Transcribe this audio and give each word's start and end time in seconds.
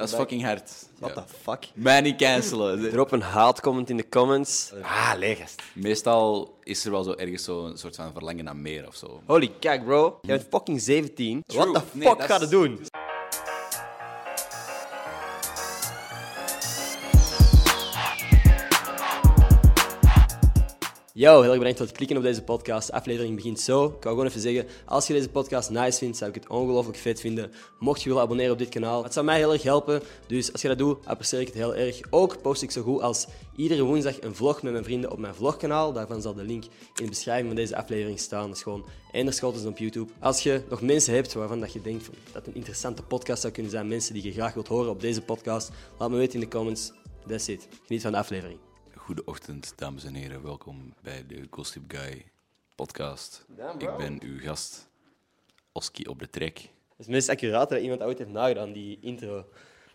Dat 0.00 0.08
is 0.08 0.14
fucking 0.14 0.44
hard. 0.44 0.70
What 0.98 1.14
Ja. 1.14 1.22
the 1.22 1.34
fuck? 1.42 1.64
Mij 1.74 2.00
niet 2.00 2.16
cancelen. 2.16 2.90
Drop 2.90 3.12
een 3.12 3.20
haatcomment 3.22 3.90
in 3.90 3.96
de 3.96 4.08
comments. 4.08 4.72
Ah, 4.82 5.12
legest. 5.18 5.62
Meestal 5.72 6.54
is 6.62 6.84
er 6.84 6.90
wel 6.90 7.02
zo 7.02 7.12
ergens 7.12 7.44
zo 7.44 7.64
een 7.66 7.78
soort 7.78 7.96
van 7.96 8.12
verlangen 8.12 8.44
naar 8.44 8.56
meer 8.56 8.86
of 8.86 8.94
zo. 8.96 9.20
Holy 9.26 9.52
kijk, 9.60 9.84
bro. 9.84 10.18
Jij 10.22 10.36
bent 10.36 10.48
fucking 10.50 10.80
17. 10.80 11.42
True. 11.46 11.60
What 11.64 11.74
the 11.74 11.98
fuck 11.98 12.18
dat 12.18 12.22
gaat 12.22 12.40
het 12.40 12.50
doen? 12.50 12.80
Yo, 21.20 21.40
heel 21.40 21.50
erg 21.50 21.58
bedankt 21.58 21.78
voor 21.78 21.86
het 21.86 21.96
klikken 21.96 22.16
op 22.16 22.22
deze 22.22 22.42
podcast. 22.42 22.86
De 22.86 22.92
aflevering 22.92 23.34
begint 23.34 23.60
zo. 23.60 23.84
Ik 23.84 23.90
wou 23.90 24.00
gewoon 24.02 24.26
even 24.26 24.40
zeggen, 24.40 24.66
als 24.84 25.06
je 25.06 25.12
deze 25.12 25.28
podcast 25.28 25.70
nice 25.70 25.98
vindt, 25.98 26.16
zou 26.16 26.30
ik 26.30 26.36
het 26.36 26.48
ongelooflijk 26.48 26.98
vet 26.98 27.20
vinden. 27.20 27.52
Mocht 27.78 28.02
je 28.02 28.08
willen 28.08 28.22
abonneren 28.22 28.52
op 28.52 28.58
dit 28.58 28.68
kanaal, 28.68 29.02
het 29.04 29.12
zou 29.12 29.24
mij 29.26 29.36
heel 29.36 29.52
erg 29.52 29.62
helpen. 29.62 30.02
Dus 30.26 30.52
als 30.52 30.62
je 30.62 30.68
dat 30.68 30.78
doet, 30.78 31.06
apprecieer 31.06 31.40
ik 31.40 31.46
het 31.46 31.56
heel 31.56 31.74
erg. 31.74 32.00
Ook 32.10 32.42
post 32.42 32.62
ik 32.62 32.70
zo 32.70 32.82
goed 32.82 33.02
als 33.02 33.26
iedere 33.56 33.82
woensdag 33.82 34.20
een 34.20 34.34
vlog 34.34 34.62
met 34.62 34.72
mijn 34.72 34.84
vrienden 34.84 35.10
op 35.10 35.18
mijn 35.18 35.34
vlogkanaal. 35.34 35.92
Daarvan 35.92 36.22
zal 36.22 36.34
de 36.34 36.44
link 36.44 36.64
in 36.64 37.04
de 37.04 37.08
beschrijving 37.08 37.46
van 37.46 37.56
deze 37.56 37.76
aflevering 37.76 38.18
staan. 38.18 38.46
Dat 38.46 38.56
is 38.56 38.62
gewoon 38.62 38.84
Ender 39.12 39.66
op 39.66 39.78
YouTube. 39.78 40.12
Als 40.20 40.42
je 40.42 40.62
nog 40.68 40.82
mensen 40.82 41.14
hebt 41.14 41.32
waarvan 41.32 41.60
dat 41.60 41.72
je 41.72 41.80
denkt 41.80 42.08
dat 42.32 42.46
een 42.46 42.54
interessante 42.54 43.02
podcast 43.02 43.40
zou 43.40 43.52
kunnen 43.52 43.72
zijn, 43.72 43.88
mensen 43.88 44.14
die 44.14 44.22
je 44.22 44.32
graag 44.32 44.54
wilt 44.54 44.68
horen 44.68 44.90
op 44.90 45.00
deze 45.00 45.22
podcast, 45.22 45.70
laat 45.98 46.10
me 46.10 46.16
weten 46.16 46.34
in 46.34 46.40
de 46.40 46.48
comments. 46.48 46.92
That's 47.26 47.48
it. 47.48 47.68
Geniet 47.86 48.02
van 48.02 48.12
de 48.12 48.18
aflevering. 48.18 48.69
Goedeochtend, 49.10 49.72
dames 49.76 50.04
en 50.04 50.14
heren. 50.14 50.42
Welkom 50.42 50.94
bij 51.02 51.24
de 51.26 51.46
Gossip 51.50 51.82
Guy 51.88 52.24
podcast. 52.74 53.44
Ik 53.78 53.96
ben 53.96 54.18
uw 54.22 54.40
gast, 54.40 54.88
Oski 55.72 56.04
op 56.04 56.18
de 56.18 56.30
trek. 56.30 56.54
Dat 56.54 56.62
is 56.98 57.04
het 57.04 57.08
meest 57.08 57.28
accurate 57.28 57.74
dat 57.74 57.82
iemand 57.82 58.02
ooit 58.02 58.18
heeft 58.18 58.30
nagedaan, 58.30 58.72
die 58.72 58.98
intro. 59.00 59.44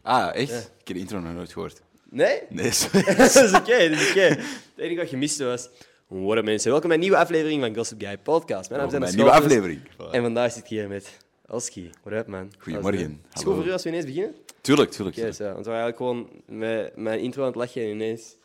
Ah, 0.02 0.36
echt? 0.36 0.72
Ik 0.80 0.88
heb 0.88 0.96
de 0.96 1.02
intro 1.02 1.20
nog 1.20 1.34
nooit 1.34 1.54
gehoord. 1.54 1.82
Nee? 2.10 2.42
Nee, 2.50 2.72
sorry. 2.82 3.16
dat 3.16 3.36
is 3.36 3.54
oké, 3.54 3.90
dat 3.90 4.00
is 4.00 4.10
oké. 4.10 4.22
Het 4.22 4.40
enige 4.76 5.00
wat 5.00 5.10
je 5.10 5.18
miste 5.18 5.46
was... 5.46 5.70
What 6.08 6.38
up, 6.38 6.44
mensen. 6.44 6.72
Welkom 6.72 6.88
bij 6.88 6.98
een 6.98 7.04
nieuwe 7.04 7.18
aflevering 7.18 7.62
van 7.62 7.76
Gossip 7.76 8.02
Guy 8.02 8.18
Podcast. 8.18 8.70
Mijn 8.70 8.82
naam 8.82 8.92
is 8.92 9.00
Mijn 9.00 9.12
Ender 9.12 9.26
nieuwe 9.26 9.42
aflevering. 9.42 9.82
En 10.12 10.22
vandaag 10.22 10.52
zit 10.52 10.64
ik 10.64 10.70
hier 10.70 10.88
met 10.88 11.18
Oski. 11.48 11.90
What 12.04 12.20
up, 12.20 12.28
man? 12.28 12.52
Goedemorgen. 12.58 13.00
Is 13.00 13.34
het 13.34 13.44
goed 13.44 13.56
voor 13.56 13.66
u 13.66 13.72
als 13.72 13.84
we 13.84 13.90
ineens 13.90 14.06
beginnen? 14.06 14.36
Tuurlijk, 14.62 14.92
tuurlijk. 14.92 15.16
Want 15.16 15.38
we 15.38 15.44
waren 15.44 15.66
eigenlijk 15.66 15.98
gewoon 15.98 16.30
met 16.46 16.96
mijn 16.96 17.20
intro 17.20 17.42
aan 17.42 17.48
het 17.48 17.56
lachen 17.56 17.82
en 17.82 17.90
ineens 17.90 18.36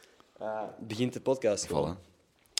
eh, 0.40 0.62
begint 0.80 1.12
de 1.12 1.20
podcast. 1.20 1.68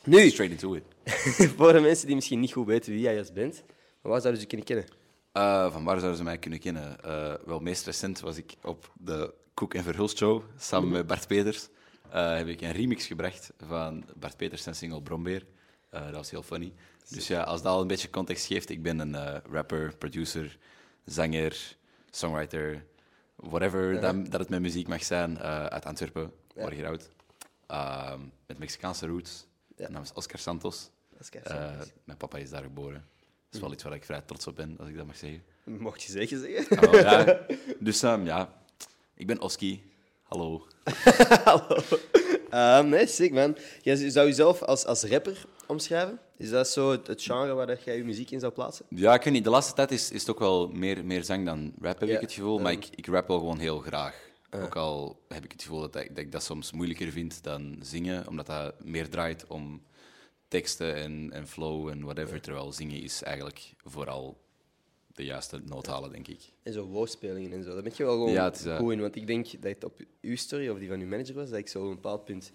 Nu, 0.04 0.28
Straight 0.30 0.52
into 0.62 0.74
it. 0.74 0.84
voor 1.56 1.72
de 1.72 1.80
mensen 1.80 2.06
die 2.06 2.14
misschien 2.14 2.40
niet 2.40 2.52
goed 2.52 2.66
weten 2.66 2.92
wie 2.92 3.00
jij 3.00 3.14
juist 3.14 3.32
bent, 3.32 3.62
maar 4.02 4.12
waar 4.12 4.20
zouden 4.20 4.34
ze 4.34 4.40
je 4.40 4.46
kunnen 4.46 4.66
kennen? 4.66 4.86
Eh, 5.32 5.72
van 5.72 5.84
waar 5.84 5.98
zouden 5.98 6.16
ze 6.18 6.24
mij 6.24 6.38
kunnen 6.38 6.58
kennen? 6.58 7.02
Eh, 7.04 7.34
wel, 7.44 7.60
meest 7.60 7.86
recent 7.86 8.20
was 8.20 8.36
ik 8.36 8.54
op 8.62 8.92
de 8.98 9.34
Koek 9.54 9.74
en 9.74 9.82
Verhulst 9.82 10.16
show 10.16 10.42
samen 10.58 10.88
met 10.88 11.06
Bart 11.06 11.26
Peters. 11.26 11.68
Eh, 12.10 12.36
heb 12.36 12.46
ik 12.46 12.60
een 12.60 12.72
remix 12.72 13.06
gebracht 13.06 13.52
van 13.66 14.04
Bart 14.16 14.36
Peters 14.36 14.62
zijn 14.62 14.74
single 14.74 15.02
Brombeer. 15.02 15.46
Eh, 15.90 16.04
dat 16.04 16.14
was 16.14 16.30
heel 16.30 16.42
funny. 16.42 16.72
Dus 17.08 17.26
ja, 17.26 17.42
als 17.42 17.62
dat 17.62 17.72
al 17.72 17.80
een 17.80 17.86
beetje 17.86 18.10
context 18.10 18.46
geeft, 18.46 18.68
ik 18.70 18.82
ben 18.82 18.98
een 18.98 19.14
eh, 19.14 19.36
rapper, 19.50 19.96
producer, 19.96 20.58
zanger, 21.04 21.76
songwriter, 22.10 22.84
whatever 23.36 24.00
dat, 24.00 24.30
dat 24.30 24.40
het 24.40 24.48
met 24.48 24.60
muziek 24.60 24.88
mag 24.88 25.04
zijn, 25.04 25.38
eh, 25.38 25.64
uit 25.66 25.84
Antwerpen, 25.84 26.32
Ja. 26.54 26.86
oud. 26.86 27.10
Ehm, 27.70 28.20
met 28.46 28.58
Mexicaanse 28.58 29.06
roots. 29.06 29.46
Ja. 29.68 29.74
Mijn 29.76 29.92
naam 29.92 30.02
is 30.02 30.12
Oscar 30.12 30.38
Santos. 30.38 30.90
Eh, 31.42 31.70
mijn 32.04 32.18
papa 32.18 32.38
is 32.38 32.50
daar 32.50 32.62
geboren. 32.62 33.04
Dat 33.18 33.54
is 33.54 33.60
wel 33.60 33.72
iets 33.72 33.82
waar 33.82 33.94
ik 33.94 34.04
vrij 34.04 34.20
trots 34.20 34.46
op 34.46 34.56
ben, 34.56 34.76
als 34.78 34.88
ik 34.88 34.96
dat 34.96 35.06
mag 35.06 35.16
zeggen. 35.16 35.42
Mocht 35.64 36.02
je 36.02 36.12
zeker 36.12 36.38
zeggen. 36.38 36.80
Wel, 36.80 36.96
ja. 36.96 37.40
Dus 37.78 38.02
ehm, 38.02 38.24
ja, 38.24 38.62
ik 39.14 39.26
ben 39.26 39.40
Oski. 39.40 39.92
Hallo. 40.22 40.66
Hallo. 41.44 41.76
Ehm, 42.50 42.88
nee, 42.88 43.06
sick 43.06 43.32
man. 43.32 43.56
Jij 43.82 44.10
zou 44.10 44.26
jezelf 44.26 44.62
als, 44.62 44.84
als 44.84 45.02
rapper 45.04 45.46
omschrijven? 45.66 46.18
Is 46.36 46.50
dat 46.50 46.68
zo 46.68 46.90
het, 46.90 47.06
het 47.06 47.22
genre 47.22 47.52
waar 47.52 47.66
dat 47.66 47.82
jij 47.84 47.96
je 47.96 48.04
muziek 48.04 48.30
in 48.30 48.40
zou 48.40 48.52
plaatsen? 48.52 48.86
Ja, 48.88 49.14
ik 49.14 49.22
weet 49.22 49.32
niet. 49.32 49.44
De 49.44 49.50
laatste 49.50 49.74
tijd 49.74 49.90
is, 49.90 50.10
is 50.10 50.20
het 50.20 50.30
ook 50.30 50.38
wel 50.38 50.68
meer, 50.68 51.04
meer 51.04 51.24
zang 51.24 51.44
dan 51.46 51.72
rap, 51.80 52.00
heb 52.00 52.08
Ja, 52.08 52.14
ik 52.14 52.20
het 52.20 52.32
gevoel. 52.32 52.58
Maar 52.58 52.72
ik, 52.72 52.88
ik 52.94 53.06
rap 53.06 53.28
wel 53.28 53.38
gewoon 53.38 53.58
heel 53.58 53.78
graag. 53.78 54.29
Ook 54.50 54.76
al 54.76 55.20
heb 55.28 55.44
ik 55.44 55.52
het 55.52 55.62
gevoel 55.62 55.80
dat, 55.80 55.96
ik- 55.96 56.08
dat 56.08 56.18
ik 56.18 56.32
dat 56.32 56.42
soms 56.42 56.72
moeilijker 56.72 57.10
vind 57.12 57.42
dan 57.42 57.76
zingen, 57.82 58.28
omdat 58.28 58.46
dat 58.46 58.84
meer 58.84 59.08
draait 59.08 59.46
om 59.46 59.82
teksten 60.48 60.94
en, 60.94 61.30
en 61.32 61.46
flow 61.48 61.88
en 61.88 62.02
whatever. 62.04 62.40
Terwijl 62.40 62.72
zingen 62.72 63.02
is 63.02 63.22
eigenlijk 63.22 63.72
vooral 63.84 64.40
de 65.14 65.24
juiste 65.24 65.60
noot 65.64 65.86
halen, 65.86 66.10
denk 66.12 66.28
ik. 66.28 66.40
En 66.62 66.72
zo 66.72 66.84
woordspelingen 66.84 67.52
en 67.52 67.62
zo. 67.64 67.72
Daar 67.74 67.82
ben 67.82 67.92
je 67.96 68.04
wel 68.04 68.12
gewoon 68.12 68.32
Ja, 68.32 68.52
is, 68.52 68.64
eh, 68.64 68.76
goed 68.76 68.92
in. 68.92 69.00
Want 69.00 69.16
ik 69.16 69.26
denk 69.26 69.46
dat 69.52 69.62
het 69.72 69.84
op 69.84 70.00
uw 70.20 70.36
story 70.36 70.68
of 70.68 70.78
die 70.78 70.88
van 70.88 71.00
uw 71.00 71.06
manager 71.06 71.34
was, 71.34 71.48
dat 71.50 71.58
ik 71.58 71.68
zo 71.68 71.78
op 71.82 71.88
een 71.88 71.94
bepaald 71.94 72.24
punt... 72.24 72.52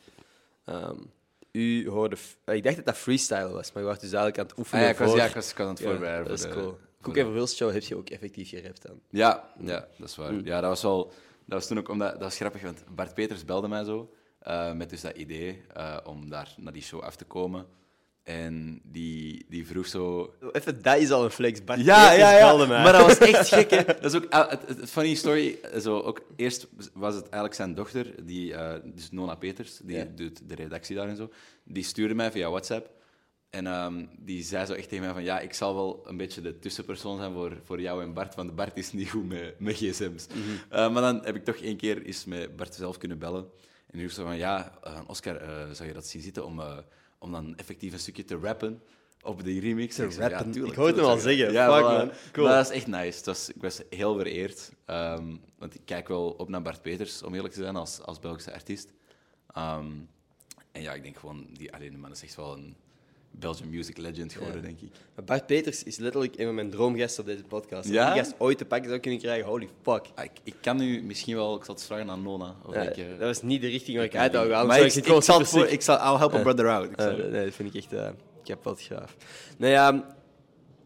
ehm, 0.65 0.97
u 1.51 1.89
hoorde... 1.89 2.15
f- 2.17 2.37
Ik 2.45 2.63
dacht 2.63 2.75
dat 2.75 2.85
dat 2.85 2.97
freestyle 2.97 3.49
was, 3.51 3.71
maar 3.71 3.83
je 3.83 3.89
was 3.89 3.99
dus 3.99 4.11
eigenlijk 4.13 4.37
aan 4.37 4.43
het 4.45 4.53
Ah, 4.53 4.59
oefenen 4.59 4.83
ja, 4.83 4.89
ik 4.89 4.97
was, 4.97 5.09
voor- 5.09 5.17
ja, 5.17 5.25
ik 5.25 5.33
was, 5.33 5.49
ik 5.51 5.57
was 5.57 5.67
aan 5.67 5.73
het 5.73 5.81
Ja, 5.83 5.89
voorbereiden. 5.89 6.27
dat 6.27 6.39
is 6.39 6.49
cool. 6.49 6.77
Koek 7.01 7.17
en 7.17 7.47
show 7.47 7.71
heb 7.71 7.81
je 7.83 7.95
ook 7.95 8.09
effectief 8.09 8.49
gerapt 8.49 8.81
dan. 8.81 8.99
Ja, 9.09 9.53
ja, 9.59 9.87
dat 9.97 10.09
is 10.09 10.15
waar. 10.15 10.33
Ja, 10.33 10.61
dat 10.61 10.69
was 10.69 10.81
wel... 10.81 11.11
Dat 11.45 11.57
was 11.59 11.67
toen 11.67 11.77
ook 11.77 11.89
omdat... 11.89 12.11
Dat 12.11 12.21
was 12.21 12.35
grappig, 12.37 12.61
want 12.61 12.83
Bart 12.95 13.13
Peters 13.13 13.45
belde 13.45 13.67
mij 13.67 13.83
zo 13.83 14.13
eh, 14.39 14.73
met 14.73 14.89
dus 14.89 15.01
dat 15.01 15.15
idee 15.15 15.61
eh, 15.73 15.97
om 16.03 16.29
daar 16.29 16.53
naar 16.57 16.73
die 16.73 16.81
show 16.81 17.01
af 17.01 17.15
te 17.15 17.25
komen. 17.25 17.65
En 18.23 18.81
die, 18.83 19.45
die 19.49 19.67
vroeg 19.67 19.87
zo... 19.87 20.33
Even, 20.51 20.81
dat 20.81 20.97
is 20.97 21.11
al 21.11 21.23
een 21.23 21.31
flex. 21.31 21.63
Bart 21.63 21.79
Ja, 21.79 22.01
Peters 22.01 22.17
ja, 22.17 22.31
ja. 22.37 22.47
belde 22.47 22.67
mij. 22.67 22.83
Maar 22.83 22.93
dat 22.93 23.05
was 23.05 23.17
echt 23.17 23.47
gek, 23.47 23.69
hè. 23.69 23.83
Dat 24.01 24.03
is 24.03 24.15
ook... 24.15 24.25
ah, 24.29 24.49
het, 24.49 24.89
funny 24.89 25.15
story, 25.15 25.59
zo, 25.79 25.99
ook 25.99 26.21
eerst 26.35 26.67
was 26.93 27.15
het 27.15 27.23
eigenlijk 27.23 27.53
zijn 27.53 27.73
dochter, 27.73 28.25
die, 28.25 28.53
eh, 28.53 28.73
dus 28.83 29.11
Nona 29.11 29.35
Peters, 29.35 29.77
die 29.83 29.97
Ja. 29.97 30.05
doet 30.15 30.49
de 30.49 30.55
redactie 30.55 30.95
daar 30.95 31.07
en 31.07 31.15
zo, 31.15 31.29
die 31.63 31.83
stuurde 31.83 32.13
mij 32.13 32.31
via 32.31 32.49
WhatsApp. 32.49 32.89
En 33.55 33.67
ehm, 33.67 34.05
die 34.17 34.43
zei 34.43 34.65
zo 34.65 34.73
echt 34.73 34.89
tegen 34.89 35.03
mij 35.05 35.13
van, 35.13 35.23
ja, 35.23 35.39
ik 35.39 35.53
zal 35.53 35.75
wel 35.75 36.03
een 36.07 36.17
beetje 36.17 36.41
de 36.41 36.59
tussenpersoon 36.59 37.17
zijn 37.17 37.33
voor, 37.33 37.57
voor 37.63 37.81
jou 37.81 38.03
en 38.03 38.13
Bart, 38.13 38.35
want 38.35 38.55
Bart 38.55 38.77
is 38.77 38.93
niet 38.93 39.09
goed 39.09 39.27
met, 39.27 39.59
met 39.59 39.75
gsm's. 39.75 40.27
Eh, 40.69 40.91
maar 40.91 41.01
dan 41.01 41.25
heb 41.25 41.35
ik 41.35 41.43
toch 41.43 41.55
één 41.55 41.77
keer 41.77 42.01
eens 42.01 42.25
met 42.25 42.55
Bart 42.55 42.73
zelf 42.75 42.97
kunnen 42.97 43.19
bellen. 43.19 43.45
En 43.91 43.99
die 43.99 44.09
zo 44.09 44.23
van, 44.23 44.37
ja, 44.37 44.79
eh, 44.83 44.99
Oscar, 45.07 45.35
eh, 45.35 45.71
zou 45.71 45.87
je 45.87 45.93
dat 45.93 46.07
zien 46.07 46.21
zitten 46.21 46.45
om, 46.45 46.61
om 47.19 47.31
dan 47.31 47.55
effectief 47.57 47.93
een 47.93 47.99
stukje 47.99 48.23
te 48.23 48.37
rappen 48.37 48.81
op 49.21 49.43
die 49.43 49.59
remix? 49.59 49.95
Te 49.95 50.03
Ik 50.03 50.11
zei, 50.11 50.29
rappen? 50.29 50.51
tuurlijk, 50.51 50.73
Ik 50.73 50.79
hoorde 50.79 50.93
hem 50.93 51.03
tuurlijk, 51.03 51.23
al 51.25 51.29
zeggen. 51.29 51.51
Ja, 51.51 51.73
Fuck, 51.73 51.83
man. 51.83 52.11
Cool. 52.31 52.47
Maar 52.47 52.55
dat 52.55 52.65
is 52.69 52.75
echt 52.75 52.87
nice. 52.87 53.17
Het 53.17 53.25
was, 53.25 53.49
ik 53.49 53.61
was 53.61 53.81
heel 53.89 54.17
vereerd. 54.17 54.71
ehm, 54.85 55.35
want 55.57 55.75
ik 55.75 55.81
kijk 55.85 56.07
wel 56.07 56.29
op 56.29 56.49
naar 56.49 56.61
Bart 56.61 56.81
Peters, 56.81 57.23
om 57.23 57.33
eerlijk 57.35 57.53
te 57.53 57.61
zijn, 57.61 57.75
als, 57.75 58.01
als 58.01 58.19
Belgische 58.19 58.53
artiest. 58.53 58.93
Ehm, 59.53 59.91
en 60.71 60.81
ja, 60.81 60.93
ik 60.93 61.03
denk 61.03 61.17
gewoon, 61.17 61.47
die, 61.51 61.73
allee, 61.73 61.91
de 61.91 61.97
man 61.97 62.11
is 62.11 62.23
echt 62.23 62.35
wel 62.35 62.53
een 62.57 62.75
Belgian 63.39 63.69
music 63.69 63.97
legend 63.97 64.33
geworden, 64.33 64.61
denk 64.61 64.79
ik. 64.81 64.89
Maar 65.15 65.25
Bart 65.25 65.45
Peters 65.45 65.83
is 65.83 65.97
letterlijk 65.97 66.37
een 66.39 66.45
van 66.45 66.55
mijn 66.55 66.69
droomgasten 66.69 67.23
op 67.23 67.29
deze 67.29 67.43
podcast. 67.43 67.73
Als 67.85 67.87
Ja? 67.87 68.07
ik 68.07 68.13
die 68.13 68.23
gast 68.23 68.35
ooit 68.37 68.57
te 68.57 68.65
pakken 68.65 68.89
zou 68.89 68.99
kunnen 69.01 69.19
krijgen, 69.19 69.45
holy 69.47 69.69
fuck. 69.81 70.05
Ah, 70.15 70.23
ik, 70.23 70.31
ik 70.43 70.55
kan 70.61 70.77
nu 70.77 71.01
misschien 71.03 71.35
wel, 71.35 71.55
ik 71.55 71.63
zal 71.63 71.75
het 71.75 71.83
vragen 71.83 72.09
aan 72.09 72.21
Nona. 72.23 72.55
Of 72.65 72.73
Ja, 72.73 72.81
ik, 72.81 72.97
eh, 72.97 73.05
dat 73.09 73.19
was 73.19 73.41
niet 73.41 73.61
de 73.61 73.67
richting 73.67 73.97
waar 73.97 74.05
ik 74.05 74.15
uit 74.15 74.33
wou 74.33 74.49
gaan. 74.49 74.67
Maar 74.67 74.79
ik, 74.79 74.93
ik, 74.93 75.21
zal 75.23 75.45
voor, 75.45 75.65
ik 75.67 75.81
zal, 75.81 75.95
I'll 75.97 76.17
help 76.17 76.33
a 76.33 76.41
brother 76.41 76.69
out. 76.69 76.89
Ik 76.91 77.01
zal- 77.01 77.09
Eh, 77.19 77.31
nee, 77.31 77.45
dat 77.45 77.53
vind 77.53 77.69
ik 77.75 77.81
echt 77.83 77.93
uh, 77.93 78.09
kapot 78.43 78.81
gaaf. 78.81 79.15
Nou 79.57 79.71
ja, 79.71 80.15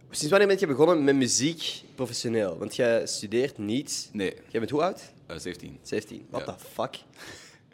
sinds 0.09 0.29
wanneer 0.29 0.47
ben 0.47 0.59
je 0.59 0.67
begonnen 0.67 1.03
met 1.03 1.15
muziek 1.15 1.81
professioneel? 1.95 2.57
Want 2.57 2.75
jij 2.75 3.07
studeert 3.07 3.57
niet. 3.57 4.09
nee, 4.13 4.33
Jij 4.47 4.59
bent 4.59 4.69
hoe 4.71 4.81
oud? 4.83 5.11
eh, 5.27 5.37
17. 5.37 5.79
17. 5.81 6.25
What 6.29 6.45
the 6.45 6.65
fuck? 6.73 6.95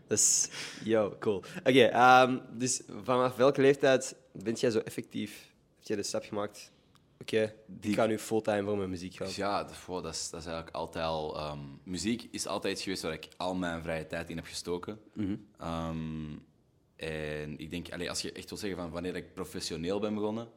Is... 0.08 0.50
Yo, 0.84 1.16
cool. 1.20 1.44
Oké, 1.64 1.84
ehm, 1.84 2.38
dus 2.58 2.82
vanaf 3.04 3.36
welke 3.36 3.62
leeftijd 3.62 4.16
bent 4.44 4.60
jij 4.60 4.72
zo 4.72 4.80
effectief... 4.80 5.54
Heb 5.78 5.88
jij 5.88 5.96
de 5.96 6.04
stap 6.04 6.24
gemaakt... 6.24 6.72
Oké, 7.22 7.54
Die- 7.68 7.90
ik 7.92 7.96
ga 7.98 8.06
nu 8.06 8.20
fulltime 8.20 8.64
voor 8.64 8.78
mijn 8.78 8.90
muziek 8.90 9.16
gaan. 9.16 9.28
Ja, 9.36 9.64
dat, 9.64 9.76
dat, 10.04 10.14
is, 10.14 10.30
dat 10.30 10.40
is 10.40 10.46
eigenlijk 10.46 10.76
altijd 10.76 11.06
al... 11.06 11.38
ehm, 11.38 11.60
muziek 11.84 12.28
is 12.32 12.48
altijd 12.48 12.74
iets 12.74 12.84
geweest 12.84 13.02
waar 13.02 13.14
ik 13.14 13.28
al 13.38 13.56
mijn 13.56 13.82
vrije 13.82 14.08
tijd 14.08 14.30
in 14.30 14.36
heb 14.36 14.46
gestoken. 14.46 15.00
Ehm, 15.58 16.34
en 16.96 17.60
ik 17.60 17.70
denk, 17.72 17.92
allee, 17.92 18.10
als 18.10 18.22
je 18.22 18.32
echt 18.32 18.50
wil 18.50 18.58
zeggen 18.58 18.80
van 18.80 18.90
wanneer 18.90 19.16
ik 19.16 19.34
professioneel 19.34 20.00
ben 20.00 20.14
begonnen, 20.14 20.50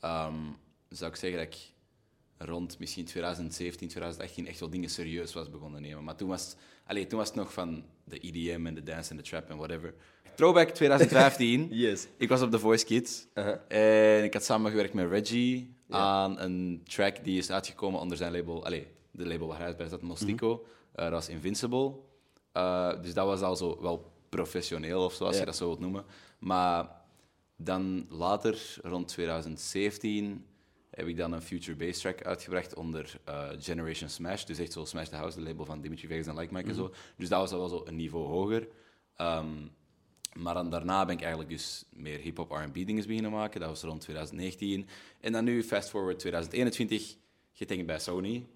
ehm, 0.00 0.40
zou 0.88 1.10
ik 1.10 1.16
zeggen 1.16 1.38
dat 1.44 1.54
ik 1.54 1.72
rond 2.38 2.78
misschien 2.78 3.04
2017, 3.04 3.88
2018 3.88 4.46
echt 4.46 4.60
wel 4.60 4.70
dingen 4.70 4.90
serieus 4.90 5.32
was 5.32 5.50
begonnen 5.50 5.82
nemen. 5.82 6.04
Maar 6.04 6.16
toen 6.16 6.28
was, 6.28 6.44
het, 6.44 6.56
allee, 6.86 7.06
toen 7.06 7.18
was 7.18 7.28
het 7.28 7.36
nog 7.36 7.52
van 7.52 7.84
de 8.04 8.18
EDM 8.20 8.66
en 8.66 8.74
de 8.74 8.82
dance 8.82 9.10
en 9.10 9.16
de 9.16 9.22
trap 9.22 9.50
en 9.50 9.56
whatever. 9.56 9.94
Throwback 10.34 10.68
2015. 10.68 11.68
Yes. 11.70 12.06
Ik 12.16 12.28
was 12.28 12.42
op 12.42 12.50
The 12.50 12.58
Voice 12.58 12.84
Kids. 12.84 13.26
Uh-huh. 13.34 13.56
En 14.18 14.24
ik 14.24 14.32
had 14.32 14.44
samengewerkt 14.44 14.94
met 14.94 15.08
Reggie 15.08 15.74
aan 15.88 16.40
een 16.40 16.80
track 16.84 17.24
die 17.24 17.38
is 17.38 17.50
uitgekomen 17.50 18.00
onder 18.00 18.16
zijn 18.16 18.32
label. 18.32 18.64
Allee, 18.64 18.86
de 19.10 19.26
label 19.26 19.46
waar 19.46 19.58
hij 19.58 19.76
bij 19.76 19.88
zat, 19.88 20.02
Mostico. 20.02 20.66
Eh, 20.92 21.04
dat 21.04 21.12
was 21.12 21.28
Invincible. 21.28 21.94
Eh, 22.52 23.02
dus 23.02 23.14
dat 23.14 23.26
was 23.26 23.40
al 23.40 23.56
zo 23.56 23.78
wel 23.80 24.12
professioneel 24.28 25.04
of 25.04 25.12
zo, 25.12 25.24
als 25.24 25.38
je 25.38 25.44
dat 25.44 25.56
zo 25.56 25.66
wilt 25.66 25.80
noemen. 25.80 26.04
Maar 26.38 26.88
dan 27.56 28.06
later, 28.10 28.76
rond 28.82 29.08
2017, 29.08 30.44
heb 30.96 31.06
ik 31.06 31.16
dan 31.16 31.32
een 31.32 31.42
Future 31.42 31.76
Bass 31.76 32.00
track 32.00 32.22
uitgebracht 32.22 32.74
onder 32.74 33.20
eh, 33.24 33.48
Generation 33.58 34.08
Smash. 34.08 34.44
Dus 34.44 34.58
echt 34.58 34.72
zo 34.72 34.84
Smash 34.84 35.08
the 35.08 35.16
House, 35.16 35.38
de 35.38 35.44
label 35.44 35.64
van 35.64 35.80
Dimitri 35.80 36.06
Vegas 36.06 36.26
en 36.26 36.38
Like 36.38 36.52
Mike 36.52 36.68
en 36.68 36.74
zo. 36.74 36.92
Dus 37.16 37.28
dat 37.28 37.40
was 37.40 37.50
al 37.50 37.58
wel 37.58 37.68
zo 37.68 37.82
een 37.84 37.96
niveau 37.96 38.26
hoger. 38.26 38.68
Ehm, 39.16 39.66
maar 40.32 40.54
dan 40.54 40.70
daarna 40.70 41.04
ben 41.04 41.14
ik 41.14 41.20
eigenlijk 41.20 41.50
dus 41.50 41.84
meer 41.92 42.18
hip-hop 42.18 42.50
RB 42.50 42.74
dingen 42.74 43.06
beginnen 43.06 43.30
maken. 43.30 43.60
Dat 43.60 43.68
was 43.68 43.82
rond 43.82 44.00
2019. 44.00 44.86
En 45.20 45.32
dan 45.32 45.44
nu, 45.44 45.62
fast 45.62 45.88
forward 45.88 46.18
2021, 46.18 47.16
getekend 47.52 47.86
bij 47.86 47.98
Sony. 47.98 48.46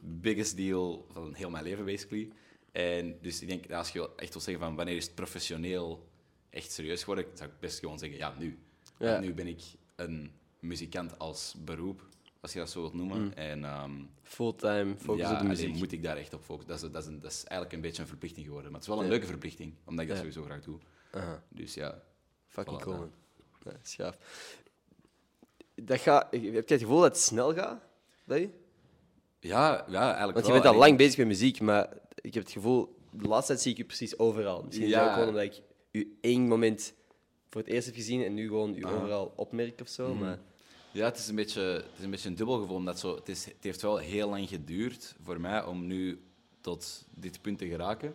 Biggest 0.00 0.56
deal 0.56 1.06
van 1.12 1.34
heel 1.34 1.50
mijn 1.50 1.64
leven, 1.64 1.84
basically. 1.84 2.30
En 2.72 3.18
dus 3.22 3.42
ik 3.42 3.48
denk, 3.48 3.70
als 3.70 3.90
je 3.90 4.10
echt 4.16 4.32
wil 4.32 4.42
zeggen 4.42 4.64
van 4.64 4.76
wanneer 4.76 4.96
is 4.96 5.04
het 5.04 5.14
professioneel 5.14 6.08
echt 6.50 6.72
serieus 6.72 7.00
geworden, 7.00 7.26
zou 7.34 7.50
ik 7.50 7.60
best 7.60 7.78
gewoon 7.78 7.98
zeggen, 7.98 8.18
ja, 8.18 8.34
nu. 8.38 8.58
Ja. 8.98 9.10
Want 9.10 9.24
nu 9.24 9.34
ben 9.34 9.46
ik 9.46 9.62
een 9.96 10.30
muzikant 10.60 11.18
als 11.18 11.54
beroep, 11.64 12.06
als 12.40 12.52
je 12.52 12.58
dat 12.58 12.70
zo 12.70 12.80
wilt 12.80 12.94
noemen. 12.94 13.34
En 13.36 13.64
ehm, 13.64 13.92
Fulltime, 14.22 14.94
focus 14.98 15.20
ja, 15.22 15.26
op 15.32 15.38
de 15.38 15.44
alleen 15.44 15.48
muziek. 15.48 15.74
moet 15.74 15.92
ik 15.92 16.02
daar 16.02 16.16
echt 16.16 16.34
op 16.34 16.42
focussen. 16.42 16.68
Dat 16.68 16.82
is, 16.82 16.90
dat, 16.92 17.02
is 17.02 17.08
een- 17.08 17.20
dat 17.20 17.30
is 17.30 17.38
eigenlijk 17.44 17.72
een 17.72 17.80
beetje 17.80 18.02
een 18.02 18.08
verplichting 18.08 18.46
geworden. 18.46 18.70
Maar 18.70 18.80
het 18.80 18.88
is 18.88 18.94
wel 18.94 19.04
een 19.04 19.10
leuke 19.10 19.26
verplichting, 19.26 19.74
omdat 19.84 20.02
ik 20.04 20.08
dat 20.10 20.16
Ja. 20.18 20.22
sowieso 20.30 20.44
graag 20.50 20.62
doe. 20.64 20.78
Aha. 21.10 21.42
Dus 21.48 21.74
ja. 21.74 22.02
Fucking 22.46 22.80
Voilà, 22.80 22.82
cool, 22.84 22.94
ja. 22.94 23.00
man. 23.00 23.10
Ja, 23.64 23.72
schaaf. 23.82 24.16
Dat 25.74 25.98
gaat, 26.00 26.26
heb 26.30 26.42
je 26.42 26.50
het 26.66 26.72
gevoel 26.80 27.00
dat 27.00 27.08
het 27.12 27.18
snel 27.20 27.54
gaat? 27.54 27.80
bij 28.24 28.40
je? 28.40 28.50
Ja, 29.40 29.84
ja, 29.88 30.00
eigenlijk 30.04 30.32
Want 30.32 30.46
je 30.46 30.52
wel. 30.52 30.60
bent 30.62 30.74
al 30.74 30.80
lang 30.80 30.96
bezig 30.96 31.16
met 31.16 31.26
muziek, 31.26 31.60
maar 31.60 31.88
ik 32.14 32.34
heb 32.34 32.42
het 32.42 32.52
gevoel, 32.52 32.96
de 33.10 33.28
laatste 33.28 33.46
tijd 33.52 33.60
zie 33.62 33.70
ik 33.70 33.76
je 33.76 33.84
precies 33.84 34.18
overal. 34.18 34.62
Misschien 34.62 34.86
is 34.86 34.92
Ja. 34.92 35.06
ook 35.06 35.12
gewoon 35.12 35.28
omdat 35.28 35.42
ik 35.42 35.62
je 35.90 36.16
één 36.20 36.48
moment 36.48 36.94
voor 37.56 37.64
het 37.64 37.74
eerst 37.74 37.90
gezien 37.94 38.24
en 38.24 38.34
nu 38.34 38.46
gewoon 38.46 38.74
je 38.74 38.86
overal 38.86 39.32
opmerk 39.36 39.80
of 39.80 39.88
zo. 39.88 40.14
Maar 40.14 40.38
Ja, 40.92 41.04
het 41.04 41.18
is 41.18 41.28
een 41.28 41.34
beetje, 41.34 41.60
het 41.60 41.84
is 41.96 42.04
een, 42.04 42.10
beetje 42.10 42.28
een 42.28 42.34
dubbel 42.34 42.60
gevoel. 42.60 42.76
Omdat 42.76 42.98
zo, 42.98 43.14
het, 43.14 43.28
is, 43.28 43.44
het 43.44 43.54
heeft 43.60 43.82
wel 43.82 43.96
heel 43.96 44.28
lang 44.28 44.48
geduurd 44.48 45.14
voor 45.22 45.40
mij 45.40 45.64
om 45.64 45.86
nu 45.86 46.20
tot 46.60 47.06
dit 47.10 47.40
punt 47.42 47.58
te 47.58 47.66
geraken. 47.66 48.14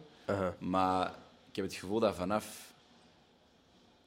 Maar 0.59 1.07
ik 1.49 1.55
heb 1.55 1.65
het 1.65 1.73
gevoel 1.73 1.99
dat 1.99 2.15
vanaf 2.15 2.73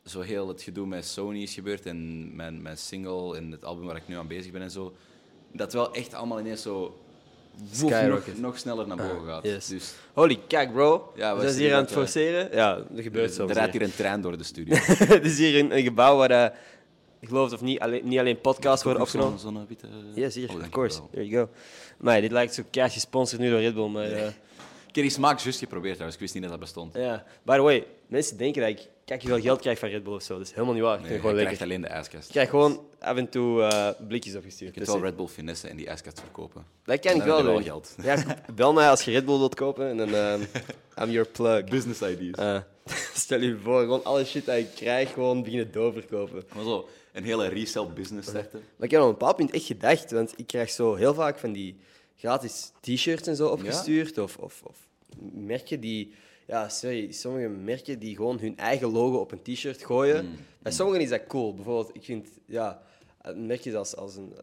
zo 0.04 0.20
heel 0.20 0.48
het 0.48 0.62
gedoe 0.62 0.86
met 0.86 1.04
Sony 1.04 1.42
is 1.42 1.54
gebeurd 1.54 1.86
en 1.86 2.30
mijn, 2.36 2.62
mijn 2.62 2.78
single 2.78 3.36
en 3.36 3.50
het 3.50 3.64
album 3.64 3.86
waar 3.86 3.96
ik 3.96 4.08
nu 4.08 4.16
aan 4.16 4.28
bezig 4.28 4.52
ben 4.52 4.62
en 4.62 4.70
zo, 4.70 4.94
dat 5.52 5.72
wel 5.72 5.94
echt 5.94 6.14
allemaal 6.14 6.40
ineens 6.40 6.62
zo 6.62 7.03
woef, 7.80 8.02
nog, 8.06 8.24
nog 8.36 8.58
sneller 8.58 8.86
naar 8.86 8.96
boven 8.96 9.26
gaat. 9.26 9.42
yes. 9.44 9.66
Dus 9.66 9.92
Holy 10.12 10.40
kijk, 10.46 10.72
bro. 10.72 11.12
Ja, 11.16 11.36
we 11.36 11.42
zijn 11.42 11.54
hier 11.54 11.68
er 11.70 11.74
aan 11.74 11.80
het 11.80 11.90
eh, 11.90 11.96
forceren. 11.96 12.48
Ja, 12.52 12.74
dat 12.90 13.02
gebeurt 13.02 13.34
zo. 13.34 13.46
er 13.48 13.54
rijdt 13.54 13.72
hier 13.72 13.82
een 13.82 13.94
trein 13.94 14.20
door 14.20 14.38
de 14.38 14.44
studio. 14.44 14.76
Het 15.14 15.24
is 15.24 15.38
hier 15.38 15.58
een, 15.58 15.76
een 15.76 15.82
gebouw 15.82 16.16
waar, 16.16 16.30
eh, 16.30 16.56
ik 17.20 17.28
geloof 17.28 17.44
het 17.50 17.54
of 17.54 17.60
niet, 17.66 17.80
alleen, 17.80 18.08
niet 18.08 18.18
alleen 18.18 18.40
podcasts 18.40 18.84
worden 18.84 19.06
zo'n- 19.06 19.20
opgenomen. 19.20 19.40
Zo'n 19.56 19.66
witte... 19.68 19.86
Yes, 20.14 20.34
hier, 20.34 20.50
Oh, 20.50 20.56
of 20.60 20.68
course. 20.68 20.98
wel. 20.98 21.08
There 21.12 21.26
you 21.28 21.44
go. 21.46 21.50
Maar 21.98 22.20
dit 22.20 22.32
lijkt 22.32 22.54
zo 22.54 22.62
cash 22.70 22.92
gesponsord 22.92 23.40
nu 23.40 23.50
door 23.50 23.60
Red 23.60 23.74
Bull, 23.74 23.88
maar... 23.88 24.04
eh, 24.12 24.26
Ik 24.26 25.00
heb 25.00 25.04
die 25.04 25.10
smaak 25.10 25.38
juist 25.38 25.58
geprobeerd 25.58 25.92
trouwens. 25.92 26.14
Ik 26.16 26.20
wist 26.22 26.34
niet 26.34 26.42
dat 26.42 26.52
dat 26.52 26.60
bestond. 26.60 26.94
ja. 26.94 27.24
By 27.42 27.54
the 27.56 27.62
way, 27.62 27.86
mensen 28.06 28.36
denken 28.36 28.60
dat 28.60 28.70
ik 28.70 28.88
kijk 29.04 29.22
veel 29.22 29.40
geld 29.40 29.60
krijg 29.60 29.78
van 29.78 29.88
Red 29.88 30.02
Bull 30.02 30.14
of 30.14 30.22
zo. 30.22 30.38
Dat 30.38 30.46
is 30.46 30.52
helemaal 30.52 30.74
niet 30.74 30.82
waar. 30.82 31.00
Ik 31.00 31.08
je 31.08 31.18
gewoon 31.18 31.36
krijgt 31.36 31.62
alleen 31.62 31.80
de 31.80 31.86
ijskast. 31.86 32.26
Ik 32.26 32.32
krijg 32.32 32.50
gewoon 32.50 32.86
af 32.98 33.16
en 33.16 33.28
toe 33.28 33.62
eh, 33.62 33.88
blikjes 34.08 34.34
opgestuurd. 34.34 34.74
Je 34.74 34.76
kunt 34.76 34.86
Dus 34.86 34.94
wel 34.94 35.04
Red 35.04 35.16
Bull 35.16 35.26
finessen 35.26 35.70
en 35.70 35.76
die 35.76 35.86
ijskast 35.86 36.20
verkopen. 36.20 36.66
dat 36.84 37.00
kan 37.00 37.14
ik 37.14 37.22
wel 37.22 37.36
heb 37.36 37.46
je 37.46 37.52
doen. 37.52 37.62
wel 37.62 37.62
geld. 37.62 37.94
Ja, 38.02 38.42
bel 38.54 38.72
mij 38.72 38.88
als 38.88 39.02
je 39.02 39.10
Red 39.10 39.24
Bull 39.24 39.38
wilt 39.38 39.54
kopen 39.54 39.88
en 39.88 39.96
dan 39.96 40.14
ehm 40.24 40.40
I'm 40.98 41.10
your 41.10 41.26
plug. 41.26 41.64
Business 41.64 42.02
ideas. 42.02 42.34
Eh, 42.34 42.60
stel 43.24 43.40
je 43.40 43.58
voor, 43.62 43.80
gewoon 43.80 44.04
alle 44.04 44.24
shit 44.24 44.44
dat 44.46 44.56
ik 44.56 44.68
krijg, 44.74 45.12
gewoon 45.12 45.42
beginnen 45.42 45.72
doorverkopen. 45.72 46.44
Maar 46.54 46.64
zo, 46.64 46.88
een 47.12 47.24
hele 47.24 47.48
resell 47.48 47.86
business 47.94 48.28
starten. 48.28 48.62
Maar 48.76 48.86
ik 48.86 48.90
heb 48.90 49.00
op 49.00 49.06
een 49.06 49.12
bepaald 49.12 49.36
punt 49.36 49.50
echt 49.50 49.64
gedacht, 49.64 50.10
want 50.10 50.32
ik 50.36 50.46
krijg 50.46 50.70
zo 50.70 50.94
heel 50.94 51.14
vaak 51.14 51.38
van 51.38 51.52
die 51.52 51.76
gratis 52.16 52.72
t-shirts 52.80 53.28
en 53.28 53.36
zo 53.36 53.48
opgestuurd. 53.48 54.18
Of, 54.18 54.36
of, 54.36 54.62
of 54.64 54.76
merken 55.32 55.80
die, 55.80 56.14
ja, 56.46 56.68
sorry, 56.68 57.12
sommige 57.12 57.48
merken 57.48 57.98
die 57.98 58.16
gewoon 58.16 58.38
hun 58.38 58.56
eigen 58.56 58.92
logo 58.92 59.16
op 59.16 59.32
een 59.32 59.42
t-shirt 59.42 59.84
gooien. 59.84 60.36
Bij 60.62 60.72
sommigen 60.72 61.02
is 61.02 61.08
dat 61.08 61.26
cool. 61.26 61.54
Bijvoorbeeld, 61.54 61.96
ik 61.96 62.04
vind, 62.04 62.28
ja, 62.46 62.82
merkjes 63.34 63.74
als, 63.74 63.96
als 63.96 64.16
een 64.16 64.34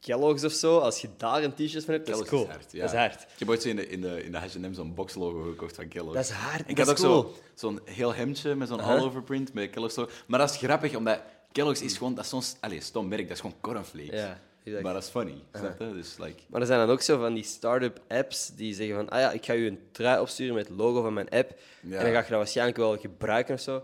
Kellogg's 0.00 0.44
of 0.44 0.52
zo, 0.52 0.78
als 0.78 1.00
je 1.00 1.08
daar 1.16 1.42
een 1.42 1.54
t-shirt 1.54 1.84
van 1.84 1.94
hebt, 1.94 2.06
dat 2.06 2.20
is 2.20 2.28
cool. 2.28 2.46
hard, 2.46 2.72
ja. 2.72 2.80
Dat 2.80 2.92
is 2.92 2.98
hard. 2.98 3.22
Ik 3.22 3.38
heb 3.38 3.48
ooit 3.48 3.62
zo 3.62 3.68
in 3.68 3.76
de, 3.76 3.88
in 3.88 4.00
de, 4.00 4.24
in 4.24 4.32
de 4.32 4.38
H&M 4.38 4.72
zo'n 4.72 4.94
boxlogo 4.94 5.42
gekocht 5.42 5.76
van 5.76 5.88
Kellogg's. 5.88 6.14
Dat 6.14 6.24
is 6.24 6.30
hard, 6.30 6.62
En 6.64 6.68
ik 6.68 6.76
dat 6.76 6.86
had 6.86 6.98
is 6.98 7.04
ook 7.04 7.22
cool. 7.22 7.34
zo, 7.34 7.40
zo'n 7.54 7.80
heel 7.84 8.14
hemdje 8.14 8.54
met 8.54 8.68
zo'n 8.68 8.80
all-over 8.80 9.22
print 9.22 9.52
met 9.52 9.70
Kellogg's. 9.70 9.96
Maar 10.26 10.38
dat 10.38 10.50
is 10.50 10.56
grappig, 10.56 10.96
omdat 10.96 11.20
Kellogg's 11.52 11.82
is 11.82 11.96
gewoon... 11.96 12.14
Dat 12.14 12.24
is 12.24 12.30
zo'n 12.30 12.42
stom 12.80 13.08
merk, 13.08 13.22
dat 13.22 13.30
is 13.30 13.40
gewoon 13.40 13.56
cornflakes. 13.60 14.20
Ja, 14.20 14.40
Maar 14.82 14.92
dat 14.92 15.02
is 15.02 15.08
funny, 15.08 15.34
snap 15.52 15.78
je? 15.78 15.92
Dus, 15.92 16.18
like... 16.18 16.42
Maar 16.48 16.60
er 16.60 16.66
zijn 16.66 16.78
dan 16.78 16.90
ook 16.90 17.00
zo 17.00 17.18
van 17.18 17.34
die 17.34 17.42
start-up 17.44 18.00
apps 18.08 18.50
die 18.54 18.74
zeggen 18.74 18.96
van, 18.96 19.08
ah 19.08 19.20
ja, 19.20 19.32
ik 19.32 19.44
ga 19.44 19.52
je 19.52 19.66
een 19.66 19.78
trui 19.92 20.20
opsturen 20.20 20.54
met 20.54 20.68
het 20.68 20.76
logo 20.76 21.02
van 21.02 21.12
mijn 21.14 21.28
app. 21.28 21.58
Ja. 21.80 21.96
En 21.98 22.04
dan 22.04 22.12
ga 22.12 22.18
je 22.18 22.28
dat 22.28 22.30
waarschijnlijk 22.30 22.76
wel 22.76 22.96
gebruiken 22.98 23.54
of 23.54 23.60
zo. 23.60 23.82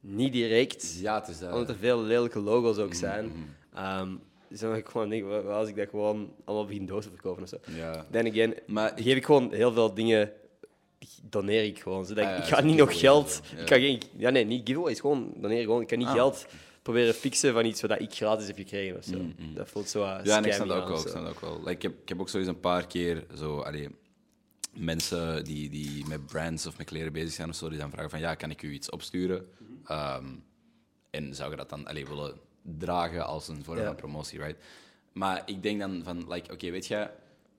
Niet 0.00 0.32
direct, 0.32 0.98
Ja, 1.00 1.18
het 1.18 1.28
is 1.28 1.38
dat. 1.38 1.52
omdat 1.52 1.68
er 1.68 1.76
veel 1.76 2.02
lelijke 2.02 2.38
logo's 2.40 2.76
Mm, 2.76 2.82
ook 2.82 2.94
zijn. 2.94 3.32
Ehm, 3.74 4.10
dus 4.48 4.60
dan 4.60 4.74
ik 4.76 4.88
gewoon 4.88 5.46
als 5.48 5.68
ik 5.68 5.76
dat 5.76 5.88
gewoon 5.88 6.32
allemaal 6.44 6.66
begin 6.66 6.86
door 6.86 7.02
te 7.02 7.08
verkopen 7.08 7.42
of 7.42 7.48
zo. 7.48 7.56
Ja. 7.76 8.06
Dan 8.10 8.26
again, 8.26 8.54
Maar 8.66 8.92
geef 8.96 9.16
ik 9.16 9.24
gewoon 9.24 9.52
heel 9.52 9.72
veel 9.72 9.94
dingen, 9.94 10.32
doneer 11.22 11.64
ik 11.64 11.78
gewoon. 11.80 12.06
Zodat 12.06 12.24
ik- 12.24 12.30
Ah, 12.30 12.36
ja, 12.36 12.42
ik 12.42 12.48
ga 12.48 12.60
niet 12.60 12.76
nog 12.76 12.98
geld, 13.00 13.40
ja. 13.56 13.60
ik 13.62 13.68
ga 13.68 13.76
geen, 13.76 14.02
ja 14.16 14.30
nee, 14.30 14.44
niet 14.44 14.68
giveaways, 14.68 15.00
gewoon 15.00 15.32
doneer 15.36 15.62
gewoon. 15.62 15.80
Ik 15.80 15.86
kan 15.86 15.98
niet 15.98 16.06
Ah. 16.06 16.12
geld 16.14 16.46
proberen 16.86 17.14
fixen 17.14 17.52
van 17.52 17.64
iets 17.64 17.80
wat 17.80 18.00
ik 18.00 18.12
gratis 18.14 18.46
heb 18.46 18.56
gekregen 18.56 18.96
of 18.96 19.04
zo. 19.04 19.20
Dat 19.54 19.68
voelt 19.68 19.88
zo 19.88 20.02
uh, 20.02 20.18
Mm, 20.18 20.24
Ja, 20.24 20.36
en 20.36 20.44
ik 20.44 20.52
snap 20.52 20.68
dat 20.68 20.82
ook 20.82 20.88
wel. 20.88 21.00
Ik, 21.00 21.08
snap 21.08 21.24
dat 21.24 21.32
ook 21.34 21.40
wel. 21.40 21.58
Like, 21.58 21.70
ik, 21.70 21.82
heb, 21.82 21.92
ik 22.02 22.08
heb 22.08 22.20
ook 22.20 22.32
eens 22.32 22.46
een 22.46 22.60
paar 22.60 22.86
keer 22.86 23.26
zo, 23.36 23.58
allee, 23.60 23.88
mensen 24.72 25.44
die, 25.44 25.70
die 25.70 26.06
met 26.06 26.26
brands 26.26 26.66
of 26.66 26.78
met 26.78 26.86
kleren 26.86 27.12
bezig 27.12 27.32
zijn 27.32 27.48
of 27.48 27.54
zo, 27.54 27.68
die 27.68 27.78
dan 27.78 27.90
vragen 27.90 28.10
van 28.10 28.18
ja, 28.20 28.34
kan 28.34 28.50
ik 28.50 28.62
u 28.62 28.72
iets 28.72 28.90
opsturen? 28.90 29.46
Ehm, 29.84 30.24
en 31.10 31.34
zou 31.34 31.50
je 31.50 31.56
dat 31.56 31.68
dan 31.68 31.86
allee, 31.86 32.06
willen 32.06 32.34
dragen 32.62 33.26
als 33.26 33.48
een 33.48 33.64
vorm 33.64 33.78
Ja. 33.78 33.84
van 33.84 33.94
promotie, 33.96 34.38
right? 34.38 34.62
Maar 35.12 35.42
ik 35.46 35.62
denk 35.62 35.80
dan 35.80 36.00
van, 36.04 36.32
like, 36.32 36.52
oké, 36.52 36.70
weet 36.70 36.86
je, 36.86 37.10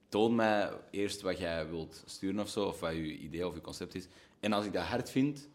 toon 0.08 0.34
mij 0.34 0.70
eerst 0.90 1.20
wat 1.20 1.38
jij 1.38 1.68
wilt 1.68 2.02
sturen 2.06 2.40
of 2.40 2.48
zo, 2.48 2.64
of 2.64 2.80
wat 2.80 2.92
je 2.92 3.18
idee 3.18 3.46
of 3.46 3.54
je 3.54 3.60
concept 3.60 3.94
is. 3.94 4.06
En 4.40 4.52
als 4.52 4.64
ik 4.66 4.72
dat 4.72 4.84
hard 4.84 5.10
vind, 5.10 5.48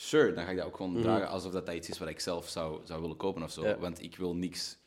sure, 0.00 0.32
dan 0.32 0.44
ga 0.44 0.50
ik 0.50 0.56
dat 0.56 0.66
ook 0.66 0.76
gewoon 0.76 1.00
dragen 1.00 1.28
alsof 1.28 1.52
dat, 1.52 1.66
dat 1.66 1.74
iets 1.74 1.88
is 1.88 1.98
wat 1.98 2.08
ik 2.08 2.20
zelf 2.20 2.48
zou, 2.48 2.80
zou 2.84 3.00
willen 3.00 3.16
kopen 3.16 3.42
of 3.42 3.50
zo. 3.50 3.62
Ja. 3.62 3.78
Want 3.78 4.02
ik 4.02 4.16
wil 4.16 4.34
niks 4.34 4.78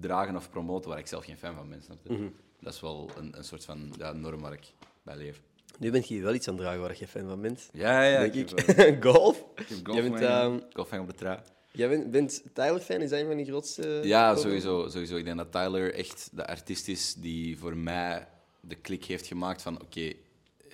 dragen 0.00 0.36
of 0.36 0.50
promoten 0.50 0.90
waar 0.90 0.98
ik 0.98 1.06
zelf 1.06 1.24
geen 1.24 1.36
fan 1.36 1.54
van 1.54 1.68
ben. 1.68 1.82
Snap 1.82 1.98
je? 2.02 2.12
Mhm. 2.12 2.28
Dat 2.60 2.74
is 2.74 2.80
wel 2.80 3.10
een, 3.16 3.36
een 3.36 3.44
soort 3.44 3.64
van 3.64 3.92
ja, 3.98 4.12
norm 4.12 4.40
waar 4.40 4.52
ik 4.52 4.72
bij 5.02 5.16
leef. 5.16 5.42
Nu 5.78 5.90
ben 5.90 6.02
je 6.06 6.22
wel 6.22 6.34
iets 6.34 6.48
aan 6.48 6.54
het 6.54 6.62
dragen 6.62 6.80
waar 6.80 6.96
je 6.98 7.08
fan 7.08 7.28
van 7.28 7.40
bent. 7.40 7.68
Ja, 7.72 8.02
ja, 8.02 8.20
denk 8.20 8.34
ik. 8.34 8.66
heb, 8.66 8.78
eh, 8.78 9.02
golf. 9.12 9.44
ik 9.54 9.68
heb 9.68 9.86
Jij 9.86 10.10
bent, 10.10 10.64
golf 10.72 10.90
ehm, 10.90 11.00
op 11.00 11.06
de 11.06 11.14
trui. 11.14 11.38
jij 11.72 11.88
bent, 11.88 12.10
bent 12.10 12.42
Tyler-fan? 12.52 13.00
Is 13.00 13.10
hij 13.10 13.20
een 13.20 13.26
van 13.26 13.36
die 13.36 13.46
grootste... 13.46 14.00
Ja, 14.02 14.36
sowieso, 14.36 14.88
sowieso. 14.88 15.16
Ik 15.16 15.24
denk 15.24 15.36
dat 15.36 15.52
Tyler 15.52 15.94
echt 15.94 16.30
de 16.32 16.46
artiest 16.46 16.88
is 16.88 17.14
die 17.14 17.58
voor 17.58 17.76
mij 17.76 18.28
de 18.60 18.74
klik 18.74 19.04
heeft 19.04 19.26
gemaakt 19.26 19.62
van 19.62 19.82
oké, 19.82 20.12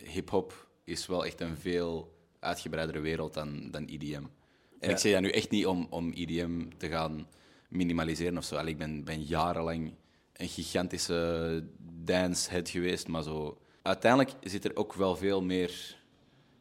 hip-hop 0.05 0.69
is 0.85 1.07
wel 1.07 1.25
echt 1.25 1.41
een 1.41 1.57
veel 1.57 2.19
uitgebreidere 2.41 3.01
wereld 3.01 3.35
dan, 3.35 3.71
dan 3.71 3.85
EDM. 3.85 4.15
En 4.15 4.89
Ja. 4.89 4.89
ik 4.89 4.99
zeg 4.99 5.13
dat 5.13 5.23
nu 5.23 5.31
echt 5.31 5.51
niet 5.51 5.67
om, 5.67 5.87
om 5.91 6.13
EDM 6.15 6.63
te 6.77 6.89
gaan 6.89 7.27
minimaliseren 7.69 8.37
of 8.37 8.45
zo. 8.45 8.57
Allee, 8.57 8.73
ik 8.73 8.79
ben, 8.79 9.05
ben 9.05 9.23
jarenlang 9.23 9.93
een 10.33 10.49
gigantische 10.49 11.65
dancehead 12.05 12.69
geweest, 12.69 13.09
maar 13.09 13.23
zo... 13.23 13.59
Uiteindelijk 13.83 14.31
zit 14.43 14.65
er 14.65 14.77
ook 14.77 14.95
wel 14.95 15.17
veel 15.17 15.43
meer 15.43 15.99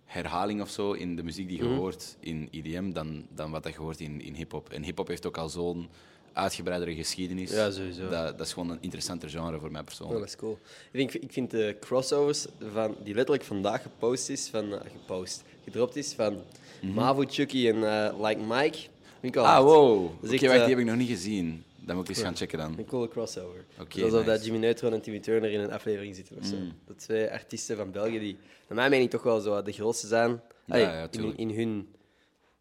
herhaling 0.06 0.62
of 0.62 0.70
zo 0.70 0.92
in 0.92 1.16
de 1.16 1.24
muziek 1.24 1.48
die 1.48 1.58
je 1.58 1.64
Mhm. 1.64 1.76
hoort 1.76 2.18
in 2.20 2.48
EDM 2.52 2.92
dan, 2.92 3.28
dan 3.30 3.52
wat 3.52 3.64
je 3.68 3.78
hoort 3.78 4.00
in, 4.00 4.22
in 4.22 4.34
hip-hop. 4.34 4.70
En 4.70 4.84
hip-hop 4.84 5.08
heeft 5.08 5.26
ook 5.26 5.38
al 5.38 5.50
zo'n 5.50 5.90
uitgebreidere 6.34 6.96
geschiedenis. 6.96 7.52
Ja, 7.52 7.72
sowieso. 7.72 8.10
Dat, 8.10 8.38
dat 8.38 8.48
is 8.48 8.54
gewoon 8.54 8.70
een 8.70 8.82
interessanter 8.82 9.30
genre 9.30 9.60
voor 9.60 9.72
mij 9.72 9.80
Oh, 9.80 9.86
persoonlijk. 9.86 10.20
dat 10.20 10.28
is 10.30 10.36
cool. 10.36 10.60
Ik 10.92 11.12
vind, 11.12 11.24
ik 11.24 11.32
vind 11.32 11.52
de 11.52 11.78
crossovers 11.80 12.46
van, 12.72 12.96
die 13.04 13.14
letterlijk 13.14 13.46
vandaag 13.46 13.82
gepost 13.82 14.30
is, 14.30 14.48
van, 14.48 14.74
eh, 14.74 14.92
gepost, 14.92 15.44
gedropt 15.64 15.96
is, 15.96 16.14
van 16.14 16.42
Mavo, 16.82 17.24
Chucky 17.28 17.68
en 17.68 17.84
eh, 17.84 18.20
Like 18.22 18.42
Mike. 18.42 18.78
Ik 19.22 19.36
Mhm. 19.36 19.46
Ah, 19.46 19.64
wow. 19.64 20.24
Is 20.24 20.32
echt, 20.32 20.42
wacht, 20.42 20.54
eh, 20.54 20.60
die 20.60 20.70
heb 20.70 20.80
ik 20.80 20.86
nog 20.86 20.96
niet 20.96 21.10
gezien. 21.10 21.64
Dan 21.76 21.96
moet 21.96 22.10
ik 22.10 22.16
eens 22.16 22.26
gaan 22.26 22.36
checken 22.36 22.58
dan. 22.58 22.78
Een 22.78 22.86
coole 22.86 23.08
crossover. 23.08 23.66
Oké, 23.80 24.04
Alsof 24.04 24.26
dat. 24.26 24.46
Jimmy 24.46 24.60
Neutron 24.60 24.94
en 24.94 25.02
Timmy 25.02 25.20
Turner 25.20 25.52
in 25.52 25.60
een 25.60 25.72
aflevering 25.72 26.16
zitten 26.16 26.38
of 26.38 26.46
zo. 26.46 26.56
Mm. 26.56 26.74
Dat 26.86 27.00
twee 27.00 27.32
artiesten 27.32 27.78
van 27.78 27.92
België 27.92 28.20
die, 28.20 28.38
naar 28.68 28.78
mijn 28.78 28.90
mening, 28.90 29.10
toch 29.10 29.24
wel 29.24 29.40
zo 29.40 29.62
de 29.62 29.72
grootste 29.72 30.08
zijn. 30.08 30.42
Allee, 30.68 30.82
ja, 30.82 31.08
in, 31.36 31.50
hun 31.50 31.96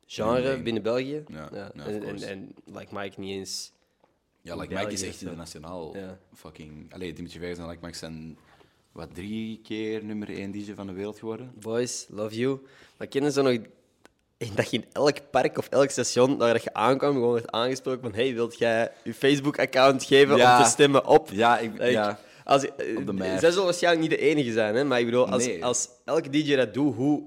genre 0.07 0.63
binnen 0.63 0.83
België. 0.83 1.25
Ja, 1.29 1.73
en, 1.75 2.23
en, 2.23 2.55
Like 2.65 2.95
Mike 2.95 3.21
niet 3.21 3.31
eens. 3.31 3.73
Ja, 4.43 4.57
Like 4.57 4.75
Mike 4.75 4.93
is 4.93 5.03
echt 5.03 5.21
internationaal. 5.21 5.97
Fucking... 6.35 6.93
Allee, 6.93 7.13
Dimitri 7.13 7.39
Vegas 7.39 7.59
en 7.59 7.69
Like 7.69 7.85
Mike 7.85 7.97
zijn 7.97 8.39
wat 8.99 9.15
drie 9.15 9.61
keer 9.63 10.05
nummer 10.05 10.29
één 10.29 10.51
DJ 10.53 10.75
van 10.75 10.87
de 10.87 10.93
wereld 10.93 11.19
geworden. 11.19 11.53
Boys, 11.61 12.07
love 12.11 12.35
you. 12.37 12.59
Maar 12.97 13.07
kennen 13.07 13.33
ze 13.33 13.43
nog 13.43 13.57
dat 14.55 14.71
je 14.71 14.77
in 14.77 14.85
elk 14.93 15.17
park 15.31 15.59
of 15.59 15.69
elk 15.69 15.91
station 15.91 16.39
dat 16.39 16.63
je 16.63 16.75
aankwam, 16.75 17.13
gewoon 17.13 17.33
werd 17.33 17.51
aangesproken 17.51 18.01
van 18.03 18.15
hey, 18.15 18.35
wilt 18.35 18.59
jij 18.59 18.91
je 19.05 19.15
Facebook-account 19.15 20.05
geven 20.05 20.37
Ja. 20.37 20.59
om 20.59 20.65
te 20.65 20.71
stemmen 20.71 21.07
op... 21.07 21.29
Ja, 21.33 21.59
ik, 21.59 21.71
Like, 21.73 21.85
ja. 21.91 22.19
Als, 22.45 22.65
eh, 22.77 22.97
Op 22.97 23.07
de 23.07 23.13
mer. 23.13 23.39
zij 23.39 23.51
zullen 23.51 23.65
waarschijnlijk 23.65 24.09
niet 24.09 24.19
de 24.19 24.27
enige 24.27 24.53
zijn, 24.53 24.75
hè? 24.75 24.85
maar 24.85 24.99
ik 24.99 25.05
bedoel, 25.05 25.29
als, 25.29 25.47
Nee. 25.47 25.65
als 25.65 25.89
elke 26.05 26.31
DJ 26.31 26.57
dat 26.57 26.75
doet, 26.75 26.95
hoe 26.95 27.23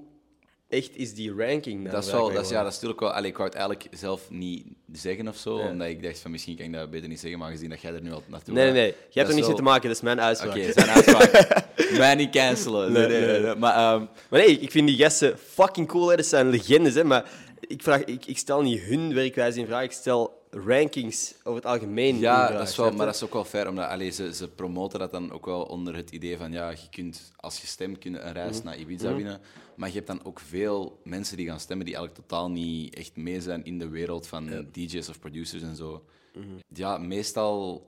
echt 0.72 0.96
is 0.96 1.14
die 1.14 1.32
ranking? 1.36 1.90
Dat 1.90 2.04
is 2.04 2.10
wel, 2.10 2.32
dat 2.32 2.44
is, 2.44 2.50
ja, 2.50 2.58
dat 2.58 2.66
is 2.68 2.74
natuurlijk 2.74 3.00
wel. 3.00 3.12
Allee, 3.12 3.30
ik 3.30 3.36
wou 3.36 3.48
het 3.48 3.58
eigenlijk 3.58 3.88
zelf 3.96 4.30
niet 4.30 4.64
zeggen 4.92 5.28
of 5.28 5.36
zo, 5.36 5.58
Ja. 5.58 5.68
omdat 5.68 5.88
ik 5.88 6.02
dacht 6.02 6.18
van 6.18 6.30
misschien 6.30 6.56
kan 6.56 6.64
ik 6.66 6.72
dat 6.72 6.90
beter 6.90 7.08
niet 7.08 7.20
zeggen, 7.20 7.38
maar 7.38 7.50
gezien 7.50 7.70
dat 7.70 7.80
jij 7.80 7.92
er 7.94 8.02
nu 8.02 8.12
al 8.12 8.22
naartoe 8.26 8.54
Nee, 8.54 8.64
nee, 8.64 8.72
nee. 8.72 8.86
Je 8.86 9.18
hebt 9.18 9.28
er 9.28 9.34
mee 9.34 9.44
wel- 9.46 9.54
te 9.56 9.62
maken, 9.62 9.82
dat 9.88 9.96
is 9.96 10.02
mijn 10.02 10.20
uitspraak. 10.20 10.56
Oké, 10.56 10.72
zijn 10.72 10.88
uitspraak. 10.88 11.64
Mij 11.98 12.14
niet 12.14 12.30
cancelen. 12.30 12.92
Nee, 12.92 13.06
Nee, 13.06 13.20
nee, 13.20 13.30
nee. 13.30 13.40
nee. 13.40 13.54
Maar 13.54 13.74
ehm, 13.94 14.04
Maar 14.30 14.40
nee, 14.40 14.58
ik 14.58 14.70
vind 14.70 14.86
die 14.88 14.96
gasten 14.96 15.38
fucking 15.38 15.88
cool. 15.88 16.08
Hè. 16.08 16.16
Dat 16.16 16.26
zijn 16.26 16.48
legendes, 16.48 16.94
hè. 16.94 17.04
Maar 17.04 17.24
ik, 17.72 17.82
vraag, 17.82 18.04
ik, 18.04 18.26
ik 18.26 18.38
stel 18.38 18.62
niet 18.62 18.80
hun 18.80 19.14
werkwijze 19.14 19.60
in 19.60 19.66
vraag. 19.66 19.82
Ik 19.84 19.92
stel 19.92 20.40
rankings 20.50 21.34
over 21.38 21.54
het 21.62 21.66
algemeen 21.66 22.14
in 22.14 22.20
ja, 22.20 22.46
vraag, 22.46 22.58
dat 22.58 22.68
is 22.68 22.76
wel, 22.76 22.92
maar 22.92 23.06
dat 23.06 23.14
is 23.14 23.22
ook 23.24 23.32
wel 23.32 23.44
fair, 23.44 23.68
omdat 23.68 23.88
allee, 23.88 24.10
ze, 24.10 24.34
ze 24.34 24.48
promoten 24.48 24.98
dat 24.98 25.10
dan 25.10 25.32
ook 25.32 25.46
wel 25.46 25.62
onder 25.62 25.96
het 25.96 26.10
idee 26.10 26.36
van 26.36 26.52
ja, 26.52 26.70
je 26.70 26.88
kunt 26.90 27.32
als 27.36 27.60
je 27.60 27.66
stemt 27.66 27.98
kun 27.98 28.12
je 28.12 28.18
een 28.18 28.32
reis 28.32 28.56
Mhm. 28.56 28.64
naar 28.64 28.78
Ibiza 28.78 29.14
winnen. 29.14 29.40
Maar 29.76 29.88
je 29.88 29.94
hebt 29.94 30.06
dan 30.06 30.24
ook 30.24 30.40
veel 30.40 31.00
mensen 31.04 31.36
die 31.36 31.46
gaan 31.46 31.60
stemmen 31.60 31.86
die 31.86 31.94
eigenlijk 31.96 32.26
totaal 32.28 32.50
niet 32.50 32.94
echt 32.94 33.16
mee 33.16 33.40
zijn 33.40 33.64
in 33.64 33.78
de 33.78 33.88
wereld 33.88 34.26
van 34.26 34.66
DJ's 34.72 35.08
of 35.08 35.18
producers 35.18 35.62
en 35.62 35.76
zo. 35.76 36.04
Mhm. 36.34 36.46
Ja, 36.68 36.98
meestal 36.98 37.86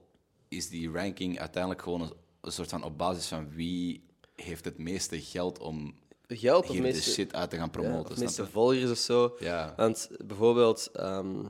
is 0.48 0.68
die 0.68 0.90
ranking 0.90 1.38
uiteindelijk 1.38 1.82
gewoon 1.82 2.00
een, 2.00 2.12
een 2.40 2.52
soort 2.52 2.68
van 2.70 2.82
op 2.84 2.98
basis 2.98 3.26
van 3.26 3.48
wie 3.50 4.04
heeft 4.34 4.64
het 4.64 4.78
meeste 4.78 5.20
geld 5.20 5.58
om 5.58 5.94
Geld 6.28 6.68
of 6.68 6.76
de 6.76 6.82
meeste, 6.82 7.10
shit 7.10 7.34
uit 7.34 7.50
te 7.50 7.56
gaan 7.56 7.70
promoten. 7.70 8.06
snap 8.16 8.18
meeste 8.18 8.46
volgers 8.46 8.90
of 8.90 8.98
zo. 8.98 9.36
Ja. 9.38 9.74
Want 9.76 10.08
bijvoorbeeld... 10.24 10.90
ehm, 10.92 11.44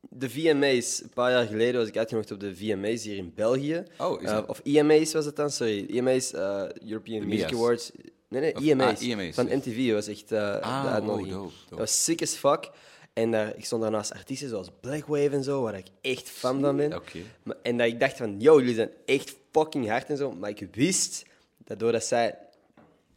de 0.00 0.30
VMA's, 0.30 1.00
een 1.02 1.08
paar 1.14 1.30
jaar 1.30 1.46
geleden 1.46 1.80
was 1.80 1.88
ik 1.88 1.96
uitgenodigd 1.96 2.32
op 2.32 2.40
de 2.40 2.56
VMA's 2.56 3.02
hier 3.04 3.16
in 3.16 3.32
België. 3.34 3.82
Oh, 3.98 4.22
Eh, 4.22 4.42
of 4.46 4.60
EMA's 4.64 5.12
was 5.12 5.24
het 5.24 5.36
dan, 5.36 5.50
sorry. 5.50 5.86
EMA's, 5.90 6.32
eh, 6.32 6.64
European 6.88 7.20
De 7.20 7.26
Music 7.26 7.40
MIA's. 7.50 7.52
Awards. 7.52 7.90
Nee, 8.28 8.40
nee, 8.40 8.54
Of- 8.56 8.62
EMA's. 8.62 9.00
ah, 9.00 9.06
EMA's, 9.08 9.34
Van. 9.34 9.46
MTV 9.56 9.92
was 9.92 10.06
echt 10.06 10.28
de 10.28 10.60
Ah, 10.60 10.92
uitnodiging. 10.92 11.34
oh, 11.34 11.40
dope, 11.42 11.52
dope. 11.54 11.66
Dat 11.70 11.78
was 11.78 12.04
sick 12.04 12.22
as 12.22 12.32
fuck. 12.34 12.70
En 13.12 13.30
daar, 13.30 13.56
ik 13.56 13.64
stond 13.64 13.82
daar 13.82 13.90
naast 13.90 14.12
artiesten 14.12 14.48
zoals 14.48 14.68
Blackwave 14.80 15.30
en 15.30 15.42
zo, 15.44 15.62
waar 15.62 15.76
ik 15.76 15.86
echt 16.00 16.28
fan 16.28 16.60
van 16.60 16.76
ben. 16.76 16.94
Oké. 16.94 17.18
Maar- 17.42 17.56
En 17.62 17.76
dat 17.76 17.86
ik 17.86 18.00
dacht 18.00 18.16
van, 18.16 18.40
yo, 18.40 18.58
jullie 18.58 18.74
zijn 18.74 18.90
echt 19.06 19.36
fucking 19.52 19.88
hard 19.88 20.08
en 20.08 20.16
zo. 20.16 20.32
Maar 20.32 20.50
ik 20.50 20.68
wist 20.72 21.24
dat 21.64 21.78
doordat 21.78 22.04
zij... 22.04 22.38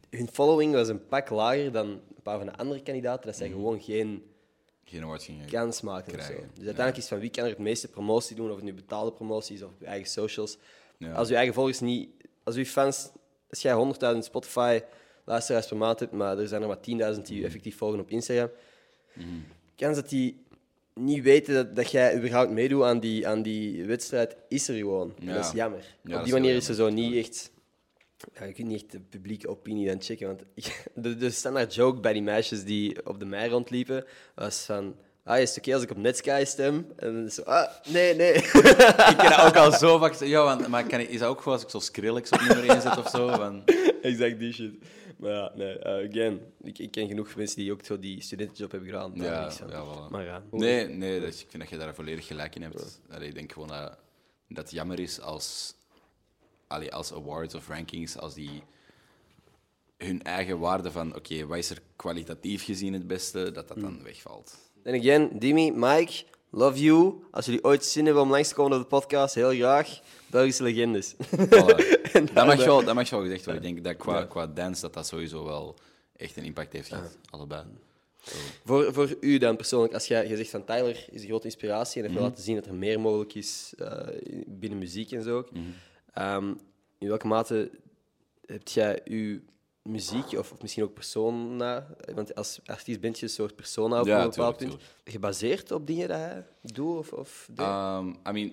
Hun 0.09 0.29
following 0.31 0.73
was 0.73 0.87
een 0.87 1.07
pak 1.07 1.29
lager 1.29 1.71
dan 1.71 1.87
een 1.87 2.21
paar 2.23 2.37
van 2.37 2.45
de 2.47 2.55
andere 2.57 2.81
kandidaten, 2.83 3.25
dat 3.25 3.35
zij 3.35 3.47
Mhm. 3.47 3.55
gewoon 3.55 3.81
geen 3.81 4.23
Geen 4.85 5.03
awards 5.03 5.25
gingen. 5.25 5.45
kans 5.49 5.81
maken 5.81 6.13
of 6.15 6.21
zo. 6.21 6.33
Dus 6.33 6.65
uiteindelijk 6.65 6.97
is 6.97 7.07
van 7.07 7.19
wie 7.19 7.29
kan 7.29 7.43
er 7.43 7.49
het 7.49 7.59
meeste 7.59 7.87
promotie 7.87 8.35
doen, 8.35 8.49
of 8.49 8.55
het 8.55 8.65
nu 8.65 8.73
betaalde 8.73 9.11
promoties 9.11 9.61
of 9.61 9.69
op 9.69 9.79
je 9.79 9.85
eigen 9.85 10.09
socials. 10.09 10.57
Ja. 10.97 11.11
Als 11.13 11.27
je 11.29 11.35
eigen 11.35 11.53
volgers 11.53 11.79
niet... 11.79 12.09
Als 12.43 12.55
je 12.55 12.65
fans... 12.65 13.09
Als 13.49 13.61
jij 13.61 13.73
100.000 14.13 14.17
Spotify 14.25 14.79
luisteraars 15.25 15.67
per 15.67 15.77
maand 15.77 15.99
hebt, 15.99 16.11
maar 16.11 16.37
er 16.37 16.47
zijn 16.47 16.61
er 16.61 16.67
maar 16.67 16.79
10.000 17.15 17.21
die 17.27 17.39
je 17.39 17.45
effectief 17.45 17.77
volgen 17.77 17.99
op 17.99 18.09
Instagram, 18.09 18.49
kans 19.75 19.95
dat 19.95 20.09
die 20.09 20.43
niet 20.93 21.23
weten 21.23 21.53
dat, 21.53 21.75
dat 21.75 21.91
jij 21.91 22.17
überhaupt 22.17 22.51
meedoet 22.51 22.83
aan 22.83 22.99
die, 22.99 23.27
aan 23.27 23.41
die 23.41 23.85
wedstrijd, 23.85 24.35
is 24.47 24.67
er 24.67 24.75
gewoon. 24.75 25.13
En 25.19 25.25
Ja. 25.25 25.33
dat 25.33 25.45
is 25.45 25.51
jammer. 25.51 25.95
Ja, 26.03 26.17
op 26.17 26.23
die 26.23 26.33
manier 26.33 26.55
is 26.55 26.67
er 26.67 26.75
zo 26.75 26.89
niet 26.89 27.15
echt... 27.15 27.51
Ja, 28.39 28.45
je 28.45 28.53
kunt 28.53 28.67
niet 28.67 28.81
echt 28.81 28.91
de 28.91 28.99
publieke 28.99 29.47
opinie 29.47 29.87
dan 29.87 30.01
checken. 30.01 30.27
Want 30.27 30.43
ik- 30.53 30.85
de, 30.95 31.15
de 31.15 31.29
standaard 31.29 31.75
joke 31.75 31.99
bij 31.99 32.13
die 32.13 32.21
meisjes 32.21 32.63
die 32.63 33.05
op 33.05 33.19
de 33.19 33.25
mei 33.25 33.49
rondliepen 33.49 34.05
was 34.35 34.59
van... 34.65 34.95
Ah, 35.23 35.39
is 35.39 35.49
het 35.49 35.57
oké 35.57 35.73
als 35.73 35.83
ik 35.83 35.91
op 35.91 35.97
Netsky 35.97 36.43
stem? 36.45 36.87
En 36.95 37.13
dan 37.13 37.29
zo, 37.29 37.41
ah, 37.41 37.69
nee, 37.87 38.15
nee. 38.15 38.33
ik 38.33 38.43
heb 39.17 39.29
dat 39.29 39.39
ook 39.39 39.55
al 39.55 39.71
zo 39.71 39.97
vaak. 39.97 40.13
Ja, 40.13 40.43
want, 40.43 40.67
maar 40.67 40.87
kan 40.87 40.99
is 40.99 41.19
dat 41.19 41.29
ook 41.29 41.37
gewoon 41.37 41.53
als 41.53 41.63
ik 41.63 41.69
zo 41.69 41.79
Skrillex 41.79 42.29
op 42.29 42.39
nummer 42.39 42.69
1 42.69 42.81
zet 42.81 42.97
of 42.97 43.09
zo? 43.09 43.27
Van, 43.27 43.63
exact 44.01 44.39
die 44.39 44.53
shit. 44.53 44.73
Maar 45.17 45.31
ja, 45.31 45.51
nee, 45.55 45.79
eh, 45.79 46.09
again, 46.09 46.39
ik, 46.63 46.79
ik 46.79 46.91
ken 46.91 47.07
genoeg 47.07 47.35
mensen 47.35 47.57
die 47.57 47.71
ook 47.71 47.85
zo 47.85 47.99
die 47.99 48.21
studentenjob 48.21 48.71
hebben 48.71 48.89
gedaan. 48.89 49.11
Ja, 49.15 49.41
niks 49.43 49.57
ja, 49.57 49.85
voilà. 49.85 50.11
Maar 50.11 50.23
ja. 50.23 50.43
Nee, 50.51 50.87
nee 50.87 51.19
dat, 51.19 51.29
ik 51.33 51.45
vind 51.49 51.61
dat 51.63 51.69
je 51.71 51.77
daar 51.77 51.95
volledig 51.95 52.27
gelijk 52.27 52.55
in 52.55 52.61
hebt. 52.61 53.01
Allee, 53.09 53.27
ik 53.27 53.33
denk 53.35 53.51
gewoon 53.51 53.67
dat, 53.67 53.97
dat 54.47 54.63
het 54.63 54.71
jammer 54.71 54.99
is 54.99 55.21
als, 55.21 55.73
allee, 56.69 56.93
als 56.93 57.13
awards 57.13 57.55
of 57.55 57.67
rankings, 57.67 58.17
als 58.17 58.33
die 58.33 58.63
hun 59.97 60.23
eigen 60.23 60.59
waarde 60.59 60.91
van, 60.91 61.15
oké, 61.15 61.45
wat 61.45 61.57
is 61.57 61.69
er 61.69 61.81
kwalitatief 61.95 62.63
gezien 62.63 62.93
het 62.93 63.07
beste, 63.07 63.51
dat 63.51 63.67
dat 63.67 63.77
Hmm. 63.77 63.81
dan 63.85 64.03
wegvalt. 64.03 64.57
En 64.83 64.99
again, 64.99 65.29
Dimi, 65.39 65.71
Mike, 65.71 66.23
love 66.49 66.79
you. 66.79 67.23
Als 67.31 67.45
jullie 67.45 67.63
ooit 67.63 67.85
zin 67.85 68.05
hebben 68.05 68.23
om 68.23 68.29
langs 68.29 68.47
te 68.49 68.53
komen 68.55 68.77
op 68.77 68.83
de 68.83 68.87
podcast, 68.87 69.35
heel 69.35 69.51
graag. 69.53 69.99
Belgische 70.27 70.63
legendes. 70.63 71.13
Voilà. 71.15 71.97
En 72.13 72.25
dat, 72.33 72.45
mag 72.45 72.65
wel, 72.65 72.83
dat 72.83 72.95
mag 72.95 73.09
wel 73.09 73.21
gezegd 73.21 73.45
worden. 73.45 73.63
Ik 73.63 73.73
denk 73.73 73.85
dat 73.85 73.95
qua, 73.97 74.25
qua 74.25 74.47
dance 74.47 74.81
dat 74.81 74.93
dat 74.93 75.07
sowieso 75.07 75.43
wel 75.43 75.75
echt 76.15 76.37
een 76.37 76.43
impact 76.43 76.73
heeft 76.73 76.87
gehad. 76.87 77.17
Allebei. 77.29 77.63
Voor, 78.65 78.93
voor 78.93 79.15
u 79.19 79.37
dan 79.37 79.55
persoonlijk, 79.55 79.93
als 79.93 80.07
jij 80.07 80.27
je 80.27 80.35
zegt 80.35 80.49
van 80.49 80.65
Tyler 80.65 81.05
is 81.11 81.21
een 81.21 81.27
grote 81.27 81.45
inspiratie 81.45 81.97
en 82.01 82.07
heeft 82.07 82.19
wil 82.19 82.27
laten 82.29 82.43
zien 82.43 82.55
dat 82.55 82.65
er 82.65 82.73
meer 82.73 82.99
mogelijk 82.99 83.35
is 83.35 83.73
eh, 83.77 84.07
binnen 84.47 84.79
muziek 84.79 85.11
en 85.11 85.23
zo 85.23 85.37
ook. 85.37 85.51
Mhm. 85.51 85.61
Ehm, 86.19 86.53
in 86.97 87.07
welke 87.07 87.27
mate 87.27 87.71
heb 88.45 88.67
jij 88.67 89.01
uw 89.05 89.39
muziek, 89.81 90.25
of, 90.37 90.51
of 90.51 90.61
misschien 90.61 90.83
ook 90.83 90.93
persona, 90.93 91.87
want 92.13 92.35
als 92.35 92.59
artiest 92.65 92.99
bent 92.99 93.19
je 93.19 93.25
een 93.25 93.31
soort 93.31 93.55
persona 93.55 93.99
op 93.99 94.05
Ja, 94.07 94.23
een 94.23 94.29
bepaald 94.29 94.57
tuurlijk, 94.57 94.79
punt, 94.79 95.13
gebaseerd 95.15 95.71
op 95.71 95.87
dingen 95.87 96.07
dat 96.07 96.17
hij 96.17 96.45
doet 96.61 96.97
of, 96.97 97.13
of? 97.13 97.49
Um, 97.59 98.09
I 98.27 98.31
mean, 98.31 98.51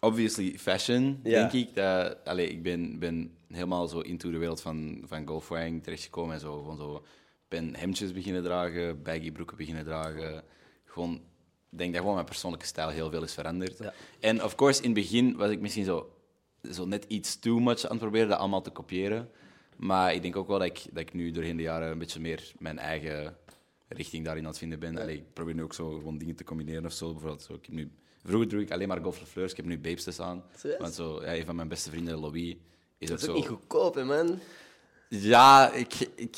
obviously 0.00 0.58
fashion, 0.58 1.20
Ja. 1.22 1.48
denk 1.48 1.52
ik. 1.68 1.74
Dat, 1.74 2.16
allee, 2.24 2.48
ik 2.48 2.62
ben, 2.62 2.98
ben 2.98 3.34
helemaal 3.48 3.88
zo 3.88 4.00
into 4.00 4.30
de 4.30 4.38
wereld 4.38 4.60
van, 4.60 5.02
van 5.06 5.26
golfwearing 5.26 5.82
terechtgekomen 5.82 6.34
en 6.34 6.40
zo. 6.40 6.58
Gewoon 6.58 6.76
zo 6.76 7.04
ben 7.48 7.76
hemdjes 7.76 8.12
beginnen 8.12 8.42
dragen, 8.42 9.02
baggy 9.02 9.32
broeken 9.32 9.56
beginnen 9.56 9.84
dragen. 9.84 10.42
Gewoon, 10.84 11.14
ik 11.70 11.78
denk 11.78 11.90
dat 11.90 12.00
gewoon 12.00 12.14
mijn 12.14 12.26
persoonlijke 12.26 12.66
stijl 12.66 12.88
heel 12.88 13.10
veel 13.10 13.22
is 13.22 13.34
veranderd. 13.34 13.78
Ja. 13.78 13.92
En 14.20 14.44
of 14.44 14.54
course, 14.54 14.82
in 14.82 14.90
het 14.90 14.98
begin 14.98 15.36
was 15.36 15.50
ik 15.50 15.60
misschien 15.60 15.84
zo, 15.84 16.12
zo 16.72 16.84
net 16.86 17.04
iets 17.08 17.38
too 17.38 17.58
much 17.58 17.84
aan 17.84 17.90
het 17.90 17.98
proberen 18.00 18.28
dat 18.28 18.38
allemaal 18.38 18.62
te 18.62 18.70
kopiëren. 18.70 19.30
Maar 19.76 20.14
ik 20.14 20.22
denk 20.22 20.36
ook 20.36 20.48
wel 20.48 20.58
dat 20.58 20.66
ik, 20.66 20.84
dat 20.90 21.02
ik 21.02 21.12
nu 21.12 21.30
doorheen 21.30 21.56
de 21.56 21.62
jaren 21.62 21.90
een 21.90 21.98
beetje 21.98 22.20
meer 22.20 22.52
mijn 22.58 22.78
eigen 22.78 23.36
richting 23.88 24.24
daarin 24.24 24.42
aan 24.42 24.48
het 24.50 24.58
vinden 24.58 24.78
ben. 24.78 24.98
Allee, 24.98 25.16
ik 25.16 25.32
probeer 25.32 25.54
nu 25.54 25.62
ook 25.62 25.74
zo 25.74 25.90
gewoon 25.90 26.18
dingen 26.18 26.34
te 26.34 26.44
combineren 26.44 26.84
of 26.84 26.92
zo. 26.92 27.10
Bijvoorbeeld, 27.10 27.42
zo, 27.42 27.52
ik 27.54 27.64
heb 27.66 27.74
nu, 27.74 27.90
vroeger 28.24 28.48
droeg 28.48 28.62
ik 28.62 28.70
alleen 28.70 28.88
maar 28.88 29.02
Golf 29.02 29.22
Fleurs. 29.28 29.50
Ik 29.50 29.56
heb 29.56 29.66
nu 29.66 29.78
Babestes 29.78 30.20
aan. 30.20 30.44
Want 30.78 30.94
zo, 30.94 31.22
ja, 31.22 31.34
een 31.36 31.44
van 31.44 31.56
mijn 31.56 31.68
beste 31.68 31.90
vrienden, 31.90 32.18
Louis, 32.20 32.56
is 32.98 33.08
dat 33.08 33.10
ook 33.10 33.18
is 33.18 33.28
ook 33.28 33.34
zo... 33.34 33.40
niet 33.40 33.48
goedkoop, 33.48 33.94
hè, 33.94 34.04
man. 34.04 34.38
Ja, 35.08 35.72
ik, 35.72 35.94
ik, 36.14 36.36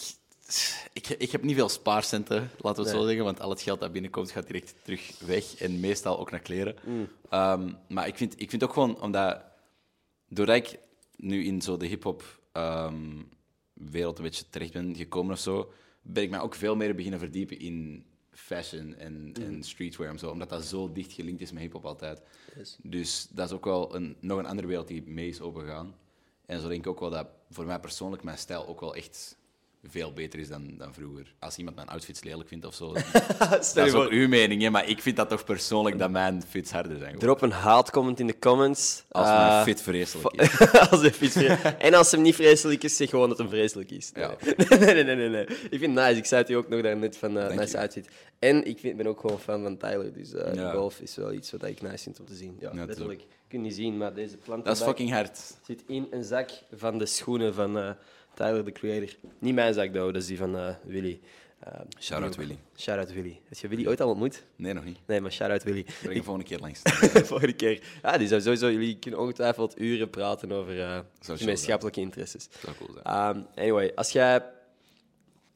ik, 0.93 1.09
ik 1.09 1.31
heb 1.33 1.43
niet 1.43 1.57
veel 1.57 1.69
spaarcenten, 1.69 2.51
laten 2.59 2.83
we 2.83 2.89
het 2.89 2.93
Nee. 2.93 3.01
zo 3.01 3.07
zeggen. 3.07 3.25
Want 3.25 3.41
al 3.41 3.51
het 3.51 3.63
geld 3.63 3.81
dat 3.81 3.93
binnenkomt 3.93 4.31
gaat 4.31 4.47
direct 4.47 4.75
terug 4.83 5.13
weg. 5.27 5.55
En 5.57 5.81
meestal 5.81 6.19
ook 6.19 6.31
naar 6.31 6.41
kleren. 6.41 6.77
Mm. 6.85 7.09
Ehm, 7.31 7.73
maar 7.89 8.07
ik 8.07 8.17
vind, 8.17 8.41
ik 8.41 8.51
vind 8.51 8.65
ook 8.65 8.73
gewoon, 8.73 9.01
omdat... 9.01 9.41
Doordat 10.35 10.57
ik 10.57 10.79
nu 11.17 11.45
in 11.45 11.63
zo 11.63 11.77
de 11.77 11.87
hip-hop 11.87 12.41
ehm, 12.53 13.23
wereld 13.73 14.19
een 14.19 14.25
beetje 14.25 14.45
terecht 14.51 14.73
ben 14.73 14.97
gekomen 14.97 15.33
of 15.33 15.39
zo, 15.39 15.73
ben 16.03 16.23
ik 16.23 16.31
mij 16.31 16.41
ook 16.41 16.55
veel 16.55 16.77
meer 16.77 16.95
beginnen 16.95 17.21
verdiepen 17.21 17.59
in 17.59 18.05
fashion 18.31 18.95
en, 18.95 19.15
Mm. 19.27 19.35
en 19.35 19.63
streetwear 19.63 20.11
en 20.11 20.19
zo. 20.19 20.31
Omdat 20.31 20.49
dat 20.49 20.65
zo 20.65 20.93
dicht 20.93 21.13
gelinkt 21.13 21.41
is 21.41 21.53
met 21.53 21.63
hip-hop 21.63 21.85
altijd. 21.85 22.23
Yes. 22.57 22.79
Dus 22.83 23.29
dat 23.31 23.47
is 23.49 23.55
ook 23.55 23.65
wel 23.65 23.95
een, 23.95 24.17
nog 24.21 24.39
een 24.39 24.47
andere 24.47 24.67
wereld 24.69 24.89
die 24.89 25.03
mee 25.07 25.29
is 25.29 25.41
opengegaan. 25.41 25.95
En 26.47 26.61
zo 26.61 26.69
denk 26.69 26.81
ik 26.81 26.91
ook 26.91 27.01
wel 27.01 27.11
dat 27.11 27.29
voor 27.51 27.67
mij 27.67 27.81
persoonlijk 27.81 28.23
mijn 28.23 28.39
stijl 28.39 28.67
ook 28.67 28.81
wel 28.81 28.95
echt 28.95 29.39
veel 29.89 30.13
beter 30.13 30.39
is 30.39 30.49
dan, 30.49 30.75
dan 30.79 30.95
vroeger. 30.95 31.35
Als 31.39 31.57
iemand 31.57 31.77
mijn 31.77 31.89
outfits 31.89 32.23
lelijk 32.23 32.49
vindt 32.49 32.67
of 32.67 32.75
zo, 32.75 32.93
dat 33.39 33.77
is 33.77 33.79
ook 33.79 33.89
voor, 33.91 34.11
uw 34.11 34.29
mening, 34.29 34.63
hè, 34.63 34.71
maar 34.71 34.89
ik 34.89 35.03
vind 35.03 35.17
dat 35.17 35.29
toch 35.29 35.45
persoonlijk 35.45 35.99
dat 35.99 36.11
mijn 36.11 36.43
fits 36.49 36.71
harder 36.71 36.99
zijn. 36.99 37.19
drop 37.19 37.43
een 37.43 37.51
haatcomment 37.51 38.21
in 38.21 38.27
de 38.27 38.39
comments. 38.39 39.05
Als 39.11 39.27
Eh, 39.29 39.49
mijn 39.49 39.65
fit 39.65 39.83
vreselijk 39.83 40.35
is. 40.41 40.61
als 40.91 41.03
en 41.79 41.95
als 41.95 42.11
hem 42.11 42.23
niet 42.23 42.35
vreselijk 42.35 42.83
is, 42.83 42.97
zeg 42.97 43.11
gewoon 43.11 43.29
dat 43.29 43.39
hem 43.39 43.49
vreselijk 43.49 43.91
is. 43.91 44.13
Nee, 44.13 44.25
Ja. 44.25 44.37
nee, 44.69 44.79
nee, 44.95 45.05
nee, 45.05 45.15
nee, 45.17 45.29
nee. 45.29 45.45
Ik 45.47 45.79
vind 45.79 45.81
het 45.81 46.05
nice. 46.07 46.17
Ik 46.17 46.25
zei 46.25 46.41
het 46.41 46.51
u 46.51 46.55
ook 46.55 46.69
nog 46.69 46.83
daarnet 46.83 47.17
van 47.17 47.37
uh, 47.37 47.49
nice 47.49 47.79
outfit. 47.79 48.09
En 48.39 48.67
ik 48.67 48.79
vind, 48.79 48.97
ben 48.97 49.07
ook 49.07 49.21
gewoon 49.21 49.41
fan 49.41 49.63
van 49.63 49.77
Tyler. 49.77 50.13
Dus 50.13 50.33
eh, 50.35 50.55
Ja. 50.55 50.73
golf 50.73 51.01
is 51.01 51.17
wel 51.17 51.33
iets 51.33 51.51
wat 51.51 51.65
ik 51.65 51.83
nice 51.83 52.03
vind 52.03 52.21
om 52.21 52.27
te 52.27 52.35
zien. 52.35 52.57
Ja, 52.61 52.71
Ja, 52.75 52.85
letterlijk. 52.85 53.23
Je 53.49 53.59
niet 53.59 53.75
zien, 53.75 53.97
maar 53.97 54.15
deze 54.15 54.37
plant 54.37 54.65
Dat 54.65 54.77
is 54.77 54.83
fucking 54.83 55.11
hard. 55.11 55.39
zit 55.67 55.83
in 55.87 56.07
een 56.11 56.25
zak 56.25 56.51
van 56.77 56.99
de 56.99 57.07
schoenen 57.07 57.55
van 57.55 57.79
eh, 57.79 57.91
Tyler, 58.35 58.65
the 58.65 58.73
creator. 58.73 59.17
Niet 59.39 59.55
mijn 59.55 59.75
though. 59.75 60.13
Dat 60.13 60.17
is 60.17 60.27
die 60.27 60.37
van 60.37 60.57
eh, 60.57 60.75
Willy. 60.85 61.21
Eh, 61.59 61.81
Shout-out 62.01 62.37
Willy. 62.37 62.59
Shout-out 62.77 63.13
Willy. 63.13 63.41
Heb 63.49 63.59
je 63.59 63.69
Willy 63.69 63.87
ooit 63.87 64.01
al 64.01 64.09
ontmoet? 64.09 64.43
Nee, 64.57 64.73
nog 64.73 64.85
niet. 64.85 64.99
Nee, 65.07 65.21
maar 65.21 65.33
shout-out 65.33 65.63
Willy. 65.63 65.83
Breng 65.83 66.15
hem 66.15 66.25
volgende 66.25 66.49
keer 66.49 66.59
langs. 66.59 66.81
Volgende 67.29 67.53
keer. 67.53 67.83
Ja, 68.03 68.19
die 68.19 68.29
zou 68.29 68.41
sowieso, 68.41 68.71
jullie 68.71 68.99
kunnen 68.99 69.21
ongetwijfeld 69.21 69.81
uren 69.81 70.11
praten 70.11 70.53
over 70.53 70.81
eh 70.81 70.99
chill 71.21 71.37
gemeenschappelijke 71.37 72.01
interesses. 72.01 72.49
Dat 72.49 72.61
zou 72.61 72.77
cool 72.77 72.99
zijn. 73.03 73.37
Um, 73.37 73.47
anyway, 73.55 73.93
als 73.95 74.11
jij 74.11 74.45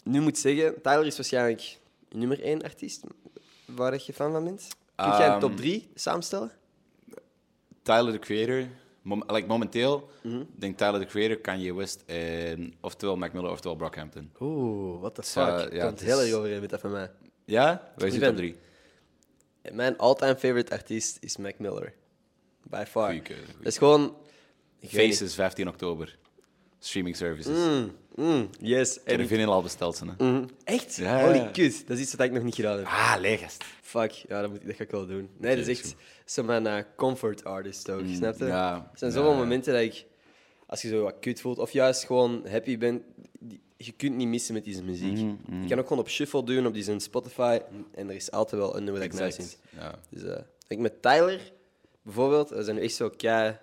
nu 0.04 0.21
moet 0.21 0.38
zeggen, 0.38 0.83
Tyler 0.83 1.06
is 1.06 1.16
waarschijnlijk 1.16 1.78
nummer 2.09 2.42
één 2.42 2.62
artiest 2.62 3.04
waar 3.64 4.02
je 4.06 4.12
fan 4.12 4.33
van 4.33 4.45
bent. 4.45 4.68
Kun 4.95 5.06
jij 5.06 5.28
een 5.28 5.40
top 5.40 5.50
Ehm, 5.50 5.59
drie 5.59 5.88
samenstellen? 5.95 6.52
Tyler, 7.83 8.12
the 8.12 8.18
Creator. 8.18 8.68
Mom 9.07 9.23
like, 9.27 9.47
momenteel 9.47 10.09
Mhm. 10.23 10.43
denk 10.55 10.77
Tyler, 10.77 11.01
the 11.01 11.07
Creator, 11.07 11.37
Kanye 11.37 11.75
West 11.75 12.03
en 12.07 12.75
oftewel 12.81 13.17
Mac 13.17 13.33
Miller, 13.33 13.51
oftewel 13.51 13.77
Brockhampton. 13.77 14.31
Oeh, 14.41 15.01
what 15.01 15.15
the 15.15 15.23
fuck. 15.23 15.45
Ja, 15.47 15.59
ja, 15.73 15.85
Komt 15.87 16.01
het 16.01 16.09
heel 16.09 16.21
erg 16.21 16.33
overeen 16.33 16.61
met 16.61 16.71
dat 16.71 16.81
van 16.81 16.91
mij. 16.91 17.11
Ja? 17.45 17.93
Wij 17.97 18.11
ben- 18.11 18.21
top 18.21 18.37
drie. 18.37 18.57
Mijn 19.73 19.99
all-time 19.99 20.37
favorite 20.37 20.73
artiest 20.73 21.17
is 21.21 21.37
Mac 21.37 21.59
Miller. 21.59 21.95
By 22.63 22.85
far. 22.89 23.05
Goeie 23.07 23.23
keuze, 23.23 23.43
goeie 23.43 23.57
Dat 23.59 23.67
is 23.67 23.79
gewoon... 23.79 24.17
Faces, 24.87 25.35
15 25.35 25.69
oktober. 25.69 26.19
Streaming 26.87 27.16
services. 27.16 27.57
Mm, 27.57 27.90
mm, 28.14 28.49
yes. 28.61 28.95
Ik 28.95 29.00
heb 29.05 29.14
En 29.14 29.19
de 29.23 29.26
vinyl 29.26 29.52
al 29.52 29.62
besteld. 29.62 30.00
Hè. 30.00 30.25
Mhm. 30.31 30.45
Echt? 30.64 30.97
Ja, 30.97 31.21
Holy 31.25 31.37
ja. 31.37 31.47
kut. 31.50 31.85
Dat 31.87 31.97
is 31.97 32.02
iets 32.02 32.14
wat 32.14 32.26
ik 32.26 32.33
nog 32.33 32.43
niet 32.43 32.55
gedaan 32.55 32.76
heb. 32.76 32.87
Ah, 32.87 33.16
leegest. 33.21 33.64
Fuck. 33.83 34.11
Ja, 34.11 34.40
dat, 34.40 34.50
moet, 34.50 34.61
ik- 34.61 34.66
dat 34.66 34.76
ga 34.76 34.83
ik 34.83 34.90
wel 34.90 35.07
doen. 35.07 35.28
Nee, 35.38 35.57
dat 35.57 35.66
is 35.66 35.78
echt 35.78 35.95
zo 36.25 36.43
mijn 36.43 36.66
eh, 36.66 36.83
comfort 36.97 37.45
artist 37.45 37.90
ook. 37.90 38.02
Snap 38.14 38.38
je? 38.38 38.45
ja, 38.45 38.75
Er 38.93 38.99
zijn 38.99 39.12
zoveel 39.12 39.35
momenten 39.35 39.73
dat 39.73 39.83
ik... 39.83 40.05
Als 40.66 40.83
je 40.83 40.88
zo 40.88 41.02
wat 41.02 41.14
kut 41.21 41.40
voelt, 41.40 41.59
of 41.59 41.71
juist 41.71 42.05
gewoon 42.05 42.43
happy 42.49 42.78
bent, 42.78 43.02
je 43.76 43.93
kunt 43.93 44.16
niet 44.16 44.28
missen 44.28 44.55
met 44.55 44.64
deze 44.64 44.83
muziek. 44.83 45.12
Mhm, 45.12 45.62
Je 45.62 45.69
kan 45.69 45.78
ook 45.78 45.87
gewoon 45.87 46.02
op 46.02 46.09
shuffle 46.11 46.45
doen, 46.45 46.66
op 46.66 46.75
die 46.75 47.00
Spotify, 47.00 47.59
en 47.95 48.09
er 48.09 48.14
is 48.14 48.31
altijd 48.31 48.61
wel 48.61 48.76
een 48.76 48.85
nummer 48.85 49.02
dat 49.02 49.12
ik 49.14 49.21
nice 49.21 49.37
vind. 49.37 49.59
Ja. 49.78 49.95
Dus 50.11 50.23
eh, 50.23 50.40
ik 50.69 50.78
met 50.78 51.02
Tyler, 51.02 51.52
bijvoorbeeld, 52.07 52.49
we 52.49 52.63
zijn 52.63 52.77
nu 52.77 52.83
echt 52.83 52.95
zo 52.95 53.11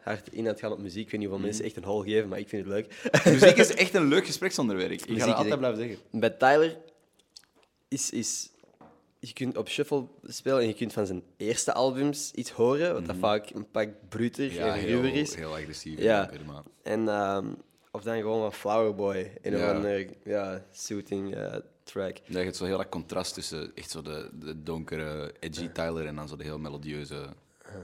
hard 0.03 0.29
in 0.31 0.39
aan 0.39 0.45
het 0.45 0.59
gaan 0.59 0.71
op 0.71 0.79
muziek. 0.79 1.05
Ik 1.05 1.11
weet 1.11 1.19
niet 1.19 1.29
Mhm. 1.29 1.29
hoeveel 1.29 1.45
mensen 1.47 1.65
echt 1.65 1.75
een 1.77 1.83
hol 1.83 2.01
geven, 2.03 2.29
maar 2.29 2.39
ik 2.39 2.49
vind 2.49 2.65
het 2.65 2.73
leuk. 2.73 3.09
Muziek 3.33 3.57
is 3.57 3.73
echt 3.73 3.93
een 3.93 4.07
leuk 4.07 4.25
gespreksonderwerp. 4.25 4.91
Ik 4.91 5.01
ga 5.19 5.25
dat 5.25 5.35
altijd 5.35 5.57
blijven 5.57 5.79
zeggen. 5.79 5.97
Bij 6.11 6.29
Tyler 6.29 6.77
is, 7.87 8.09
is... 8.09 8.49
Je 9.19 9.33
kunt 9.33 9.57
op 9.57 9.69
shuffle 9.69 10.05
spelen 10.23 10.59
en 10.59 10.67
je 10.67 10.73
kunt 10.73 10.93
van 10.93 11.05
zijn 11.05 11.23
eerste 11.37 11.73
albums 11.73 12.31
iets 12.31 12.51
horen, 12.51 12.93
wat 12.93 13.05
dat 13.05 13.15
vaak 13.19 13.49
een 13.49 13.71
pak 13.71 13.89
bruter 14.09 14.45
Mhm. 14.45 14.55
Ja, 14.55 14.75
en 14.75 14.85
ruwer 14.85 15.13
is. 15.13 15.35
heel 15.35 15.51
agressief. 15.55 15.99
Ja. 15.99 16.29
En, 16.83 17.07
ehm, 17.07 17.47
of 17.91 18.01
dan 18.03 18.17
gewoon 18.17 18.41
van 18.41 18.53
Flower 18.53 18.95
Boy 18.95 19.31
in 19.41 19.53
een 19.53 20.07
Ja. 20.23 20.65
soothing 20.71 21.35
eh, 21.35 21.55
track. 21.83 22.17
Ja, 22.25 22.37
je 22.39 22.43
hebt 22.45 22.55
zo 22.55 22.65
heel 22.65 22.77
dat 22.77 22.89
contrast 22.89 23.33
tussen 23.33 23.71
echt 23.75 23.89
zo 23.91 24.01
de, 24.01 24.29
de 24.33 24.63
donkere, 24.63 25.33
edgy 25.39 25.67
Tyler 25.67 26.05
en 26.05 26.15
dan 26.15 26.27
zo 26.27 26.35
de 26.35 26.43
heel 26.43 26.59
melodieuze, 26.59 27.25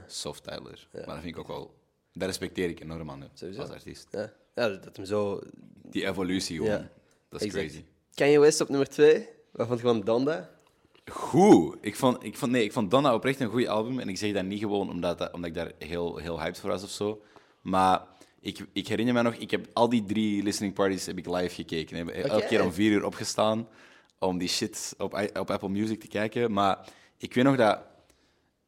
soft 0.06 0.42
Tyler. 0.42 0.88
Maar 0.92 1.04
dat 1.06 1.14
vind 1.14 1.34
ik 1.34 1.38
ook 1.38 1.48
wel... 1.48 1.74
Dat 2.12 2.28
respecteer 2.28 2.68
ik 2.68 2.80
enorm 2.80 3.10
aan 3.10 3.20
hem 3.20 3.30
Sowieso. 3.34 3.60
als 3.60 3.70
artiest. 3.70 4.08
Ja, 4.10 4.32
ja 4.54 4.68
dat 4.68 4.96
hem 4.96 5.04
zo... 5.04 5.40
Die 5.82 6.06
evolutie 6.06 6.56
gewoon. 6.56 6.70
Ja. 6.72 6.90
Dat 7.28 7.40
is 7.40 7.46
Exact. 7.46 7.64
crazy. 7.66 7.84
Kanye 8.14 8.38
West 8.40 8.60
op 8.60 8.68
nummer 8.68 8.88
2. 8.88 9.28
Wat 9.52 9.66
vond 9.66 9.80
je 9.80 9.86
van 9.86 10.00
Donda? 10.00 10.50
Goed. 11.06 11.76
Ik 11.80 11.96
vond, 11.96 12.24
ik 12.24 12.36
vond, 12.36 12.52
nee, 12.52 12.64
ik 12.64 12.72
vond 12.72 12.90
Donna 12.90 13.14
oprecht 13.14 13.40
een 13.40 13.48
goed 13.50 13.66
album. 13.66 13.98
En 13.98 14.08
ik 14.08 14.18
zeg 14.18 14.32
dat 14.32 14.44
niet 14.44 14.60
gewoon 14.60 14.90
omdat, 14.90 15.18
dat, 15.18 15.32
omdat 15.32 15.48
ik 15.50 15.56
daar 15.56 15.72
heel, 15.78 16.16
heel 16.16 16.40
hyped 16.40 16.58
voor 16.58 16.70
was 16.70 16.82
of 16.82 16.90
zo. 16.90 17.22
Maar 17.60 18.06
ik, 18.40 18.66
ik 18.72 18.88
herinner 18.88 19.14
me 19.14 19.22
nog, 19.22 19.34
ik 19.34 19.50
heb 19.50 19.66
al 19.72 19.88
die 19.88 20.04
drie 20.04 20.42
listening 20.42 20.74
parties 20.74 21.06
heb 21.06 21.18
ik 21.18 21.26
live 21.26 21.54
gekeken. 21.54 21.96
Ik 21.96 22.06
heb 22.06 22.30
elke 22.30 22.46
keer 22.46 22.62
om 22.62 22.72
vier 22.72 22.92
uur 22.92 23.04
opgestaan 23.04 23.68
om 24.18 24.38
die 24.38 24.48
shit 24.48 24.94
op, 24.98 25.30
op 25.38 25.50
Apple 25.50 25.68
Music 25.68 26.00
te 26.00 26.08
kijken. 26.08 26.52
Maar 26.52 26.88
ik 27.16 27.34
weet 27.34 27.44
nog 27.44 27.56
dat 27.56 27.80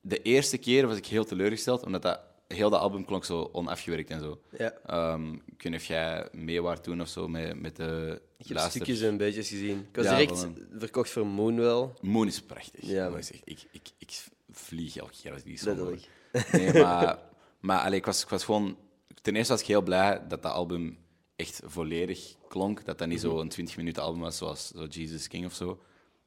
de 0.03 0.23
eerste 0.23 0.59
keer 0.59 0.87
was 0.87 0.97
ik 0.97 1.07
heel 1.07 1.25
teleurgesteld, 1.25 1.85
omdat 1.85 2.03
dat, 2.03 2.21
heel 2.49 2.71
dat 2.71 2.81
album 2.81 3.05
klonk 3.05 3.25
zo 3.25 3.49
onafgewerkt 3.53 4.11
en 4.11 4.21
zo. 4.21 4.41
Ja. 4.59 4.73
Ehm, 4.87 5.33
ik 5.33 5.63
weet 5.63 5.73
niet 5.73 5.81
of 5.81 5.85
jij 5.85 6.29
mee 6.33 6.81
toen 6.81 7.01
of 7.01 7.09
zo 7.09 7.29
met, 7.29 7.61
met 7.61 7.77
de 7.77 8.21
Ik 8.39 8.47
heb 8.47 8.57
luister- 8.57 8.81
stukjes 8.85 9.01
en 9.09 9.17
beetjes 9.17 9.49
gezien. 9.49 9.79
Ik 9.79 9.97
was 9.97 10.05
Ja, 10.05 10.17
direct 10.17 10.39
van 10.39 10.57
verkocht 10.79 11.11
voor 11.11 11.27
Moonwell. 11.27 11.89
Moon 12.01 12.27
is 12.27 12.43
prachtig. 12.43 12.87
Ja, 12.87 13.09
man. 13.09 13.19
ik, 13.19 13.41
ik, 13.45 13.65
ik, 13.73 13.89
ik 13.99 14.23
vlieg 14.51 14.97
elke 14.97 15.13
keer 15.23 15.33
als 15.33 15.43
die. 15.43 15.59
Letterlijk. 15.65 16.09
Nee, 16.53 16.73
maar, 16.83 17.19
maar 17.61 17.79
allee, 17.81 17.99
ik, 17.99 18.05
was, 18.07 18.23
ik 18.23 18.29
was 18.29 18.45
gewoon... 18.45 18.77
Ten 19.23 19.37
eerste 19.37 19.53
was 19.53 19.61
ik 19.61 19.67
heel 19.69 19.83
blij 19.83 20.23
dat 20.29 20.43
dat 20.43 20.53
album 20.53 20.99
echt 21.37 21.61
volledig 21.65 22.35
klonk. 22.49 22.85
Dat 22.85 22.99
dat 22.99 23.09
niet 23.09 23.21
zo 23.21 23.41
een 23.41 23.49
20 23.49 23.77
minuten 23.77 24.03
album 24.03 24.21
was, 24.21 24.37
zoals 24.37 24.69
zo 24.69 24.85
Jesus 24.85 25.29
King 25.29 25.47
of 25.47 25.55
zo. 25.55 25.83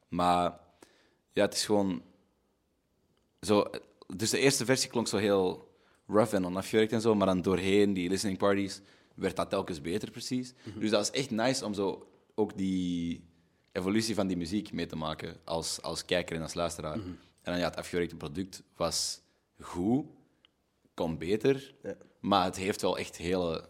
Maar 0.08 0.58
ja, 1.32 1.42
het 1.42 1.54
is 1.54 1.64
gewoon... 1.64 2.02
Zo, 3.46 3.64
dus 4.16 4.30
de 4.30 4.38
eerste 4.38 4.64
versie 4.64 4.90
klonk 4.90 5.08
zo 5.08 5.16
heel 5.16 5.68
rough 6.06 6.34
en 6.34 6.46
onafgewerkt 6.46 6.92
en 6.92 7.00
zo, 7.00 7.14
maar 7.14 7.26
dan 7.26 7.42
doorheen 7.42 7.92
die 7.94 8.08
listening 8.08 8.38
parties 8.38 8.80
werd 9.14 9.36
dat 9.36 9.50
telkens 9.50 9.80
beter, 9.80 10.10
precies. 10.10 10.54
Dus 10.78 10.90
dat 10.90 10.98
was 11.08 11.10
echt 11.10 11.30
nice 11.30 11.64
om 11.64 11.74
zo 11.74 12.08
ook 12.34 12.56
die 12.56 13.24
evolutie 13.72 14.14
van 14.14 14.26
die 14.26 14.36
muziek 14.36 14.72
mee 14.72 14.86
te 14.86 14.96
maken 14.96 15.36
als, 15.44 15.82
als 15.82 16.04
kijker 16.04 16.36
en 16.36 16.42
als 16.42 16.54
luisteraar. 16.54 16.94
En 16.94 17.18
dan 17.52 17.58
ja, 17.58 17.64
het 17.68 17.76
afgewerkte 17.76 18.16
product 18.16 18.62
was 18.76 19.20
goed, 19.60 20.06
kon 20.94 21.18
beter, 21.18 21.74
Ja. 21.82 21.96
maar 22.20 22.44
het 22.44 22.56
heeft 22.56 22.82
wel 22.82 22.98
echt 22.98 23.16
hele 23.16 23.68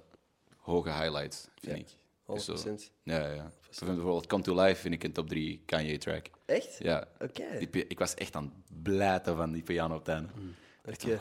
hoge 0.56 0.90
highlights, 0.92 1.48
vind 1.54 1.76
Ja, 1.76 1.82
ik. 1.82 1.86
Dus 2.34 2.44
zo- 2.44 2.52
100%. 2.52 2.90
Ja, 3.02 3.32
ja. 3.32 3.52
Bijvoorbeeld 3.84 4.26
Come 4.26 4.42
to 4.42 4.62
Life 4.62 4.80
vind 4.80 4.94
ik 4.94 5.04
een 5.04 5.12
top 5.12 5.28
3 5.28 5.62
Kanye-track. 5.66 6.26
Echt? 6.46 6.76
Ja. 6.78 7.04
Oké. 7.20 7.42
Ik 7.88 7.98
was 7.98 8.14
echt 8.14 8.36
aan 8.36 8.52
het 8.68 8.82
blijten 8.82 9.36
van 9.36 9.52
die 9.52 9.62
piano 9.62 9.94
op 9.94 10.06
het 10.06 10.14
einde. 10.14 10.28
Oké. 10.88 11.00
zo- 11.00 11.18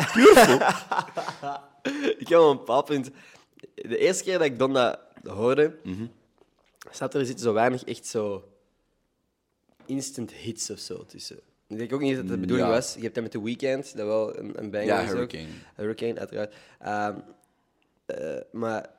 ik 2.18 2.18
heb 2.18 2.28
wel 2.28 2.50
een 2.50 2.56
bepaald 2.56 2.84
punt. 2.84 3.10
De 3.74 3.98
eerste 3.98 4.24
keer 4.24 4.38
dat 4.38 4.46
ik 4.46 4.58
Donda 4.58 5.00
hoorde, 5.24 5.76
Mhm. 5.84 6.06
zat 6.90 7.14
er 7.14 7.26
zitten 7.26 7.44
zo 7.44 7.52
weinig 7.52 7.84
echt 7.84 8.06
zo 8.06 8.48
instant 9.86 10.32
hits 10.32 10.70
of 10.70 10.78
zo 10.78 11.04
tussen. 11.06 11.40
Ik 11.66 11.78
denk 11.78 11.92
ook 11.92 12.00
niet 12.00 12.14
dat 12.14 12.22
het 12.24 12.32
de 12.32 12.38
bedoeling 12.38 12.68
Ja. 12.68 12.74
was. 12.74 12.94
Je 12.94 13.00
hebt 13.02 13.14
dat 13.14 13.22
met 13.22 13.32
The 13.32 13.42
Weeknd, 13.42 13.96
dat 13.96 14.06
wel 14.06 14.38
een, 14.38 14.62
een 14.62 14.70
banger 14.70 14.86
Ja, 14.86 15.00
is 15.00 15.10
ook. 15.10 15.14
Hurricane. 15.16 15.48
Hurricane, 15.76 16.18
uiteraard. 16.18 16.54
Ehm, 16.78 17.18
eh, 18.06 18.36
maar 18.52 18.90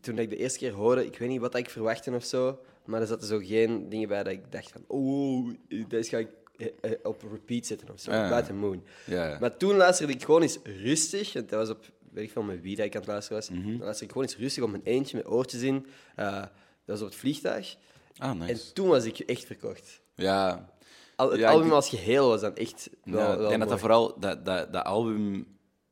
toen 0.00 0.18
ik 0.18 0.30
de 0.30 0.36
eerste 0.36 0.58
keer 0.58 0.72
hoorde, 0.72 1.06
ik 1.06 1.18
weet 1.18 1.28
niet 1.28 1.40
wat 1.40 1.54
ik 1.54 1.70
verwachtte 1.70 2.10
of 2.10 2.24
zo, 2.24 2.58
maar 2.84 3.00
er 3.00 3.06
zaten 3.06 3.26
zo 3.26 3.38
geen 3.38 3.88
dingen 3.88 4.08
bij 4.08 4.22
dat 4.22 4.32
ik 4.32 4.52
dacht 4.52 4.70
van, 4.70 4.84
oh, 4.86 5.50
deze 5.88 6.08
ga 6.10 6.18
ik 6.18 6.28
eh, 6.56 6.66
eh, 6.80 6.98
op 7.02 7.22
repeat 7.32 7.66
zetten 7.66 7.90
of 7.90 8.00
zo. 8.00 8.10
Ja, 8.10 8.22
ja. 8.22 8.28
Buiten 8.28 8.56
Moon. 8.56 8.84
Ja. 9.06 9.36
Maar 9.40 9.56
toen 9.56 9.76
luisterde 9.76 10.12
ik 10.12 10.24
gewoon 10.24 10.42
eens 10.42 10.58
rustig, 10.62 11.32
want 11.32 11.48
dat 11.48 11.58
was 11.58 11.76
op, 11.76 11.84
weet 12.10 12.24
ik 12.24 12.30
veel, 12.30 12.42
met 12.42 12.60
wie 12.60 12.76
dat 12.76 12.86
ik 12.86 12.94
aan 12.94 13.00
het 13.00 13.10
luisteren 13.10 13.38
was. 13.38 13.50
Mhm. 13.50 13.62
Dan 13.62 13.78
luisterde 13.78 14.04
ik 14.04 14.10
gewoon 14.10 14.22
eens 14.22 14.36
rustig 14.36 14.62
op 14.62 14.70
mijn 14.70 14.82
eentje, 14.84 15.16
met 15.16 15.26
oortjes 15.26 15.62
in. 15.62 15.86
Eh, 16.16 16.40
dat 16.40 16.50
was 16.84 17.00
op 17.00 17.06
het 17.06 17.16
vliegtuig. 17.16 17.76
Ah, 18.16 18.32
nice. 18.32 18.52
En 18.52 18.74
toen 18.74 18.88
was 18.88 19.04
ik 19.04 19.18
echt 19.18 19.44
verkocht. 19.44 20.00
Ja, 20.14 20.68
Al, 21.16 21.30
het 21.30 21.42
album 21.42 21.72
als 21.72 21.88
geheel 21.88 22.28
was 22.28 22.40
dan 22.40 22.56
echt 22.56 22.90
wel, 23.04 23.48
denk 23.48 23.60
dat 23.60 23.68
dat 23.68 23.80
vooral 23.80 24.20
dat, 24.20 24.44
dat, 24.44 24.72
dat 24.72 24.84
album, 24.84 25.46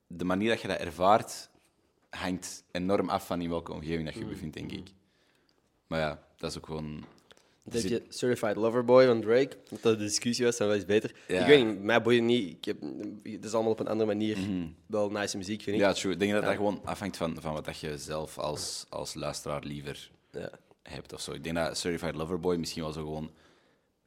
de 0.06 0.24
manier 0.24 0.48
dat 0.48 0.60
je 0.60 0.68
dat 0.68 0.78
ervaart, 0.78 1.48
hangt 2.16 2.64
enorm 2.70 3.08
af 3.08 3.26
van 3.26 3.40
in 3.40 3.48
welke 3.48 3.72
omgeving 3.72 4.04
dat 4.04 4.14
je 4.14 4.20
je 4.20 4.26
bevindt, 4.26 4.54
denk 4.56 4.72
ik. 4.72 4.88
Maar 5.86 6.00
ja, 6.00 6.22
dat 6.36 6.50
is 6.50 6.56
ook 6.58 6.66
gewoon. 6.66 7.04
Heb 7.70 7.82
je 7.82 8.02
Certified 8.08 8.56
Lover 8.56 8.84
Boy 8.84 9.06
van 9.06 9.20
Drake. 9.20 9.56
Dat 9.70 9.82
dat 9.82 9.98
de 9.98 10.04
discussie 10.04 10.44
was, 10.44 10.56
dan 10.56 10.68
was 10.68 10.76
het 10.76 10.86
beter. 10.86 11.14
Ja. 11.28 11.40
Ik 11.40 11.46
weet 11.46 11.66
niet, 11.66 11.82
mij 11.82 12.02
boeit 12.02 12.22
niet. 12.22 12.50
Ik 12.56 12.64
heb, 12.64 12.80
het 13.22 13.44
is 13.44 13.52
allemaal 13.54 13.72
op 13.72 13.80
een 13.80 13.86
andere 13.88 14.06
manier 14.06 14.36
wel 14.86 15.10
nice 15.10 15.36
muziek, 15.36 15.62
vind 15.62 15.76
ik. 15.76 15.82
Ja, 15.82 15.92
true. 15.92 16.12
Ik 16.12 16.18
denk 16.18 16.32
dat 16.32 16.44
dat 16.44 16.54
gewoon 16.56 16.80
afhangt 16.84 17.16
van, 17.16 17.36
van 17.40 17.52
wat 17.52 17.64
dat 17.64 17.78
je 17.78 17.98
zelf 17.98 18.38
als, 18.38 18.86
als 18.88 19.14
luisteraar 19.14 19.62
liever 19.64 20.10
Ja. 20.32 20.50
hebt 20.82 21.12
of 21.12 21.20
zo. 21.20 21.32
Ik 21.32 21.44
denk 21.44 21.56
dat 21.56 21.78
Certified 21.78 22.14
Lover 22.14 22.40
Boy 22.40 22.56
misschien 22.56 22.82
wel 22.82 22.92
zo 22.92 23.00
gewoon 23.04 23.30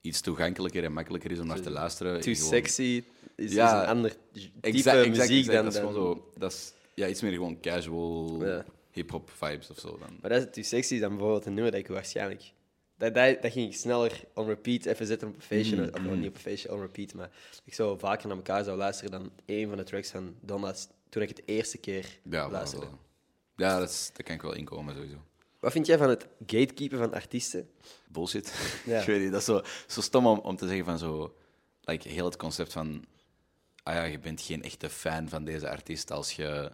iets 0.01 0.21
toegankelijker 0.21 0.83
en 0.83 0.93
makkelijker 0.93 1.31
is 1.31 1.39
om 1.39 1.47
naar 1.47 1.61
te 1.61 1.71
luisteren. 1.71 2.21
Too 2.21 2.33
Gewoon- 2.33 2.49
sexy 2.49 3.03
is, 3.35 3.53
Ja, 3.53 3.75
is 3.75 3.81
een 3.81 3.87
ander 3.95 4.15
type 4.33 4.49
Exact, 4.61 4.97
exact, 4.97 5.17
muziek 5.29 5.37
exact. 5.47 5.55
dan... 5.55 5.63
Dat 5.65 5.73
is 5.73 5.79
gewoon 5.79 5.93
zo... 5.93 6.31
Dat 6.37 6.51
is 6.51 6.73
ja, 6.95 7.07
iets 7.07 7.21
meer 7.21 7.31
gewoon 7.31 7.59
casual 7.59 8.45
Ja. 8.45 8.65
hip-hop 8.91 9.29
vibes 9.31 9.69
of 9.69 9.79
zo. 9.79 9.97
Dan. 9.97 10.17
Maar 10.21 10.29
dat 10.29 10.41
is 10.41 10.53
Too 10.53 10.63
Sexy 10.63 10.99
dan 10.99 11.09
bijvoorbeeld 11.09 11.45
een 11.45 11.53
nummer 11.53 11.71
dat 11.71 11.79
ik 11.81 11.87
waarschijnlijk... 11.87 12.53
Dat, 12.97 13.13
dat, 13.13 13.41
dat 13.41 13.51
ging 13.51 13.67
ik 13.71 13.75
sneller 13.77 14.23
on 14.33 14.45
repeat 14.47 14.85
even 14.85 15.05
zetten 15.05 15.27
op 15.27 15.35
een 15.35 15.41
feestje. 15.41 15.75
Mm, 15.75 15.83
Of 16.09 16.15
niet 16.15 16.27
op 16.27 16.35
een 16.35 16.41
feestje, 16.41 16.71
on 16.73 16.79
repeat. 16.81 17.13
Maar 17.13 17.29
ik 17.63 17.73
zou 17.73 17.99
vaker 17.99 18.27
naar 18.27 18.37
elkaar 18.37 18.63
zou 18.63 18.77
luisteren 18.77 19.11
dan 19.11 19.31
één 19.45 19.67
van 19.67 19.77
de 19.77 19.83
tracks 19.83 20.09
van 20.11 20.35
Donna's 20.41 20.87
toen 21.09 21.21
ik 21.21 21.29
het 21.29 21.41
eerste 21.45 21.77
keer 21.77 22.19
Ja, 22.23 22.49
luisterde. 22.49 22.87
ja 23.55 23.79
dat, 23.79 23.89
is, 23.89 24.09
dat 24.13 24.25
kan 24.25 24.35
ik 24.35 24.41
wel 24.41 24.53
inkomen 24.53 24.95
sowieso. 24.95 25.17
Wat 25.59 25.71
vind 25.71 25.85
jij 25.85 25.97
van 25.97 26.09
het 26.09 26.27
gatekeepen 26.45 26.97
van 26.97 27.13
artiesten? 27.13 27.69
Bullshit. 28.07 28.53
Ja. 28.85 28.99
ik 28.99 29.05
weet 29.07 29.21
niet, 29.21 29.31
dat 29.31 29.39
is 29.39 29.45
zo, 29.45 29.61
zo 29.87 30.01
stom 30.01 30.27
om, 30.27 30.39
om 30.39 30.55
te 30.55 30.67
zeggen 30.67 30.85
van 30.85 30.97
zo... 30.97 31.35
Like, 31.81 32.09
heel 32.09 32.25
het 32.25 32.35
concept 32.37 32.71
van... 32.73 33.05
Ah 33.83 33.93
ja, 33.93 34.03
je 34.03 34.19
bent 34.19 34.41
geen 34.41 34.63
echte 34.63 34.89
fan 34.89 35.29
van 35.29 35.43
deze 35.45 35.69
artiest 35.69 36.11
als 36.11 36.31
je 36.31 36.71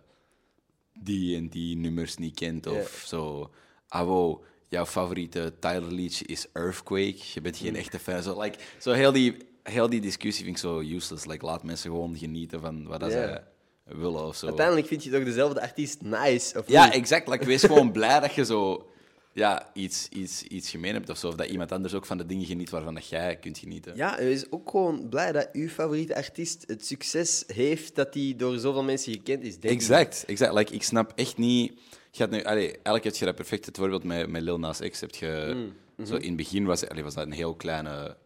die 0.93 1.35
en 1.37 1.47
die 1.49 1.75
nummers 1.77 2.17
niet 2.17 2.35
kent. 2.35 2.67
Of 2.67 3.03
zo... 3.05 3.49
Ah, 3.87 4.05
wow, 4.07 4.43
jouw 4.67 4.85
favoriete 4.85 5.53
Tyler 5.59 5.91
liedje 5.93 6.25
is 6.25 6.45
Earthquake. 6.53 7.17
Je 7.33 7.41
bent 7.41 7.55
Mm. 7.59 7.65
geen 7.65 7.75
echte 7.75 7.99
fan. 7.99 8.23
Zo, 8.23 8.41
like, 8.41 8.57
zo 8.79 8.91
heel, 8.91 9.11
die, 9.11 9.37
heel 9.63 9.89
die 9.89 10.01
discussie 10.01 10.43
vind 10.43 10.55
ik 10.55 10.61
zo 10.61 10.79
useless. 10.79 11.25
Like, 11.25 11.45
laat 11.45 11.63
mensen 11.63 11.91
gewoon 11.91 12.17
genieten 12.17 12.61
van 12.61 12.87
wat 12.87 12.99
dat 12.99 13.11
zij 13.11 13.43
willen 13.85 14.25
of 14.27 14.35
zo. 14.35 14.45
Uiteindelijk 14.45 14.87
vind 14.87 15.03
je 15.03 15.09
toch 15.11 15.23
dezelfde 15.23 15.61
artiest 15.61 16.01
nice? 16.01 16.59
Of 16.59 16.67
Ja, 16.67 16.85
niet? 16.85 16.93
exact. 16.93 17.27
Like, 17.27 17.45
wees 17.45 17.61
gewoon 17.63 17.91
blij 18.01 18.19
dat 18.19 18.33
je 18.33 18.45
zo 18.45 18.87
ja, 19.33 19.69
iets, 19.73 20.07
iets, 20.09 20.43
iets 20.43 20.69
gemeen 20.69 20.93
hebt 20.93 21.09
of 21.09 21.17
zo. 21.17 21.27
Of 21.27 21.35
dat 21.35 21.47
iemand 21.47 21.71
anders 21.71 21.93
ook 21.93 22.05
van 22.05 22.17
de 22.17 22.25
dingen 22.25 22.45
geniet 22.45 22.69
waarvan 22.69 22.93
dat 22.93 23.07
jij 23.07 23.35
kunt 23.35 23.57
genieten. 23.57 23.95
Ja, 23.95 24.17
is 24.17 24.51
ook 24.51 24.69
gewoon 24.69 25.09
blij 25.09 25.31
dat 25.31 25.49
uw 25.53 25.67
favoriete 25.67 26.15
artiest 26.15 26.63
het 26.67 26.85
succes 26.85 27.43
heeft 27.47 27.95
dat 27.95 28.13
hij 28.13 28.33
door 28.37 28.59
zoveel 28.59 28.83
mensen 28.83 29.13
gekend 29.13 29.43
is. 29.43 29.59
Denk 29.59 29.73
ik. 29.73 29.79
Exact, 29.79 30.23
exact. 30.27 30.53
Like, 30.53 30.73
ik 30.73 30.83
snap 30.83 31.11
echt 31.15 31.37
niet... 31.37 31.73
Je 32.11 32.23
had 32.23 32.31
nu, 32.31 32.43
allee, 32.43 32.67
eigenlijk 32.71 33.03
heb 33.03 33.15
je 33.15 33.25
dat 33.25 33.35
perfect 33.35 33.65
het 33.65 33.77
voorbeeld 33.77 34.03
met, 34.03 34.29
met 34.29 34.41
Lil 34.41 34.59
Nas 34.59 34.79
X. 34.79 34.99
Heb 34.99 35.15
je, 35.15 35.51
Mm, 35.55 35.73
mhm. 35.95 36.07
zo 36.07 36.15
in 36.15 36.27
het 36.27 36.35
begin 36.35 36.65
was, 36.65 36.87
allee, 36.89 37.03
was 37.03 37.13
dat 37.13 37.25
een 37.25 37.31
heel 37.31 37.55
kleine 37.55 38.17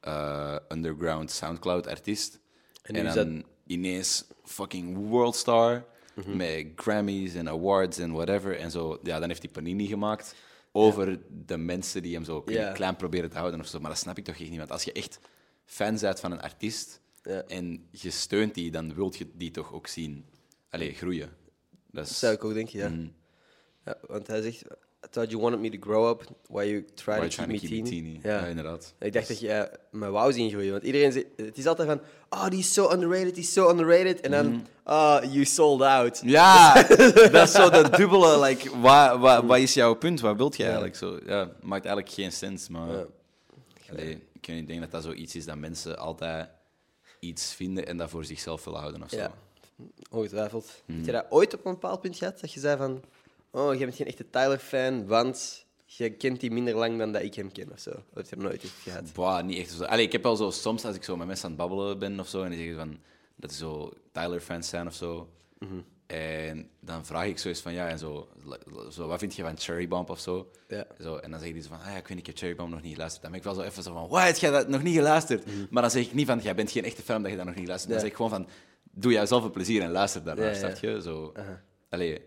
eh, 0.00 0.56
underground 0.68 1.30
Soundcloud-artiest. 1.30 2.38
En 2.82 2.94
En, 2.94 3.14
dan 3.14 3.44
ineens 3.66 4.24
fucking 4.44 4.96
worldstar 5.08 5.84
Mhm. 6.14 6.36
met 6.36 6.66
Grammys 6.76 7.34
en 7.34 7.48
awards 7.48 7.98
en 7.98 8.12
whatever. 8.12 8.58
En 8.58 8.70
zo, 8.70 8.98
ja, 9.02 9.18
dan 9.18 9.28
heeft 9.28 9.42
hij 9.42 9.50
Panini 9.50 9.86
gemaakt 9.86 10.34
over 10.72 11.20
de 11.46 11.56
mensen 11.56 12.02
die 12.02 12.14
hem 12.14 12.24
zo 12.24 12.42
Ja. 12.46 12.72
klein 12.72 12.96
proberen 12.96 13.30
te 13.30 13.36
houden 13.38 13.60
of 13.60 13.66
zo. 13.66 13.80
Maar 13.80 13.90
dat 13.90 13.98
snap 13.98 14.18
ik 14.18 14.24
toch 14.24 14.36
echt 14.38 14.50
niet. 14.50 14.58
Want 14.58 14.70
als 14.70 14.84
je 14.84 14.92
echt 14.92 15.18
fan 15.64 15.98
bent 16.00 16.20
van 16.20 16.32
een 16.32 16.40
artiest 16.40 17.00
Ja. 17.22 17.42
en 17.42 17.88
je 17.90 18.10
steunt 18.10 18.54
die, 18.54 18.70
dan 18.70 18.94
wilt 18.94 19.16
je 19.16 19.26
die 19.34 19.50
toch 19.50 19.72
ook 19.72 19.86
zien 19.86 20.24
allee, 20.70 20.94
groeien. 20.94 21.30
Dat 21.90 22.04
is, 22.04 22.08
Dat 22.10 22.18
zou 22.18 22.34
ik 22.34 22.44
ook 22.44 22.54
denken, 22.54 22.78
ja. 22.78 22.88
Mm. 22.88 23.14
ja. 23.84 23.98
Want 24.06 24.26
hij 24.26 24.42
zegt, 24.42 24.64
I 25.04 25.06
thought 25.10 25.30
you 25.30 25.42
wanted 25.42 25.60
me 25.60 25.70
to 25.70 25.78
grow 25.80 26.10
up, 26.10 26.22
why 26.48 26.64
you 26.64 26.84
Why 27.04 27.28
to 27.28 27.28
keep 27.28 27.36
to 27.36 27.46
me 27.46 27.58
keep. 27.58 28.22
Ja. 28.24 28.40
Ja, 28.40 28.46
inderdaad. 28.46 28.94
Ik 28.98 29.12
dacht 29.12 29.28
dat 29.28 29.40
je 29.40 29.48
eh, 29.48 29.76
me 29.90 30.10
wou 30.10 30.32
zien 30.32 30.50
groeien. 30.50 30.70
Want 30.72 30.82
iedereen 30.82 31.12
zegt, 31.12 31.26
het 31.36 31.58
is 31.58 31.66
altijd 31.66 31.88
van, 31.88 32.00
oh, 32.28 32.48
die 32.48 32.58
is 32.58 32.72
zo 32.74 32.90
underrated, 32.92 33.34
die 33.34 33.42
is 33.42 33.52
zo 33.52 33.70
underrated. 33.70 34.20
En 34.20 34.30
dan, 34.30 34.66
oh, 34.84 35.18
you 35.30 35.44
sold 35.44 35.82
out. 35.82 36.20
Ja, 36.24 36.82
dat 37.32 37.48
is 37.48 37.52
zo 37.52 37.70
dat 37.70 37.94
dubbele. 37.96 38.40
Like, 38.40 38.80
wat, 38.80 39.18
wat, 39.18 39.44
wat 39.44 39.58
is 39.58 39.74
jouw 39.74 39.94
punt? 39.94 40.20
Wat 40.20 40.36
wilt 40.36 40.56
je 40.56 40.62
eigenlijk? 40.62 40.96
Zo, 40.96 41.18
ja, 41.26 41.50
maakt 41.60 41.84
eigenlijk 41.84 42.14
geen 42.14 42.32
sens. 42.32 42.68
Maar 42.68 42.88
Ja. 42.90 43.04
allee, 43.90 44.22
ik 44.32 44.46
weet 44.46 44.56
niet, 44.56 44.66
denk 44.66 44.80
dat 44.80 44.90
dat 44.90 45.02
zoiets 45.02 45.34
is 45.36 45.44
dat 45.44 45.56
mensen 45.56 45.98
altijd 45.98 46.48
iets 47.20 47.52
vinden 47.54 47.86
en 47.86 47.96
dat 47.96 48.10
voor 48.10 48.24
zichzelf 48.24 48.64
willen 48.64 48.80
houden. 48.80 49.02
Of 49.02 49.10
zo. 49.10 49.16
Ja. 49.16 49.32
Ongetwijfeld. 50.10 50.82
Mm. 50.86 50.96
Heb 50.96 51.06
je 51.06 51.12
dat 51.12 51.26
ooit 51.30 51.54
op 51.54 51.64
een 51.66 51.72
bepaald 51.72 52.00
punt 52.00 52.16
gehad? 52.16 52.40
Dat 52.40 52.52
je 52.52 52.60
zei 52.60 52.76
van, 52.76 53.02
oh, 53.50 53.72
je 53.74 53.84
bent 53.84 53.94
geen 53.96 54.06
echte 54.06 54.30
Tyler-fan, 54.30 55.06
want 55.06 55.66
je 55.84 56.10
kent 56.10 56.40
die 56.40 56.50
minder 56.50 56.74
lang 56.74 56.98
dan 56.98 57.12
dat 57.12 57.22
ik 57.22 57.34
hem 57.34 57.52
ken 57.52 57.72
of 57.72 57.78
zo. 57.78 57.90
Of 57.90 58.14
heb 58.14 58.26
je 58.28 58.36
er 58.36 58.42
nooit 58.42 58.62
iets 58.62 58.72
gehad? 58.82 59.12
Boah, 59.12 59.44
niet 59.44 59.58
echt 59.58 59.70
zo. 59.70 59.84
Allee, 59.84 60.04
ik 60.06 60.12
heb 60.12 60.22
wel 60.22 60.36
zo 60.36 60.50
soms 60.50 60.84
als 60.84 60.96
ik 60.96 61.04
zo 61.04 61.16
met 61.16 61.26
mensen 61.26 61.44
aan 61.44 61.50
het 61.50 61.60
babbelen 61.60 61.98
ben 61.98 62.20
of 62.20 62.28
zo 62.28 62.42
en 62.42 62.50
die 62.50 62.58
zeggen 62.58 62.76
van 62.76 62.98
dat 63.36 63.52
ze 63.52 63.58
zo 63.58 63.90
Tyler-fans 64.12 64.68
zijn 64.68 64.86
of 64.86 64.94
zo. 64.94 65.28
Mhm. 65.58 65.80
En 66.06 66.68
dan 66.80 67.06
vraag 67.06 67.26
ik 67.26 67.38
zoiets 67.38 67.60
van 67.60 67.72
ja, 67.72 67.88
en 67.88 67.98
zo, 67.98 68.28
zo 68.90 69.06
wat 69.06 69.18
vind 69.18 69.34
je 69.34 69.42
van 69.42 69.58
Cherry 69.58 69.88
Bomb 69.88 70.10
of 70.10 70.20
zo? 70.20 70.50
Ja. 70.68 70.86
Zo, 71.00 71.16
en 71.16 71.30
dan 71.30 71.40
zeggen 71.40 71.58
die 71.58 71.62
zo 71.62 71.74
van, 71.74 71.78
ah 71.80 71.86
ja, 71.86 71.96
ik 71.96 72.06
weet 72.06 72.08
niet, 72.08 72.18
ik 72.18 72.26
heb 72.26 72.36
Cherry 72.36 72.54
Bomb 72.54 72.70
nog 72.70 72.82
niet 72.82 72.92
geluisterd. 72.92 73.22
Dan 73.22 73.30
ben 73.30 73.40
ik 73.40 73.46
wel 73.46 73.54
zo 73.54 73.62
even 73.62 73.82
zo 73.82 73.92
van, 73.92 74.08
wat, 74.08 74.22
heb 74.22 74.36
jij 74.36 74.50
dat 74.50 74.68
nog 74.68 74.82
niet 74.82 74.94
geluisterd? 74.94 75.44
Maar 75.70 75.82
dan 75.82 75.90
zeg 75.90 76.04
ik 76.06 76.14
niet 76.14 76.26
van, 76.26 76.38
jij 76.38 76.54
bent 76.54 76.70
geen 76.70 76.84
echte 76.84 77.02
fan 77.02 77.22
dat 77.22 77.30
je 77.30 77.36
dat 77.36 77.46
nog 77.46 77.54
niet 77.54 77.66
luistert. 77.68 77.92
Dan 77.92 78.02
Mhm. 78.02 78.08
Zeg 78.10 78.18
ik 78.18 78.26
gewoon 78.26 78.44
van, 78.44 78.54
doe 78.90 79.12
jij 79.12 79.26
zelf 79.26 79.44
een 79.44 79.50
plezier 79.50 79.82
en 79.82 79.90
luister 79.90 80.24
daarnaar, 80.24 80.46
Ja, 80.46 80.54
snap 80.54 80.76
je? 80.76 81.02
Zo, 81.02 81.32
allee, 81.88 82.20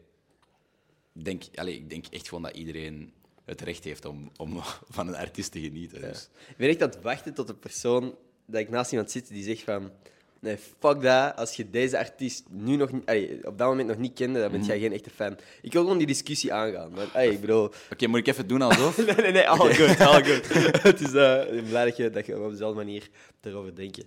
denk, 1.14 1.44
allee, 1.56 1.76
ik 1.76 1.90
denk 1.90 2.06
echt 2.10 2.28
gewoon 2.28 2.44
dat 2.44 2.56
iedereen 2.56 3.14
het 3.46 3.62
recht 3.62 3.84
heeft 3.84 4.06
om, 4.06 4.32
om 4.38 4.60
van 4.90 5.08
een 5.08 5.16
artiest 5.16 5.52
te 5.52 5.60
genieten. 5.60 6.02
Dus. 6.02 6.30
Ik 6.50 6.58
ben 6.58 6.70
echt 6.70 6.82
aan 6.82 6.90
het 6.90 7.02
wachten 7.02 7.34
tot 7.34 7.48
de 7.48 7.54
persoon 7.54 8.16
dat 8.46 8.62
ik 8.62 8.70
naast 8.70 8.92
iemand 8.92 9.12
zit 9.12 9.28
die 9.28 9.44
zegt 9.44 9.62
van... 9.62 9.92
Nee, 10.40 10.58
fuck 10.80 11.02
dat. 11.02 11.36
Als 11.36 11.56
je 11.56 11.70
deze 11.70 11.98
artiest 11.98 12.44
nu 12.50 12.76
nog 12.76 12.92
niet, 12.92 13.06
allee, 13.06 13.48
op 13.48 13.58
dat 13.58 13.68
moment 13.68 13.88
nog 13.88 13.98
niet 13.98 14.14
kende, 14.14 14.40
dan 14.40 14.52
ben 14.52 14.64
jij 14.64 14.80
geen 14.80 14.94
echte 14.94 15.10
fan. 15.10 15.38
Ik 15.62 15.74
wil 15.74 15.82
gewoon 15.82 15.98
die 15.98 16.08
discussie 16.08 16.54
aangaan. 16.54 16.92
Maar, 16.92 17.08
allee, 17.14 17.32
ik 17.32 17.42
bedoel... 17.42 17.64
Oké, 17.94 18.08
moet 18.08 18.20
ik 18.20 18.28
even 18.28 18.48
doen 18.48 18.62
alsof? 18.62 18.98
Nee, 19.06 19.16
nee, 19.16 19.32
nee, 19.32 19.50
all 19.50 19.74
good, 19.74 20.00
all 20.00 20.24
good. 20.24 20.54
Het 20.84 21.02
is 21.02 21.08
ik 21.08 21.62
ben 21.62 21.68
blij 21.70 21.86
dat, 21.86 21.98
je, 21.98 22.10
dat 22.10 22.26
je 22.26 22.44
op 22.44 22.52
dezelfde 22.52 22.78
manier 22.78 23.10
erover 23.42 23.76
denkt. 23.76 24.06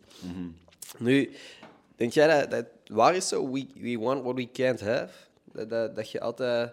Nu, 0.98 1.30
denk 1.96 2.12
jij 2.12 2.40
dat, 2.40 2.50
dat 2.50 2.66
waar 2.86 3.14
is 3.14 3.28
zo? 3.28 3.52
We, 3.52 3.66
we 3.74 3.98
want 3.98 4.22
what 4.22 4.34
we 4.34 4.50
can't 4.50 4.80
have? 4.80 5.08
Dat, 5.52 5.70
dat, 5.70 5.96
dat 5.96 6.10
je 6.10 6.20
altijd 6.20 6.72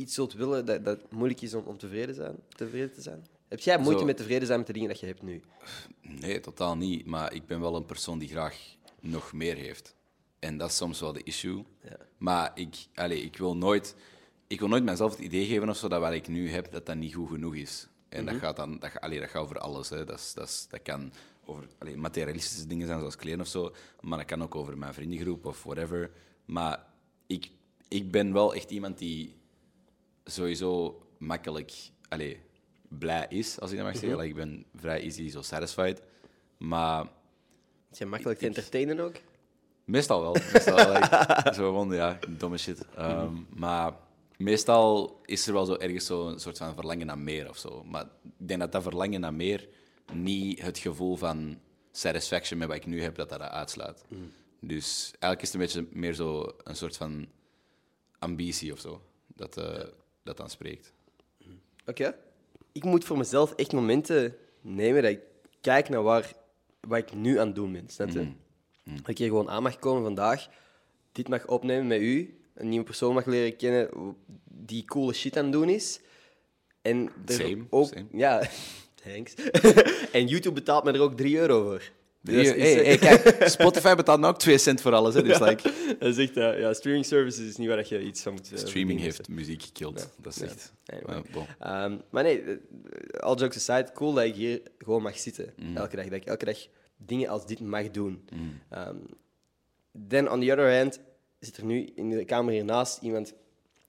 iets 0.00 0.14
zult 0.14 0.32
willen 0.32 0.66
dat, 0.66 0.84
dat 0.84 1.10
moeilijk 1.10 1.40
is 1.40 1.54
om, 1.54 1.64
om 1.64 1.78
tevreden, 1.78 2.14
zijn, 2.14 2.36
tevreden 2.48 2.92
te 2.92 3.00
zijn? 3.00 3.26
Heb 3.48 3.60
jij 3.60 3.78
moeite 3.78 4.00
Zo. 4.00 4.06
met 4.06 4.16
tevreden 4.16 4.46
zijn 4.46 4.58
met 4.58 4.66
de 4.66 4.72
dingen 4.72 4.88
dat 4.88 5.00
je 5.00 5.06
hebt 5.06 5.22
nu? 5.22 5.42
Nee, 6.00 6.40
totaal 6.40 6.76
niet. 6.76 7.06
Maar 7.06 7.34
ik 7.34 7.46
ben 7.46 7.60
wel 7.60 7.76
een 7.76 7.86
persoon 7.86 8.18
die 8.18 8.28
graag 8.28 8.76
nog 9.00 9.32
meer 9.32 9.56
heeft. 9.56 9.94
En 10.38 10.56
dat 10.56 10.70
is 10.70 10.76
soms 10.76 11.00
wel 11.00 11.12
de 11.12 11.22
issue. 11.22 11.64
Ja. 11.82 11.96
Maar 12.18 12.50
ik, 12.54 12.76
allee, 12.94 13.22
ik, 13.22 13.36
wil 13.36 13.56
nooit, 13.56 13.96
ik 14.46 14.58
wil 14.58 14.68
nooit 14.68 14.84
mezelf 14.84 15.10
het 15.10 15.20
idee 15.20 15.46
geven 15.46 15.68
of 15.68 15.76
zo 15.76 15.88
dat 15.88 16.00
wat 16.00 16.12
ik 16.12 16.28
nu 16.28 16.50
heb, 16.50 16.72
dat 16.72 16.86
dat 16.86 16.96
niet 16.96 17.14
goed 17.14 17.28
genoeg 17.28 17.54
is. 17.54 17.88
En 18.08 18.26
dat 18.26 18.34
gaat 18.34 18.56
dan, 18.56 18.78
dat, 18.78 19.00
allee, 19.00 19.20
dat 19.20 19.28
gaat 19.28 19.42
over 19.42 19.58
alles. 19.58 19.88
Hè. 19.88 20.04
Dat, 20.04 20.18
is, 20.18 20.32
dat, 20.34 20.48
is, 20.48 20.66
dat 20.68 20.82
kan 20.82 21.12
over 21.44 21.66
materialistische 21.96 22.66
dingen 22.66 22.86
zijn, 22.86 22.98
zoals 22.98 23.16
kleren 23.16 23.40
of 23.40 23.46
zo. 23.46 23.74
Maar 24.00 24.18
dat 24.18 24.26
kan 24.26 24.42
ook 24.42 24.54
over 24.54 24.78
mijn 24.78 24.94
vriendengroep 24.94 25.46
of 25.46 25.62
whatever. 25.62 26.10
Maar 26.44 26.86
ik, 27.26 27.50
ik 27.88 28.10
ben 28.10 28.32
wel 28.32 28.54
echt 28.54 28.70
iemand 28.70 28.98
die 28.98 29.39
sowieso 30.30 31.02
makkelijk 31.18 31.72
allee, 32.08 32.40
blij 32.88 33.26
is, 33.28 33.60
als 33.60 33.70
ik 33.70 33.76
dat 33.76 33.86
mag 33.86 33.96
zeggen. 33.96 34.18
Like, 34.18 34.28
ik 34.28 34.34
ben 34.34 34.64
vrij 34.74 35.02
easy, 35.02 35.28
zo 35.28 35.42
satisfied. 35.42 36.02
Maar 36.58 37.06
Is 37.92 37.98
je 37.98 38.06
makkelijk 38.06 38.38
te 38.38 38.46
entertainen 38.46 39.00
ook? 39.00 39.14
meestal 39.84 40.20
wel. 40.20 40.32
Meestal 40.52 40.74
wel 40.76 40.92
like, 40.92 41.40
zo 41.54 41.68
gewoon, 41.68 41.92
ja, 41.92 42.18
domme 42.28 42.56
shit. 42.58 42.84
Ehm, 42.96 43.34
Maar 43.48 43.92
meestal 44.36 45.20
is 45.24 45.46
er 45.46 45.52
wel 45.52 45.64
zo 45.64 45.74
ergens 45.74 46.06
zo 46.06 46.28
een 46.28 46.40
soort 46.40 46.58
van 46.58 46.74
verlangen 46.74 47.06
naar 47.06 47.18
meer 47.18 47.48
of 47.48 47.56
zo. 47.58 47.84
Maar 47.84 48.02
ik 48.38 48.48
denk 48.48 48.60
dat 48.60 48.72
dat 48.72 48.82
verlangen 48.82 49.20
naar 49.20 49.34
meer 49.34 49.68
niet 50.12 50.62
het 50.62 50.78
gevoel 50.78 51.16
van 51.16 51.58
satisfaction 51.92 52.58
met 52.58 52.68
wat 52.68 52.76
ik 52.76 52.86
nu 52.86 53.02
heb, 53.02 53.14
dat 53.16 53.28
dat, 53.28 53.38
dat 53.38 53.50
uitsluit. 53.50 54.04
Dus 54.60 55.10
eigenlijk 55.18 55.42
is 55.42 55.52
het 55.52 55.54
een 55.54 55.82
beetje 55.82 55.98
meer 56.00 56.14
zo 56.14 56.52
een 56.64 56.76
soort 56.76 56.96
van 56.96 57.28
ambitie 58.18 58.72
of 58.72 58.78
zo, 58.80 59.02
dat, 59.26 59.56
eh, 59.56 59.84
dat 60.22 60.36
dan 60.36 60.50
spreekt. 60.50 60.92
Oké. 61.86 62.14
Ik 62.72 62.84
moet 62.84 63.04
voor 63.04 63.18
mezelf 63.18 63.52
echt 63.52 63.72
momenten 63.72 64.36
nemen 64.60 65.02
dat 65.02 65.10
ik 65.10 65.20
kijk 65.60 65.88
naar 65.88 66.02
waar, 66.02 66.32
wat 66.80 66.98
ik 66.98 67.14
nu 67.14 67.38
aan 67.38 67.46
het 67.46 67.54
doen 67.56 67.72
ben. 67.72 67.88
Snap 67.88 68.08
je? 68.08 68.32
Dat 68.84 69.08
ik 69.08 69.18
hier 69.18 69.28
gewoon 69.28 69.50
aan 69.50 69.62
mag 69.62 69.78
komen 69.78 70.02
vandaag, 70.02 70.48
dit 71.12 71.28
mag 71.28 71.46
opnemen 71.46 71.86
met 71.86 72.00
u, 72.00 72.40
een 72.54 72.68
nieuwe 72.68 72.84
persoon 72.84 73.14
mag 73.14 73.24
leren 73.24 73.56
kennen 73.56 74.16
die 74.44 74.84
coole 74.84 75.12
shit 75.12 75.36
aan 75.36 75.44
het 75.44 75.52
doen 75.52 75.68
is. 75.68 76.00
En 76.82 77.10
er 77.26 77.34
Same, 77.34 77.66
ook, 77.70 77.86
same. 77.86 78.06
Ja, 78.12 78.48
thanks. 79.04 79.34
en 80.12 80.26
YouTube 80.26 80.54
betaalt 80.54 80.84
me 80.84 80.92
er 80.92 81.00
ook 81.00 81.16
3 81.16 81.38
euro 81.38 81.62
voor. 81.62 81.90
Dus 82.22 82.48
Hey, 82.48 82.98
kijk, 83.08 83.48
Spotify 83.48 83.94
betaalt 83.94 84.20
nou 84.20 84.32
ook 84.32 84.38
2 84.38 84.58
cent 84.58 84.80
voor 84.80 84.92
alles. 84.94 85.14
Hè, 85.14 85.22
dus 85.22 85.38
like, 85.38 85.72
Dat 85.98 86.08
is 86.08 86.28
echt, 86.28 86.34
ja, 86.34 86.72
streaming 86.74 87.04
services 87.06 87.46
is 87.48 87.56
niet 87.56 87.68
waar 87.68 87.76
dat 87.76 87.88
je 87.88 88.02
iets 88.02 88.22
van 88.22 88.32
moet... 88.32 88.52
eh, 88.52 88.58
streaming 88.58 89.00
heeft 89.00 89.28
muziek 89.28 89.62
gekild. 89.62 90.08
Dat 90.16 90.36
is 90.36 90.42
echt... 90.42 90.72
Anyway. 90.86 91.16
eh, 91.16 91.32
bon. 91.32 91.46
Ehm, 91.58 91.96
maar 92.10 92.22
nee, 92.22 92.42
eh, 92.42 92.56
all 93.20 93.34
jokes 93.34 93.56
aside, 93.70 93.92
cool 93.94 94.12
dat 94.12 94.24
ik 94.24 94.34
hier 94.34 94.60
gewoon 94.78 95.02
mag 95.02 95.18
zitten. 95.18 95.52
Elke 95.74 95.96
dag. 95.96 96.04
Dat 96.04 96.14
ik 96.14 96.24
elke 96.24 96.44
dag 96.44 96.58
dingen 96.96 97.28
als 97.28 97.46
dit 97.46 97.60
mag 97.60 97.90
doen. 97.90 98.24
Ehm, 98.70 98.96
then, 100.08 100.30
on 100.30 100.40
the 100.40 100.52
other 100.52 100.76
hand, 100.76 101.00
zit 101.40 101.56
er 101.56 101.64
nu 101.64 101.92
in 101.94 102.10
de 102.10 102.24
kamer 102.24 102.52
hiernaast 102.52 103.02
iemand 103.02 103.28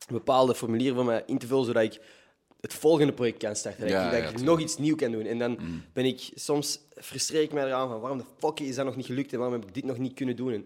een 0.07 0.15
bepaalde 0.15 0.55
formulier 0.55 0.93
voor 0.93 1.05
mij 1.05 1.23
in 1.25 1.37
te 1.37 1.47
vullen, 1.47 1.65
zodat 1.65 1.83
ik 1.83 1.99
het 2.61 2.73
volgende 2.73 3.13
project 3.13 3.37
kan 3.37 3.55
starten. 3.55 3.81
Dat 3.81 3.89
ik, 3.89 3.95
dat 3.95 4.13
ik 4.13 4.19
tuurlijk. 4.19 4.45
nog 4.45 4.59
iets 4.59 4.77
nieuws 4.77 4.97
kan 4.97 5.11
doen. 5.11 5.25
En 5.25 5.37
dan 5.37 5.59
ben 5.93 6.05
ik 6.05 6.29
soms 6.33 6.79
frustreer 6.95 7.41
ik 7.41 7.53
mij 7.53 7.65
eraan 7.65 7.87
van 7.87 7.99
waarom 7.99 8.17
de 8.17 8.25
fuck 8.37 8.59
is 8.59 8.75
dat 8.75 8.85
nog 8.85 8.95
niet 8.95 9.05
gelukt 9.05 9.33
en 9.33 9.39
waarom 9.39 9.59
heb 9.59 9.67
ik 9.67 9.73
dit 9.73 9.85
nog 9.85 9.97
niet 9.97 10.13
kunnen 10.13 10.35
doen. 10.35 10.53
En 10.53 10.65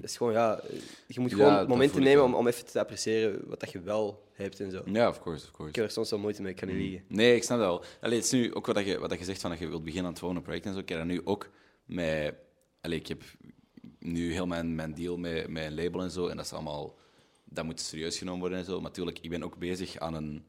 Dat 0.00 0.10
is 0.10 0.16
gewoon, 0.16 0.32
ja, 0.32 0.60
je 1.06 1.20
moet 1.20 1.32
gewoon 1.32 1.54
dat 1.54 1.68
momenten 1.68 2.02
nemen 2.02 2.24
om, 2.24 2.34
om 2.34 2.46
even 2.46 2.66
te 2.66 2.80
appreciëren 2.80 3.48
wat 3.48 3.60
dat 3.60 3.72
je 3.72 3.80
wel 3.80 4.22
hebt 4.32 4.60
en 4.60 4.70
zo. 4.70 4.82
Ja, 4.84 5.08
of 5.08 5.20
course, 5.20 5.44
of 5.44 5.50
course. 5.50 5.68
Ik 5.68 5.76
heb 5.76 5.84
er 5.84 5.90
soms 5.90 6.10
wel 6.10 6.18
moeite 6.18 6.42
mee, 6.42 6.50
ik 6.50 6.56
kan 6.56 6.68
niet 6.68 6.76
liegen. 6.76 7.04
Nee, 7.08 7.36
ik 7.36 7.42
snap 7.42 7.58
dat 7.58 7.66
wel. 7.66 7.84
Allee, 8.00 8.16
het 8.16 8.24
is 8.24 8.32
nu 8.32 8.54
ook 8.54 8.66
wat, 8.66 8.74
dat 8.74 8.86
je, 8.86 8.98
wat 8.98 9.10
dat 9.10 9.18
je 9.18 9.24
zegt 9.24 9.40
van 9.40 9.50
dat 9.50 9.58
je 9.58 9.68
wilt 9.68 9.84
beginnen 9.84 10.04
aan 10.04 10.10
het 10.10 10.20
volgende 10.20 10.44
project 10.44 10.66
en 10.66 10.72
zo. 10.72 10.78
Ik 10.78 10.88
heb 10.88 10.98
dat 10.98 11.06
nu 11.06 11.20
ook 11.24 11.50
met... 11.84 12.34
Allee, 12.80 12.98
ik 12.98 13.06
heb 13.06 13.22
nu 13.98 14.32
heel 14.32 14.46
mijn, 14.46 14.74
mijn 14.74 14.94
deal 14.94 15.16
met, 15.16 15.48
met 15.48 15.64
een 15.64 15.74
label 15.74 16.02
en 16.02 16.10
zo. 16.10 16.26
En 16.26 16.36
dat 16.36 16.44
is 16.44 16.52
allemaal... 16.52 16.94
Dat 17.44 17.64
moet 17.64 17.80
serieus 17.80 18.18
genomen 18.18 18.40
worden 18.40 18.58
en 18.58 18.64
zo. 18.64 18.74
Maar 18.74 18.82
natuurlijk, 18.82 19.18
ik 19.20 19.30
ben 19.30 19.42
ook 19.42 19.58
bezig 19.58 19.98
aan 19.98 20.14
een 20.14 20.44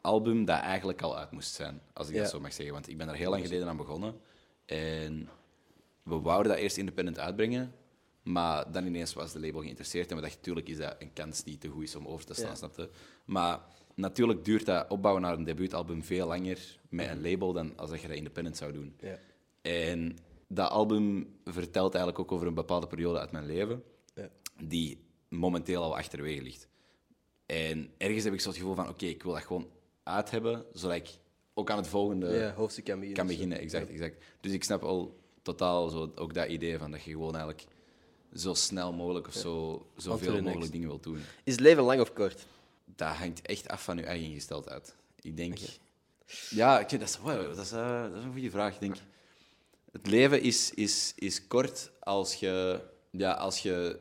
album 0.00 0.44
dat 0.44 0.60
eigenlijk 0.60 1.02
al 1.02 1.18
uit 1.18 1.30
moest 1.30 1.54
zijn. 1.54 1.80
Als 1.92 2.08
ik 2.08 2.14
Ja. 2.14 2.20
dat 2.20 2.30
zo 2.30 2.40
mag 2.40 2.52
zeggen. 2.52 2.74
Want 2.74 2.88
ik 2.88 2.96
ben 2.98 3.06
daar 3.06 3.16
heel 3.16 3.30
lang 3.30 3.42
geleden 3.42 3.68
aan 3.68 3.76
begonnen. 3.76 4.14
En 4.66 5.28
we 6.02 6.14
wouden 6.20 6.52
dat 6.52 6.60
eerst 6.60 6.76
independent 6.76 7.18
uitbrengen. 7.18 7.72
Maar 8.22 8.72
dan 8.72 8.86
ineens 8.86 9.14
was 9.14 9.32
de 9.32 9.40
label 9.40 9.60
geïnteresseerd. 9.60 10.10
En 10.10 10.16
we 10.16 10.20
dachten, 10.22 10.38
natuurlijk 10.38 10.68
is 10.68 10.76
dat 10.76 10.96
een 10.98 11.12
kans 11.12 11.42
die 11.44 11.58
te 11.58 11.68
goed 11.68 11.82
is 11.82 11.96
om 11.96 12.06
over 12.06 12.26
te 12.26 12.34
staan, 12.34 12.48
Ja. 12.48 12.54
snapte? 12.54 12.90
Maar 13.24 13.60
natuurlijk 13.94 14.44
duurt 14.44 14.66
dat 14.66 14.88
opbouwen 14.90 15.22
naar 15.22 15.32
een 15.32 15.44
debuutalbum 15.44 16.02
veel 16.02 16.26
langer 16.26 16.78
met 16.88 17.08
een 17.08 17.22
label 17.22 17.52
dan 17.52 17.72
als 17.76 17.90
dat 17.90 18.00
je 18.00 18.08
dat 18.08 18.16
independent 18.16 18.56
zou 18.56 18.72
doen. 18.72 18.96
Ja. 19.00 19.18
En 19.62 20.18
dat 20.48 20.70
album 20.70 21.34
vertelt 21.44 21.94
eigenlijk 21.94 22.24
ook 22.24 22.32
over 22.32 22.46
een 22.46 22.54
bepaalde 22.54 22.86
periode 22.86 23.18
uit 23.18 23.30
mijn 23.30 23.46
leven, 23.46 23.82
Ja. 24.14 24.28
die 24.64 24.98
momenteel 25.28 25.82
al 25.82 25.96
achterwege 25.96 26.42
ligt. 26.42 26.68
En 27.46 27.90
ergens 27.98 28.24
heb 28.24 28.32
ik 28.32 28.40
zo 28.40 28.48
het 28.48 28.58
gevoel 28.58 28.74
van, 28.74 28.88
oké, 28.88 29.06
ik 29.06 29.22
wil 29.22 29.32
dat 29.32 29.42
gewoon 29.42 29.66
uit 30.08 30.30
hebben, 30.30 30.64
zodat 30.72 30.96
ik 30.96 31.08
ook 31.54 31.70
aan 31.70 31.76
het 31.76 31.88
volgende 31.88 32.32
ja, 32.32 32.52
hoofdstuk 32.52 32.84
kan 32.84 33.00
beginnen. 33.00 33.18
kan 33.18 33.34
beginnen. 33.34 33.58
Exact, 33.58 33.88
exact. 33.90 34.24
Dus 34.40 34.52
ik 34.52 34.64
snap 34.64 34.82
al 34.82 35.18
totaal 35.42 35.88
zo, 35.88 36.12
ook 36.14 36.34
dat 36.34 36.48
idee 36.48 36.78
van 36.78 36.90
dat 36.90 37.02
je 37.02 37.10
gewoon 37.10 37.36
eigenlijk 37.36 37.66
zo 38.34 38.54
snel 38.54 38.92
mogelijk 38.92 39.26
of 39.26 39.32
zo, 39.34 39.86
zoveel 39.96 40.32
mogelijk 40.32 40.56
next. 40.56 40.72
dingen 40.72 40.88
wilt 40.88 41.02
doen. 41.02 41.20
Is 41.44 41.52
het 41.52 41.60
leven 41.60 41.82
lang 41.82 42.00
of 42.00 42.12
kort? 42.12 42.46
Dat 42.84 43.08
hangt 43.08 43.42
echt 43.42 43.68
af 43.68 43.82
van 43.82 43.96
je 43.96 44.04
eigen 44.04 44.26
ingesteldheid. 44.26 44.94
Ik 45.20 45.36
denk... 45.36 45.58
Ja, 46.50 46.80
ik, 46.80 46.90
dat, 46.90 47.08
is, 47.08 47.18
wow, 47.18 47.54
dat, 47.54 47.64
is, 47.64 47.72
eh, 47.72 48.02
dat 48.02 48.16
is 48.16 48.24
een 48.24 48.32
goede 48.32 48.50
vraag. 48.50 48.74
Ik 48.74 48.80
denk, 48.80 48.96
het 49.92 50.06
leven 50.06 50.42
is, 50.42 50.74
is, 50.74 51.12
is 51.16 51.46
kort 51.46 51.90
als 52.00 52.34
je, 52.34 52.80
ja, 53.10 53.32
als 53.32 53.58
je 53.58 54.00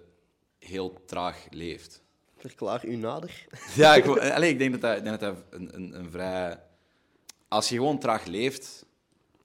heel 0.60 1.04
traag 1.06 1.48
leeft. 1.50 2.02
Verklaar 2.48 2.86
u 2.86 2.96
nader. 2.96 3.46
Ja, 3.76 3.96
ik, 3.96 4.06
wou- 4.06 4.20
allee, 4.30 4.50
ik 4.52 4.58
denk 4.60 4.72
dat 4.72 4.82
dat, 4.82 5.04
denk 5.04 5.20
dat, 5.20 5.36
dat 5.36 5.44
een, 5.60 5.76
een, 5.76 6.00
een 6.00 6.12
vrij... 6.12 6.60
Als 7.48 7.70
je 7.70 7.76
gewoon 7.76 8.00
traag 8.00 8.26
leeft, 8.26 8.86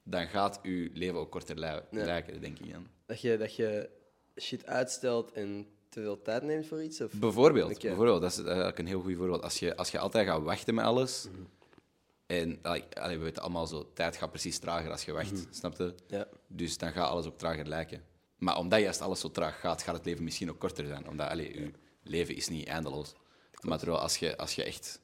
dan 0.04 0.26
gaat 0.28 0.58
je 0.62 0.90
leven 0.94 1.18
ook 1.18 1.30
korter 1.30 1.58
Ja. 1.58 1.82
lijken, 1.90 2.40
denk 2.40 2.58
ik 2.58 2.72
dan. 2.72 2.86
Dat 3.06 3.20
je, 3.20 3.36
dat 3.38 3.56
je 3.56 3.90
shit 4.40 4.66
uitstelt 4.66 5.32
en 5.32 5.66
te 5.88 6.00
veel 6.00 6.22
tijd 6.22 6.42
neemt 6.42 6.66
voor 6.66 6.82
iets? 6.82 7.00
Of? 7.00 7.12
Bijvoorbeeld, 7.12 7.78
bijvoorbeeld, 7.80 8.20
dat 8.20 8.30
is 8.32 8.38
eigenlijk 8.44 8.78
een 8.78 8.86
heel 8.86 9.00
goed 9.00 9.16
voorbeeld. 9.16 9.42
Als 9.42 9.58
je, 9.58 9.76
als 9.76 9.90
je 9.90 9.98
altijd 9.98 10.26
gaat 10.26 10.42
wachten 10.42 10.74
met 10.74 10.84
alles, 10.84 11.26
Mhm. 11.32 11.42
en 12.26 12.58
allee, 12.62 12.84
allee, 13.00 13.18
we 13.18 13.24
weten 13.24 13.42
allemaal 13.42 13.66
zo, 13.66 13.90
tijd 13.94 14.16
gaat 14.16 14.30
precies 14.30 14.58
trager 14.58 14.90
als 14.90 15.04
je 15.04 15.12
wacht, 15.12 15.46
snap 15.50 15.76
je? 15.76 15.82
Mhm. 15.84 15.94
Ja. 16.16 16.26
Dus 16.46 16.78
dan 16.78 16.92
gaat 16.92 17.08
alles 17.08 17.26
ook 17.26 17.38
trager 17.38 17.66
lijken. 17.68 18.02
Maar 18.38 18.58
omdat 18.58 18.80
juist 18.80 19.00
alles 19.00 19.20
zo 19.20 19.30
traag 19.30 19.60
gaat, 19.60 19.82
gaat 19.82 19.94
het 19.96 20.04
leven 20.04 20.24
misschien 20.24 20.50
ook 20.50 20.58
korter 20.58 20.86
zijn. 20.86 21.08
Omdat 21.08 21.28
allee, 21.28 21.54
je 21.60 21.70
leven 22.02 22.34
is 22.36 22.48
niet 22.48 22.66
eindeloos. 22.66 23.12
Maar 23.60 23.78
terwijl 23.78 23.98
als 24.00 24.16
je, 24.16 24.36
als 24.36 24.54
je 24.54 24.64
echt 24.64 25.00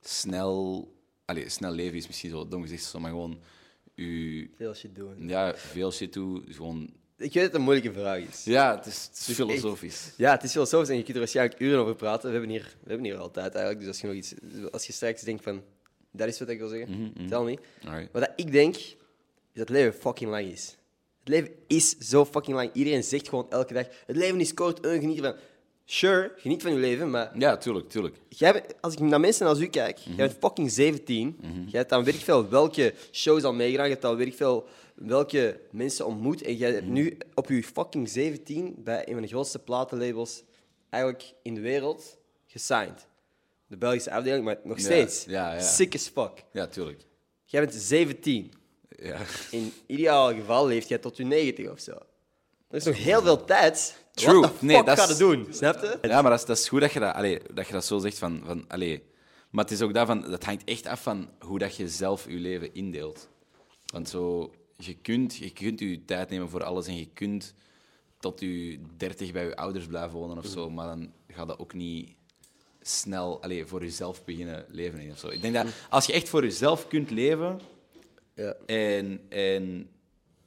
snel... 0.00 0.88
Allee, 1.24 1.48
snel 1.48 1.72
leven 1.72 1.96
is 1.96 2.06
misschien 2.06 2.30
zo 2.30 2.48
dom 2.48 2.62
gezegd, 2.62 2.98
maar 2.98 3.10
gewoon 3.10 3.40
je, 3.94 4.48
Veel 4.56 4.74
shit 4.74 4.94
doen. 4.94 5.28
ja, 5.28 5.54
veel 5.56 5.92
shit 5.92 6.12
doen. 6.12 6.44
Gewoon, 6.48 6.82
Ik 7.16 7.32
weet 7.32 7.32
dat 7.32 7.42
het 7.42 7.54
een 7.54 7.60
moeilijke 7.60 7.92
vraag 7.92 8.18
is. 8.18 8.44
ja, 8.44 8.76
het 8.76 8.86
is, 8.86 9.08
het 9.10 9.28
is 9.28 9.34
filosofisch. 9.34 10.12
Ja, 10.16 10.30
het 10.32 10.42
is 10.42 10.50
filosofisch 10.50 10.88
en 10.88 10.96
je 10.96 11.02
kunt 11.02 11.14
er 11.14 11.22
waarschijnlijk 11.22 11.60
uren 11.60 11.78
over 11.80 11.94
praten. 11.94 12.26
We 12.26 12.32
hebben 12.32 12.50
hier, 12.50 12.76
we 12.82 12.88
hebben 12.88 13.06
hier 13.06 13.16
altijd 13.18 13.54
eigenlijk. 13.54 13.78
Dus 13.78 13.88
als 13.88 14.00
je, 14.00 14.06
nog 14.06 14.16
iets, 14.16 14.34
als 14.70 14.86
je 14.86 14.92
straks 14.92 15.22
denkt 15.22 15.42
van, 15.42 15.62
dat 16.10 16.28
is 16.28 16.38
wat 16.38 16.48
ik 16.48 16.58
wil 16.58 16.68
zeggen, 16.68 17.12
tel 17.28 17.44
me. 17.44 17.58
Alright. 17.84 18.12
Wat 18.12 18.32
ik 18.36 18.52
denk, 18.52 18.76
is 18.76 18.96
dat 19.52 19.68
het 19.68 19.76
leven 19.76 20.00
fucking 20.00 20.30
lang 20.30 20.46
is. 20.46 20.76
Het 21.18 21.28
leven 21.28 21.52
is 21.66 21.98
zo 21.98 22.24
fucking 22.24 22.56
lang. 22.56 22.70
Iedereen 22.72 23.04
zegt 23.04 23.28
gewoon 23.28 23.50
elke 23.50 23.74
dag, 23.74 23.86
het 24.06 24.16
leven 24.16 24.40
is 24.40 24.54
kort, 24.54 24.80
eh, 24.80 24.92
geniet 24.92 25.16
ervan. 25.16 25.40
Sure, 25.92 26.32
geniet 26.36 26.62
van 26.62 26.72
je 26.72 26.78
leven, 26.78 27.10
maar 27.10 27.38
Ja, 27.38 27.56
tuurlijk, 27.56 27.88
tuurlijk. 27.88 28.16
jij, 28.28 28.64
als 28.80 28.92
ik 28.92 29.00
naar 29.00 29.20
mensen 29.20 29.46
als 29.46 29.58
u 29.60 29.66
kijk, 29.66 29.98
jij 29.98 30.16
bent 30.16 30.36
fucking 30.40 30.70
17. 30.70 31.36
Jij 31.66 31.78
hebt 31.78 31.90
dan 31.90 32.04
weet 32.04 32.14
ik 32.14 32.20
veel 32.20 32.48
welke 32.48 32.94
shows 33.10 33.42
al 33.42 33.52
meegedaan, 33.52 33.86
je 33.86 33.92
hebt 33.92 34.04
al 34.04 34.16
weet 34.16 34.26
ik 34.26 34.34
veel 34.34 34.66
welke 34.94 35.60
mensen 35.70 36.06
ontmoet. 36.06 36.42
En 36.42 36.56
jij 36.56 36.72
hebt 36.72 36.86
nu 36.86 37.18
op 37.34 37.48
je 37.48 37.62
fucking 37.62 38.08
17 38.08 38.74
bij 38.78 39.06
een 39.08 39.12
van 39.12 39.22
de 39.22 39.28
grootste 39.28 39.58
platenlabels 39.58 40.42
eigenlijk 40.90 41.24
in 41.42 41.54
de 41.54 41.60
wereld 41.60 42.18
gesigned. 42.46 43.06
De 43.66 43.76
Belgische 43.76 44.10
afdeling, 44.10 44.44
maar 44.44 44.58
nog 44.64 44.76
Ja, 44.78 44.84
steeds. 44.84 45.24
ja, 45.24 45.52
ja. 45.54 45.60
Sick 45.60 45.94
as 45.94 46.08
fuck. 46.08 46.44
Ja, 46.52 46.66
tuurlijk. 46.66 47.00
Jij 47.44 47.60
bent 47.60 47.74
17. 47.74 48.52
Ja. 48.88 49.18
In 49.50 49.72
ideaal 49.86 50.34
geval 50.34 50.66
leeft 50.66 50.88
jij 50.88 50.98
tot 50.98 51.16
je 51.16 51.24
90 51.24 51.70
of 51.70 51.80
zo. 51.80 51.92
Er 52.72 52.78
is 52.78 52.84
nog 52.84 52.96
heel 52.96 53.22
veel 53.22 53.44
tijd. 53.44 54.04
True. 54.14 54.48
Nee, 54.60 54.82
dat 54.84 54.98
gaat 54.98 55.08
is- 55.10 55.18
het 55.18 55.18
doen? 55.18 55.46
Snap 55.50 55.80
je? 55.80 55.98
Ja, 56.08 56.22
maar 56.22 56.30
dat 56.30 56.40
is, 56.40 56.46
dat 56.46 56.56
is 56.58 56.68
goed 56.68 56.80
dat 56.80 56.92
je 56.92 57.00
dat, 57.00 57.14
allee, 57.14 57.40
dat 57.54 57.66
je 57.66 57.72
dat 57.72 57.84
zo 57.84 57.98
zegt. 57.98 58.18
Van, 58.18 58.42
van, 58.46 58.64
allee. 58.68 59.02
Maar 59.50 59.64
het 59.64 59.72
is 59.72 59.82
ook 59.82 59.94
daarvan, 59.94 60.20
dat 60.30 60.44
hangt 60.44 60.64
echt 60.64 60.86
af 60.86 61.02
van 61.02 61.28
hoe 61.40 61.58
dat 61.58 61.76
je 61.76 61.88
zelf 61.88 62.26
je 62.28 62.36
leven 62.38 62.74
indeelt. 62.74 63.28
Want 63.92 64.08
zo, 64.08 64.52
je 64.76 64.94
kunt 64.94 65.36
je 65.36 65.50
kunt 65.50 65.80
je 65.80 66.04
tijd 66.04 66.30
nemen 66.30 66.48
voor 66.48 66.64
alles 66.64 66.86
en 66.86 66.96
je 66.96 67.08
kunt 67.14 67.54
tot 68.18 68.40
je 68.40 68.78
30 68.96 69.32
bij 69.32 69.44
je 69.44 69.56
ouders 69.56 69.86
blijven 69.86 70.18
wonen 70.18 70.38
of 70.38 70.46
zo, 70.46 70.70
maar 70.70 70.86
dan 70.86 71.12
gaat 71.28 71.48
dat 71.48 71.58
ook 71.58 71.74
niet 71.74 72.14
snel 72.80 73.42
allee, 73.42 73.66
voor 73.66 73.80
jezelf 73.82 74.24
beginnen 74.24 74.64
leven. 74.68 75.10
Of 75.10 75.18
zo. 75.18 75.28
Ik 75.28 75.42
denk 75.42 75.54
dat 75.54 75.66
als 75.90 76.06
je 76.06 76.12
echt 76.12 76.28
voor 76.28 76.42
jezelf 76.42 76.88
kunt 76.88 77.10
leven 77.10 77.60
Ja. 78.34 78.54
en, 78.66 79.20
en 79.28 79.88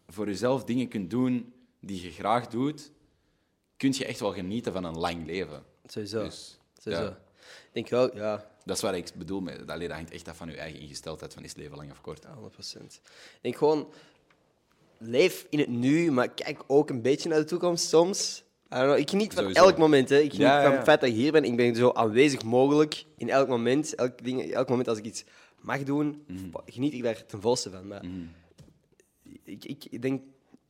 voor 0.07 0.25
jezelf 0.27 0.63
dingen 0.63 0.87
kunt 0.87 1.09
doen 1.09 1.53
die 1.85 2.01
je 2.01 2.11
graag 2.11 2.47
doet, 2.47 2.91
kun 3.77 3.93
je 3.97 4.05
echt 4.05 4.19
wel 4.19 4.33
genieten 4.33 4.73
van 4.73 4.83
een 4.83 4.97
lang 4.97 5.25
leven. 5.25 5.63
Sowieso. 5.85 6.23
Dus, 6.23 6.59
Sowieso. 6.81 7.03
ja. 7.03 7.19
Ik 7.39 7.69
denk 7.71 7.89
wel, 7.89 8.15
ja, 8.15 8.47
Dat 8.65 8.75
is 8.75 8.81
wat 8.81 8.93
ik 8.93 9.11
bedoel 9.15 9.41
met. 9.41 9.69
Allee, 9.69 9.87
dat 9.87 9.97
hangt 9.97 10.11
echt 10.11 10.27
af 10.27 10.37
van 10.37 10.49
je 10.49 10.57
eigen 10.57 10.79
ingesteldheid, 10.79 11.33
van 11.33 11.43
is 11.43 11.49
het 11.49 11.57
leven 11.59 11.77
lang 11.77 11.91
of 11.91 12.01
kort. 12.01 12.23
Ja, 12.23 12.35
100%. 12.35 13.01
Ik 13.01 13.01
denk 13.41 13.55
gewoon, 13.55 13.91
leef 14.97 15.47
in 15.49 15.59
het 15.59 15.69
nu, 15.69 16.11
maar 16.11 16.29
kijk 16.29 16.63
ook 16.67 16.89
een 16.89 17.01
beetje 17.01 17.29
naar 17.29 17.39
de 17.39 17.45
toekomst 17.45 17.87
soms. 17.89 18.43
Know, 18.69 18.97
ik 18.97 19.09
geniet 19.09 19.33
van 19.33 19.41
Sowieso. 19.43 19.63
elk 19.65 19.77
moment. 19.77 20.09
Hè. 20.09 20.15
Ik 20.15 20.31
geniet 20.31 20.47
Ja, 20.47 20.57
ja, 20.61 20.63
van 20.67 20.73
het 20.75 20.83
feit 20.83 20.99
dat 20.99 21.09
ik 21.09 21.15
hier 21.15 21.31
ben. 21.31 21.43
Ik 21.43 21.55
ben 21.55 21.75
zo 21.75 21.91
aanwezig 21.91 22.43
mogelijk 22.43 23.05
in 23.17 23.29
elk 23.29 23.47
moment. 23.47 23.95
Elk, 23.95 24.23
ding, 24.23 24.51
elk 24.51 24.69
moment 24.69 24.87
als 24.87 24.97
ik 24.97 25.05
iets 25.05 25.23
mag 25.61 25.83
doen, 25.83 26.23
Mhm. 26.27 26.49
geniet 26.65 26.93
ik 26.93 27.03
daar 27.03 27.25
ten 27.25 27.41
volste 27.41 27.69
van. 27.71 27.87
Maar 27.87 28.03
ik, 29.43 29.65
ik, 29.65 29.85
ik, 29.89 30.01
denk, 30.01 30.21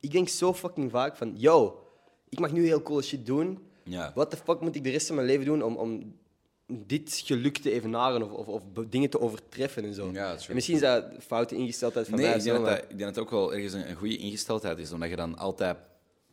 ik 0.06 0.12
denk 0.12 0.28
zo 0.28 0.54
fucking 0.54 0.90
vaak 0.90 1.16
van, 1.16 1.32
yo, 1.36 1.82
ik 2.28 2.38
mag 2.38 2.52
nu 2.52 2.64
heel 2.66 2.82
coole 2.82 3.02
shit 3.02 3.26
doen. 3.26 3.58
Ja. 3.82 4.12
Wat 4.14 4.30
de 4.30 4.36
fuck 4.36 4.60
moet 4.60 4.76
ik 4.76 4.84
de 4.84 4.90
rest 4.90 5.06
van 5.06 5.16
mijn 5.16 5.26
leven 5.28 5.44
doen 5.44 5.62
om, 5.62 5.76
om 5.76 6.14
dit 6.66 7.22
geluk 7.24 7.58
te 7.58 7.70
evenaren 7.72 8.22
of, 8.22 8.30
of, 8.30 8.46
of 8.46 8.62
dingen 8.88 9.10
te 9.10 9.20
overtreffen 9.20 9.84
en 9.84 9.94
zo? 9.94 10.10
Ja, 10.12 10.36
en 10.48 10.54
misschien 10.54 10.74
is 10.74 10.80
dat 10.82 11.04
foute 11.20 11.54
ingesteldheid 11.54 12.06
van 12.08 12.18
Nee, 12.18 12.26
mij. 12.26 12.36
ik 12.36 12.42
denk, 12.42 12.56
zo, 12.56 12.62
dat, 12.62 12.70
maar- 12.72 12.80
dat, 12.80 12.90
ik 12.90 12.98
denk 12.98 13.14
dat 13.14 13.14
het 13.14 13.24
ook 13.24 13.30
wel 13.30 13.54
ergens 13.54 13.72
een, 13.72 13.88
een 13.90 13.96
goede 13.96 14.16
ingesteldheid 14.16 14.78
is, 14.78 14.92
omdat 14.92 15.08
je 15.08 15.16
dan 15.16 15.38
altijd 15.38 15.76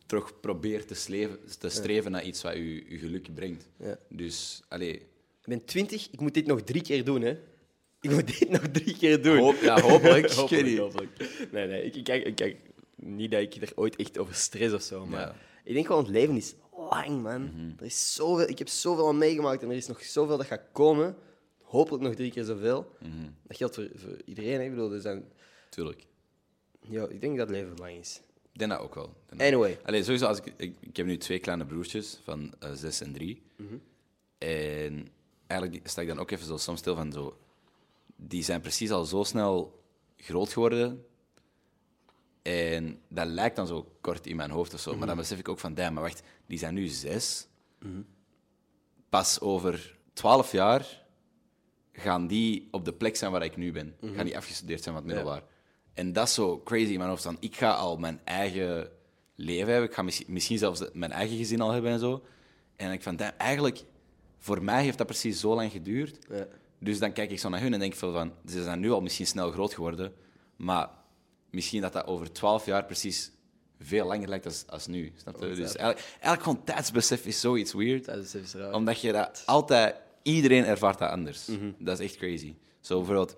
terug 0.06 0.40
probeert 0.40 0.88
te, 0.88 0.96
sleven, 0.96 1.40
te 1.60 1.70
streven 1.70 2.12
naar 2.12 2.24
iets 2.24 2.42
wat 2.42 2.54
je, 2.54 2.76
je 2.90 2.98
geluk 2.98 3.34
brengt. 3.34 3.68
Ja. 3.80 3.98
Dus, 4.10 4.62
allee, 4.70 4.94
Ik 4.94 5.50
ben 5.50 5.66
20, 5.66 6.08
ik 6.12 6.20
moet 6.20 6.34
dit 6.34 6.46
nog 6.46 6.62
drie 6.62 6.82
keer 6.82 7.04
doen, 7.04 7.22
hè? 7.22 7.38
Ik 8.02 8.12
moet 8.12 8.40
dit 8.40 8.50
nog 8.50 8.62
drie 8.72 8.98
keer 8.98 9.22
doen. 9.22 9.38
Hoop- 9.38 9.62
ja, 9.62 9.82
hopelijk. 9.82 10.32
Hopelijk. 10.78 11.30
Nee, 11.52 11.68
nee, 11.68 11.84
ik, 11.92 12.04
kijk, 12.04 12.26
ik 12.26 12.36
kijk 12.36 12.58
niet 13.06 13.32
dat 13.32 13.42
ik 13.42 13.56
er 13.56 13.72
ooit 13.76 13.96
echt 13.96 14.18
over 14.18 14.36
stress 14.36 14.74
of 14.74 14.82
zo, 14.82 15.06
maar 15.06 15.20
Ja. 15.20 15.28
Mhm. 15.28 15.38
ik 15.64 15.74
denk 15.74 15.86
gewoon, 15.86 16.04
het 16.04 16.12
leven 16.12 16.36
is 16.36 16.56
lang, 16.90 17.22
man. 17.22 17.74
Er 17.80 17.86
is 17.86 18.14
zoveel, 18.14 18.48
ik 18.50 18.58
heb 18.58 18.68
zoveel 18.68 19.06
al 19.06 19.14
meegemaakt 19.14 19.64
en 19.64 19.70
er 19.70 19.76
is 19.76 19.88
nog 19.88 20.04
zoveel 20.04 20.38
dat 20.38 20.46
gaat 20.46 20.64
komen. 20.72 21.16
Hopelijk 21.62 22.04
nog 22.04 22.16
drie 22.16 22.32
keer 22.32 22.44
zoveel. 22.44 22.96
Mhm. 23.00 23.30
Dat 23.48 23.58
geldt 23.58 23.76
voor, 23.76 23.88
voor 23.96 24.18
iedereen, 24.26 24.54
hè? 24.60 24.64
Ik 24.64 24.70
bedoel, 24.70 24.92
er 24.94 25.02
zijn... 25.02 25.32
tuurlijk. 25.70 26.06
Ja, 26.82 27.08
ik 27.08 27.22
denk 27.22 27.38
dat 27.38 27.48
het 27.48 27.58
leven 27.58 27.78
lang 27.78 27.98
is. 27.98 28.22
Ik 28.52 28.60
denk 28.60 28.72
dat 28.72 28.80
ook 28.80 28.96
wel. 28.96 29.14
Anyway. 29.38 29.80
Allee, 29.84 30.04
sowieso, 30.04 30.26
als 30.26 30.38
ik, 30.38 30.54
ik, 30.58 30.76
ik 30.80 30.98
heb 30.98 31.06
nu 31.06 31.18
twee 31.18 31.40
kleine 31.40 31.66
broertjes 31.66 32.20
van 32.24 32.54
eh, 32.60 32.72
zes 32.74 33.02
en 33.02 33.14
drie. 33.14 33.42
Mhm. 33.56 33.74
En 34.38 35.08
eigenlijk 35.48 35.88
sta 35.88 36.02
ik 36.02 36.08
dan 36.08 36.20
ook 36.20 36.32
even 36.32 36.46
zo 36.48 36.58
soms 36.58 36.80
stil 36.80 36.96
van 36.96 37.12
zo... 37.12 37.38
Die 38.16 38.44
zijn 38.44 38.62
precies 38.62 38.92
al 38.92 39.06
zo 39.06 39.24
snel 39.24 39.84
groot 40.18 40.54
geworden. 40.54 41.06
En 42.44 43.00
dat 43.08 43.28
lijkt 43.28 43.56
dan 43.56 43.68
zo 43.68 43.92
kort 44.02 44.28
in 44.28 44.36
mijn 44.36 44.52
hoofd 44.52 44.74
of 44.74 44.80
zo. 44.80 44.90
Mhm. 44.90 45.00
Maar 45.00 45.08
dan 45.08 45.18
besef 45.18 45.40
ik 45.40 45.50
ook 45.50 45.60
van, 45.60 45.74
damn, 45.74 45.94
maar 45.94 46.04
wacht, 46.04 46.24
die 46.48 46.58
zijn 46.58 46.74
nu 46.74 46.88
zes. 46.88 47.48
Pas 49.10 49.40
over 49.40 49.98
twaalf 50.14 50.52
jaar 50.52 51.02
gaan 51.94 52.28
die 52.28 52.68
op 52.72 52.86
de 52.86 52.94
plek 52.94 53.16
zijn 53.16 53.32
waar 53.32 53.44
ik 53.44 53.56
nu 53.58 53.72
ben. 53.72 53.96
Gaan 54.02 54.26
die 54.26 54.38
afgestudeerd 54.38 54.84
zijn 54.84 54.96
van 54.96 55.04
het 55.04 55.14
Mhm. 55.14 55.22
Ja. 55.24 55.30
middelbaar. 55.30 55.52
En 55.94 56.14
dat 56.14 56.28
is 56.28 56.34
zo 56.34 56.62
crazy 56.64 56.92
in 56.92 56.98
mijn 56.98 57.10
hoofd. 57.10 57.24
Dan, 57.24 57.38
ik 57.40 57.56
ga 57.56 57.72
al 57.74 57.98
mijn 57.98 58.20
eigen 58.24 58.90
leven 59.36 59.72
hebben. 59.72 59.90
Ik 59.90 59.96
ga 59.96 60.02
misschien, 60.02 60.34
misschien 60.34 60.58
zelfs 60.58 60.84
mijn 60.94 61.12
eigen 61.12 61.38
gezin 61.38 61.62
al 61.62 61.72
hebben 61.72 61.92
en 61.92 62.00
zo. 62.00 62.24
En 62.76 62.92
ik 62.92 63.04
van, 63.04 63.16
damn, 63.16 63.38
eigenlijk, 63.38 63.84
voor 64.38 64.64
mij 64.64 64.84
heeft 64.84 64.98
dat 64.98 65.08
precies 65.08 65.40
zo 65.40 65.56
lang 65.56 65.72
geduurd. 65.72 66.18
Ja. 66.30 66.48
Dus 66.80 67.00
dan 67.00 67.14
kijk 67.14 67.32
ik 67.32 67.40
zo 67.40 67.50
naar 67.50 67.62
hun 67.62 67.74
en 67.74 67.80
denk 67.80 67.94
ik 67.94 68.00
veel 68.00 68.12
van, 68.12 68.34
ze 68.48 68.64
zijn 68.64 68.80
nu 68.80 68.92
al 68.92 69.02
misschien 69.02 69.28
snel 69.28 69.52
groot 69.52 69.74
geworden, 69.74 70.14
maar 70.56 70.90
misschien 71.54 71.82
dat 71.82 71.94
dat 71.94 72.06
over 72.06 72.32
twaalf 72.32 72.66
jaar 72.66 72.86
precies 72.86 73.32
veel 73.80 74.06
langer 74.06 74.28
lijkt 74.30 74.46
als, 74.46 74.64
als 74.68 74.88
nu. 74.88 75.14
Snap 75.16 75.36
je? 75.40 75.42
Oh, 75.42 75.56
Dus 75.56 75.76
eigenlijk, 75.76 76.00
eigenlijk 76.10 76.44
gewoon 76.44 76.64
tijdsbesef 76.64 77.26
is 77.26 77.40
zoiets 77.40 77.74
weird, 77.74 78.08
is 78.08 78.54
raar. 78.54 78.74
omdat 78.74 79.02
je 79.02 79.12
dat 79.12 79.44
altijd, 79.46 79.96
iedereen 80.22 80.66
ervaart 80.66 81.00
dat 81.00 81.10
anders. 81.10 81.46
Mhm. 81.46 81.72
Dat 81.78 82.00
is 82.00 82.06
echt 82.06 82.18
crazy. 82.18 82.56
Zo 82.82 82.98
bijvoorbeeld, 82.98 83.38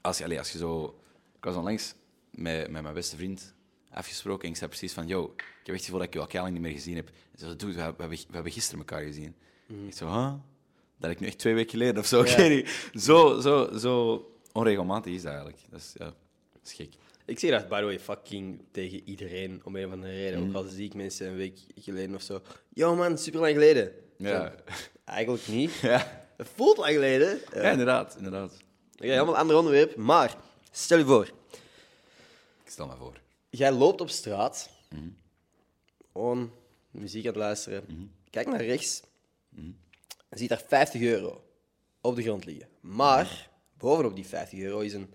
als 0.00 0.18
je, 0.18 0.24
allee, 0.24 0.38
als 0.38 0.52
je 0.52 0.58
zo, 0.58 0.98
ik 1.36 1.44
was 1.44 1.56
onlangs 1.56 1.94
met, 2.30 2.70
met 2.70 2.82
mijn 2.82 2.94
beste 2.94 3.16
vriend 3.16 3.54
afgesproken 3.90 4.42
en 4.44 4.50
ik 4.50 4.56
zei 4.56 4.70
precies 4.70 4.92
van, 4.92 5.06
yo, 5.06 5.24
ik 5.24 5.44
heb 5.46 5.66
echt 5.66 5.74
het 5.76 5.84
gevoel 5.84 5.98
dat 5.98 6.08
ik 6.08 6.32
je 6.32 6.38
al 6.38 6.42
lang 6.42 6.52
niet 6.52 6.62
meer 6.62 6.72
gezien 6.72 6.96
heb. 6.96 7.06
Hij 7.06 7.14
zei, 7.38 7.56
dude, 7.56 7.74
we, 7.74 7.80
hebben, 7.80 8.08
we 8.08 8.24
hebben 8.30 8.52
gisteren 8.52 8.78
elkaar 8.78 9.02
gezien. 9.02 9.34
Ik 9.86 9.94
zo, 9.94 10.06
huh? 10.06 10.32
Dat 10.96 11.10
ik 11.10 11.20
nu 11.20 11.26
echt 11.26 11.38
twee 11.38 11.54
weken 11.54 11.70
geleden 11.70 11.98
of 11.98 12.06
zo. 12.06 12.24
Ja. 12.24 12.30
Ik 12.30 12.36
weet 12.36 12.64
niet. 12.94 13.02
Zo, 13.02 13.40
zo, 13.40 13.76
zo 13.78 14.24
onregelmatig 14.52 15.12
is 15.12 15.22
dat 15.22 15.30
eigenlijk. 15.32 15.62
Dat 15.70 15.80
is, 15.80 15.94
ja, 15.98 16.14
is 16.68 16.72
gek. 16.76 16.94
Ik 17.24 17.38
zeg 17.38 17.50
dat, 17.50 17.68
by 17.68 17.78
the 17.78 17.84
way, 17.84 18.00
fucking 18.00 18.62
tegen 18.70 19.02
iedereen, 19.04 19.60
om 19.64 19.76
een 19.76 19.86
of 19.86 19.92
andere 19.92 20.12
reden. 20.12 20.38
Mhm. 20.40 20.48
Ook 20.56 20.64
al 20.64 20.70
zie 20.70 20.84
ik 20.84 20.94
mensen 20.94 21.26
een 21.28 21.36
week 21.36 21.58
geleden 21.74 22.14
of 22.14 22.22
zo. 22.22 22.40
Yo 22.68 22.94
man, 22.94 23.18
super 23.18 23.40
lang 23.40 23.52
geleden. 23.52 23.92
Ja. 24.18 24.50
Zo, 24.50 24.72
Eigenlijk 25.04 25.46
niet. 25.48 25.72
Ja. 25.82 26.26
Het 26.36 26.48
voelt 26.54 26.76
lang 26.76 26.92
geleden. 26.92 27.40
ja, 27.54 27.70
inderdaad. 27.70 28.14
inderdaad. 28.16 28.52
Oké, 28.94 29.06
helemaal 29.06 29.34
een 29.34 29.40
ander 29.40 29.56
onderwerp. 29.56 29.96
Maar, 29.96 30.36
stel 30.70 30.98
je 30.98 31.04
voor, 31.04 31.26
Ik 32.64 32.70
stel 32.70 32.86
me 32.86 32.96
voor. 32.96 33.20
jij 33.50 33.72
loopt 33.72 34.00
op 34.00 34.08
straat, 34.10 34.70
gewoon 36.12 36.52
muziek 36.90 37.22
aan 37.22 37.28
het 37.32 37.36
luisteren, 37.40 38.12
kijk 38.30 38.46
naar 38.46 38.64
rechts, 38.64 39.02
en 40.28 40.38
ziet 40.38 40.48
daar 40.48 40.62
50 40.66 41.00
euro 41.00 41.44
op 42.00 42.16
de 42.16 42.22
grond 42.22 42.44
liggen. 42.44 42.68
Maar, 42.80 43.50
bovenop 43.78 44.14
die 44.14 44.26
50 44.26 44.58
euro 44.58 44.78
is 44.78 44.92
een 44.92 45.12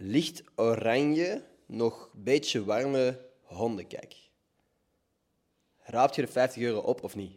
licht 0.00 0.42
oranje, 0.54 1.44
nog 1.66 2.10
een 2.14 2.22
beetje 2.22 2.64
warme 2.64 3.20
hondenkijk. 3.42 4.16
Raapt 5.78 6.14
je 6.14 6.22
de 6.22 6.28
50 6.28 6.62
euro 6.62 6.78
op 6.78 7.02
of 7.02 7.14
niet? 7.14 7.32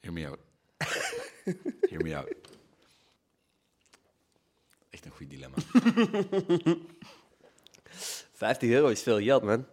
Hear 0.00 0.12
me 0.12 0.26
out. 0.26 0.38
Hear 1.90 2.02
me 2.02 2.16
out. 2.16 2.34
Echt 4.90 5.04
een 5.04 5.10
goed 5.10 5.30
dilemma. 5.30 5.56
50 8.32 8.70
euro 8.70 8.88
is 8.88 9.02
veel 9.02 9.20
geld, 9.20 9.42
man. 9.42 9.66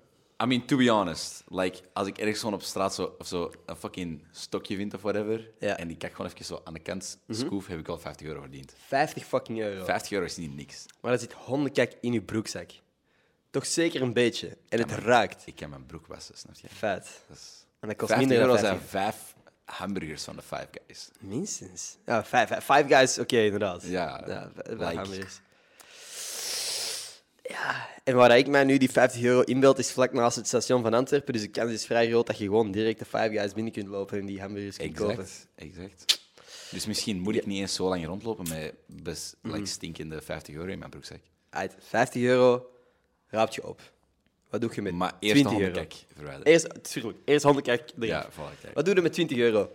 I 0.43 0.45
mean, 0.45 0.65
to 0.65 0.77
be 0.77 0.89
honest, 0.91 1.43
like, 1.47 1.81
als 1.93 2.07
ik 2.07 2.17
ergens 2.17 2.39
gewoon 2.39 2.53
op 2.53 2.61
straat 2.61 2.95
zo, 2.95 3.15
of 3.17 3.27
zo 3.27 3.51
een 3.65 3.75
fucking 3.75 4.23
stokje 4.31 4.75
vind 4.75 4.93
of 4.93 5.01
whatever, 5.01 5.51
Ja. 5.59 5.77
en 5.77 5.87
die 5.87 5.97
kijk 5.97 6.15
gewoon 6.15 6.31
even 6.31 6.45
zo 6.45 6.61
aan 6.63 6.73
de 6.73 6.79
kant 6.79 7.19
schoof, 7.29 7.67
heb 7.67 7.79
ik 7.79 7.87
al 7.87 7.97
50 7.99 8.27
euro 8.27 8.39
verdiend. 8.41 8.73
50 8.87 9.25
fucking 9.25 9.59
euro. 9.59 9.85
50 9.85 10.11
euro 10.11 10.25
is 10.25 10.37
niet 10.37 10.55
niks. 10.55 10.85
Maar 11.01 11.11
er 11.11 11.19
zit 11.19 11.33
hondenkijk 11.33 11.97
in 12.01 12.13
je 12.13 12.21
broekzak. 12.21 12.69
Toch 13.49 13.65
zeker 13.65 14.01
een 14.01 14.13
beetje. 14.13 14.57
En 14.69 14.79
het 14.79 14.91
raakt. 14.91 15.43
Ik 15.47 15.55
kan 15.55 15.69
mijn 15.69 15.85
broek 15.85 16.07
wassen, 16.07 16.37
snap 16.37 16.55
je? 16.55 16.67
Vet. 16.69 17.21
Dat 17.27 17.37
is... 17.37 17.65
En 17.79 17.87
dat 17.87 17.97
kost 17.97 18.11
50 18.11 18.17
minder 18.17 18.37
euro 18.37 18.51
dan 18.61 18.65
zijn 18.69 18.79
50. 18.79 18.89
vijf 18.89 19.33
hamburgers 19.77 20.23
van 20.23 20.35
de 20.35 20.41
Five 20.41 20.67
Guys. 20.85 21.09
Minstens. 21.19 21.97
Ja, 22.05 22.23
vijf, 22.25 22.47
vijf, 22.47 22.63
five 22.65 22.85
guys, 22.87 23.19
oké, 23.19 23.37
inderdaad. 23.37 23.83
Ja, 23.83 24.23
vijf- 24.25 24.51
vijf 24.65 24.79
like- 24.79 24.95
hamburgers. 24.95 25.39
Ja, 27.47 27.87
en 28.03 28.15
waar 28.15 28.37
ik 28.37 28.47
mij 28.47 28.63
nu 28.63 28.77
die 28.77 28.91
50 28.91 29.21
euro 29.23 29.41
inbeeld, 29.41 29.79
is 29.79 29.91
vlak 29.91 30.13
naast 30.13 30.35
het 30.35 30.47
station 30.47 30.81
van 30.81 30.93
Antwerpen. 30.93 31.33
Dus 31.33 31.41
de 31.41 31.47
kans 31.47 31.71
is 31.71 31.85
vrij 31.85 32.07
groot 32.09 32.27
dat 32.27 32.37
je 32.37 32.43
gewoon 32.43 32.71
direct 32.71 32.99
de 32.99 33.05
Five 33.05 33.29
Guys 33.31 33.53
binnen 33.53 33.73
kunt 33.73 33.87
lopen 33.87 34.19
en 34.19 34.25
die 34.25 34.39
hamburgers 34.41 34.77
kunt 34.77 34.97
kopen. 34.97 35.17
Exact, 35.19 35.47
exact. 35.55 36.23
Dus 36.71 36.85
misschien 36.85 37.19
moet 37.19 37.35
ik 37.35 37.45
niet 37.45 37.59
eens 37.59 37.73
zo 37.73 37.87
lang 37.89 38.05
rondlopen 38.05 38.45
met 38.49 38.73
best 38.85 39.35
like, 39.41 39.65
stinkende 39.65 40.21
50 40.21 40.55
euro 40.55 40.67
in 40.71 40.77
mijn 40.79 40.89
broekzak. 40.89 41.19
Uit 41.49 41.75
50 41.79 42.21
euro 42.21 42.69
raapt 43.27 43.55
je 43.55 43.67
op. 43.67 43.81
Wat 44.49 44.61
doe 44.61 44.71
je 44.73 44.81
met 44.81 44.93
Maar 44.93 45.13
eerst 45.19 45.43
de 45.43 45.49
20 45.49 45.67
euro? 45.67 45.87
verwijderen. 46.15 46.51
Eerst, 46.51 46.91
tuurlijk, 46.93 47.17
eerst 47.25 47.43
hondenkijk 47.45 47.89
erin. 47.95 48.07
Ja, 48.09 48.29
voilà, 48.31 48.59
kijk. 48.61 48.73
Wat 48.73 48.85
doe 48.85 48.95
je 48.95 49.01
met 49.01 49.13
20 49.13 49.37
euro? 49.37 49.71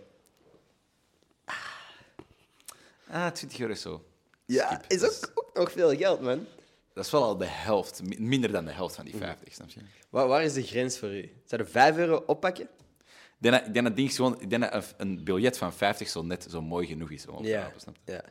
Ah, 3.07 3.31
20 3.31 3.59
euro 3.59 3.71
is 3.73 3.81
zo. 3.81 4.03
Ja, 4.45 4.67
Skip. 4.67 4.85
is- 4.91 5.03
ook, 5.03 5.31
ook 5.33 5.51
nog 5.53 5.71
veel 5.71 5.95
geld, 5.97 6.21
man. 6.21 6.45
Dat 6.93 7.05
is 7.05 7.11
wel 7.11 7.23
al 7.23 7.37
de 7.37 7.45
helft, 7.45 8.01
mi- 8.03 8.19
minder 8.19 8.51
dan 8.51 8.65
de 8.65 8.71
helft 8.71 8.95
van 8.95 9.05
die 9.05 9.15
50, 9.15 9.53
snap 9.53 9.69
je? 9.69 9.79
Waar, 10.09 10.27
waar 10.27 10.43
is 10.43 10.53
de 10.53 10.63
grens 10.63 10.97
voor 10.97 11.09
u? 11.13 11.29
Zou 11.45 11.61
je 11.61 11.67
5 11.67 11.97
euro 11.97 12.23
oppakken? 12.27 12.63
Ik 12.63 13.51
denk 13.73 13.73
dat, 13.73 13.87
ik 13.87 13.95
ding 13.95 14.13
gewoon, 14.15 14.41
ik 14.41 14.49
denk 14.49 14.61
dat 14.71 14.73
een, 14.97 15.07
een 15.07 15.23
biljet 15.23 15.57
van 15.57 15.73
50 15.73 16.09
zo 16.09 16.21
net 16.23 16.47
zo 16.49 16.61
mooi 16.61 16.87
genoeg 16.87 17.11
is 17.11 17.27
om 17.27 17.35
op 17.35 17.43
te 17.43 17.49
Ja. 17.49 17.61
rapen, 17.61 17.81
snap 17.81 17.95
je? 18.05 18.11
ja. 18.11 18.23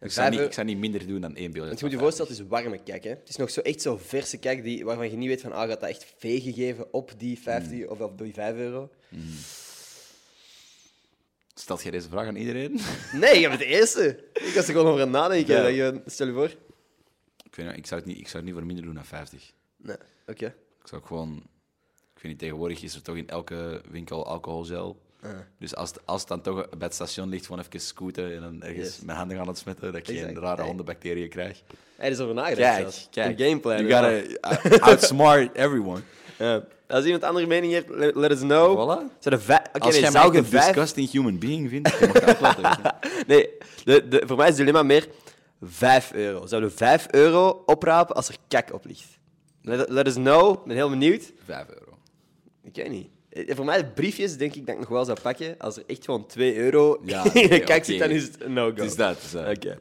Ik 0.00 0.10
zou, 0.12 0.30
niet, 0.30 0.40
ik 0.40 0.52
zou 0.52 0.66
niet 0.66 0.78
minder 0.78 1.06
doen 1.06 1.20
dan 1.20 1.36
één 1.36 1.50
biljet 1.50 1.68
Want 1.68 1.80
je 1.80 1.86
van 1.98 2.06
moet 2.06 2.16
je 2.16 2.16
50. 2.16 2.26
voorstellen, 2.26 2.30
het 2.30 2.40
is 2.40 2.48
warme 2.48 2.82
kijk. 2.82 3.04
Hè? 3.04 3.10
Het 3.20 3.28
is 3.28 3.36
nog 3.36 3.50
zo, 3.50 3.60
echt 3.60 3.82
zo 3.82 3.96
verse 3.96 4.36
kijk 4.38 4.62
die, 4.62 4.84
waarvan 4.84 5.10
je 5.10 5.16
niet 5.16 5.28
weet 5.28 5.40
van, 5.40 5.52
ah, 5.52 5.68
gaat 5.68 5.80
dat 5.80 5.88
echt 5.88 6.14
gegeven 6.18 6.92
op 6.92 7.12
die 7.18 7.38
50 7.40 7.86
of 7.86 8.00
op 8.00 8.18
die 8.18 8.32
5 8.34 8.56
euro? 8.56 8.90
Stelt 11.54 11.82
jij 11.82 11.90
deze 11.90 12.08
vraag 12.08 12.26
aan 12.26 12.36
iedereen? 12.36 12.80
Nee, 13.12 13.40
je 13.40 13.48
bent 13.48 13.60
de 13.60 13.66
eerste. 13.66 14.24
Ik 14.32 14.52
was 14.54 14.66
er 14.68 14.72
gewoon 14.74 14.86
over 14.86 15.00
aan 15.00 15.08
het 15.08 15.16
nadenken. 15.16 15.74
Ja. 15.74 16.00
Stel 16.06 16.26
je 16.26 16.32
voor. 16.32 16.56
Ik, 17.50 17.56
weet 17.56 17.66
niet, 17.66 17.76
ik, 17.76 17.86
zou 17.86 18.00
het 18.00 18.08
niet, 18.08 18.18
ik 18.18 18.28
zou 18.28 18.36
het 18.36 18.44
niet 18.44 18.54
voor 18.54 18.66
minder 18.66 18.84
doen 18.84 18.94
dan 18.94 19.04
50. 19.04 19.52
Nee, 19.76 19.96
oké. 20.26 20.46
Ik 20.82 20.88
zou 20.88 21.02
gewoon... 21.02 21.36
Ik 22.14 22.22
weet 22.22 22.32
niet, 22.32 22.38
tegenwoordig 22.38 22.82
is 22.82 22.94
er 22.94 23.02
toch 23.02 23.16
in 23.16 23.28
elke 23.28 23.82
winkel 23.90 24.26
alcoholgel. 24.26 25.00
Ah. 25.22 25.30
Dus 25.58 25.74
als 25.74 25.88
het, 25.90 26.00
als 26.04 26.20
het 26.20 26.28
dan 26.28 26.40
toch 26.40 26.68
bij 26.68 26.78
het 26.78 26.94
station 26.94 27.28
ligt, 27.28 27.46
gewoon 27.46 27.60
even 27.60 27.80
scooten 27.80 28.34
en 28.34 28.40
dan 28.40 28.62
ergens 28.62 28.86
Yes. 28.86 29.00
mijn 29.00 29.18
handen 29.18 29.36
gaan 29.36 29.48
ontsmetten, 29.48 29.92
dat 29.92 30.08
ik 30.08 30.16
geen 30.16 30.38
rare 30.38 30.62
hondenbacteriën 30.62 31.28
krijg. 31.28 31.62
Hij 31.96 32.10
is 32.10 32.18
over 32.20 32.34
nagedacht 32.34 33.08
Kijk, 33.10 33.10
kijk. 33.10 33.38
Een 33.38 33.46
gameplan. 33.46 33.86
You 33.86 33.92
gotta 33.92 34.70
uh, 34.70 34.82
outsmart 34.82 35.54
everyone. 35.54 36.00
Ja. 36.38 36.64
Als 36.88 37.04
iemand 37.04 37.22
andere 37.24 37.46
mening 37.46 37.72
heeft, 37.72 37.88
let, 37.88 38.14
let 38.14 38.30
us 38.30 38.38
know. 38.38 38.72
Voilà. 38.72 39.18
Zou 39.18 39.34
Als 39.34 39.92
nee, 39.92 40.00
jij 40.00 40.10
mij 40.10 40.26
je 40.26 40.38
een 40.38 40.44
vijf... 40.44 40.66
disgusting 40.66 41.10
human 41.10 41.38
being 41.38 41.68
vindt, 41.68 41.98
je 41.98 42.06
mag 42.06 42.12
dat 42.12 42.28
ook 42.28 42.40
laten 42.40 42.62
weten. 42.62 42.94
Nee, 43.26 43.50
de, 43.84 44.08
de, 44.08 44.22
voor 44.26 44.36
mij 44.36 44.48
is 44.48 44.56
het 44.56 44.66
dilemma 44.66 44.82
meer 44.82 45.08
5 45.62 46.12
euro. 46.12 46.46
Zouden 46.46 46.70
we 46.70 46.76
5 46.76 47.06
euro 47.10 47.62
oprapen 47.66 48.14
als 48.16 48.28
er 48.28 48.36
kak 48.48 48.72
op 48.72 48.84
ligt? 48.84 49.18
Let, 49.62 49.88
let 49.88 50.06
us 50.06 50.14
know. 50.14 50.58
Ik 50.58 50.64
ben 50.64 50.76
heel 50.76 50.88
benieuwd. 50.90 51.32
5 51.44 51.68
euro. 51.68 51.98
Ik 52.62 52.74
weet 52.76 52.88
niet. 52.90 53.08
Eh, 53.30 53.54
Voor 53.56 53.64
mij, 53.64 53.76
de 53.84 53.90
briefjes 53.90 54.36
denk 54.36 54.54
ik 54.54 54.66
dat 54.66 54.74
ik 54.74 54.80
nog 54.80 54.88
wel 54.90 55.04
zou 55.04 55.20
pakken. 55.22 55.58
Als 55.58 55.76
er 55.76 55.82
echt 55.86 56.04
gewoon 56.04 56.26
2 56.26 56.56
euro 56.56 57.00
Ja, 57.04 57.24
in 57.24 57.30
nee, 57.34 57.48
de 57.48 57.58
kak 57.60 57.76
oké. 57.76 57.84
zit, 57.84 57.98
dan 57.98 58.10
is 58.10 58.22
het 58.22 58.40
een 58.42 58.52
no-go. 58.52 58.74
Het 58.76 58.84
is 58.90 58.96
dat. 58.96 59.14
het 59.14 59.24
is 59.24 59.30
dat. 59.30 59.56
Oké, 59.56 59.78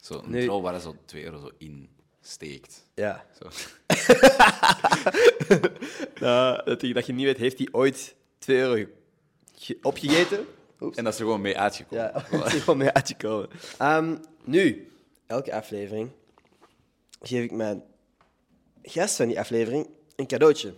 Zo, 0.00 0.14
een 0.24 0.30
Nu- 0.30 0.46
rol 0.46 0.62
waar 0.62 0.80
zo 0.80 0.94
2 1.04 1.24
euro 1.24 1.38
zo 1.38 1.50
in 1.58 1.88
steekt. 2.20 2.86
ja. 2.94 3.24
Zo. 3.40 3.48
Nou, 6.20 6.64
dat, 6.64 6.80
je, 6.80 6.92
dat 6.94 7.06
je 7.06 7.12
niet 7.12 7.24
weet, 7.24 7.36
heeft 7.36 7.58
hij 7.58 7.68
ooit 7.72 8.14
2 8.38 8.58
euro 8.58 8.74
ge- 8.74 8.88
ge- 9.54 9.78
opgegeten? 9.82 10.46
En 10.78 11.04
dat 11.04 11.12
is 11.12 11.18
er 11.18 11.24
gewoon 11.24 11.40
mee 11.40 11.58
uitgekomen. 11.58 12.04
Ja, 12.04 12.12
dat 12.38 12.46
is 12.46 12.52
er 12.54 12.60
gewoon 12.60 12.78
mee 12.78 12.90
uitgekomen. 12.90 13.48
Ehm, 13.78 14.16
nu, 14.44 14.88
elke 15.26 15.54
aflevering 15.54 16.10
geef 17.22 17.42
ik 17.44 17.50
mijn 17.52 17.82
gast 18.82 19.16
van 19.16 19.26
die 19.26 19.38
aflevering 19.40 19.88
een 20.16 20.26
cadeautje. 20.26 20.74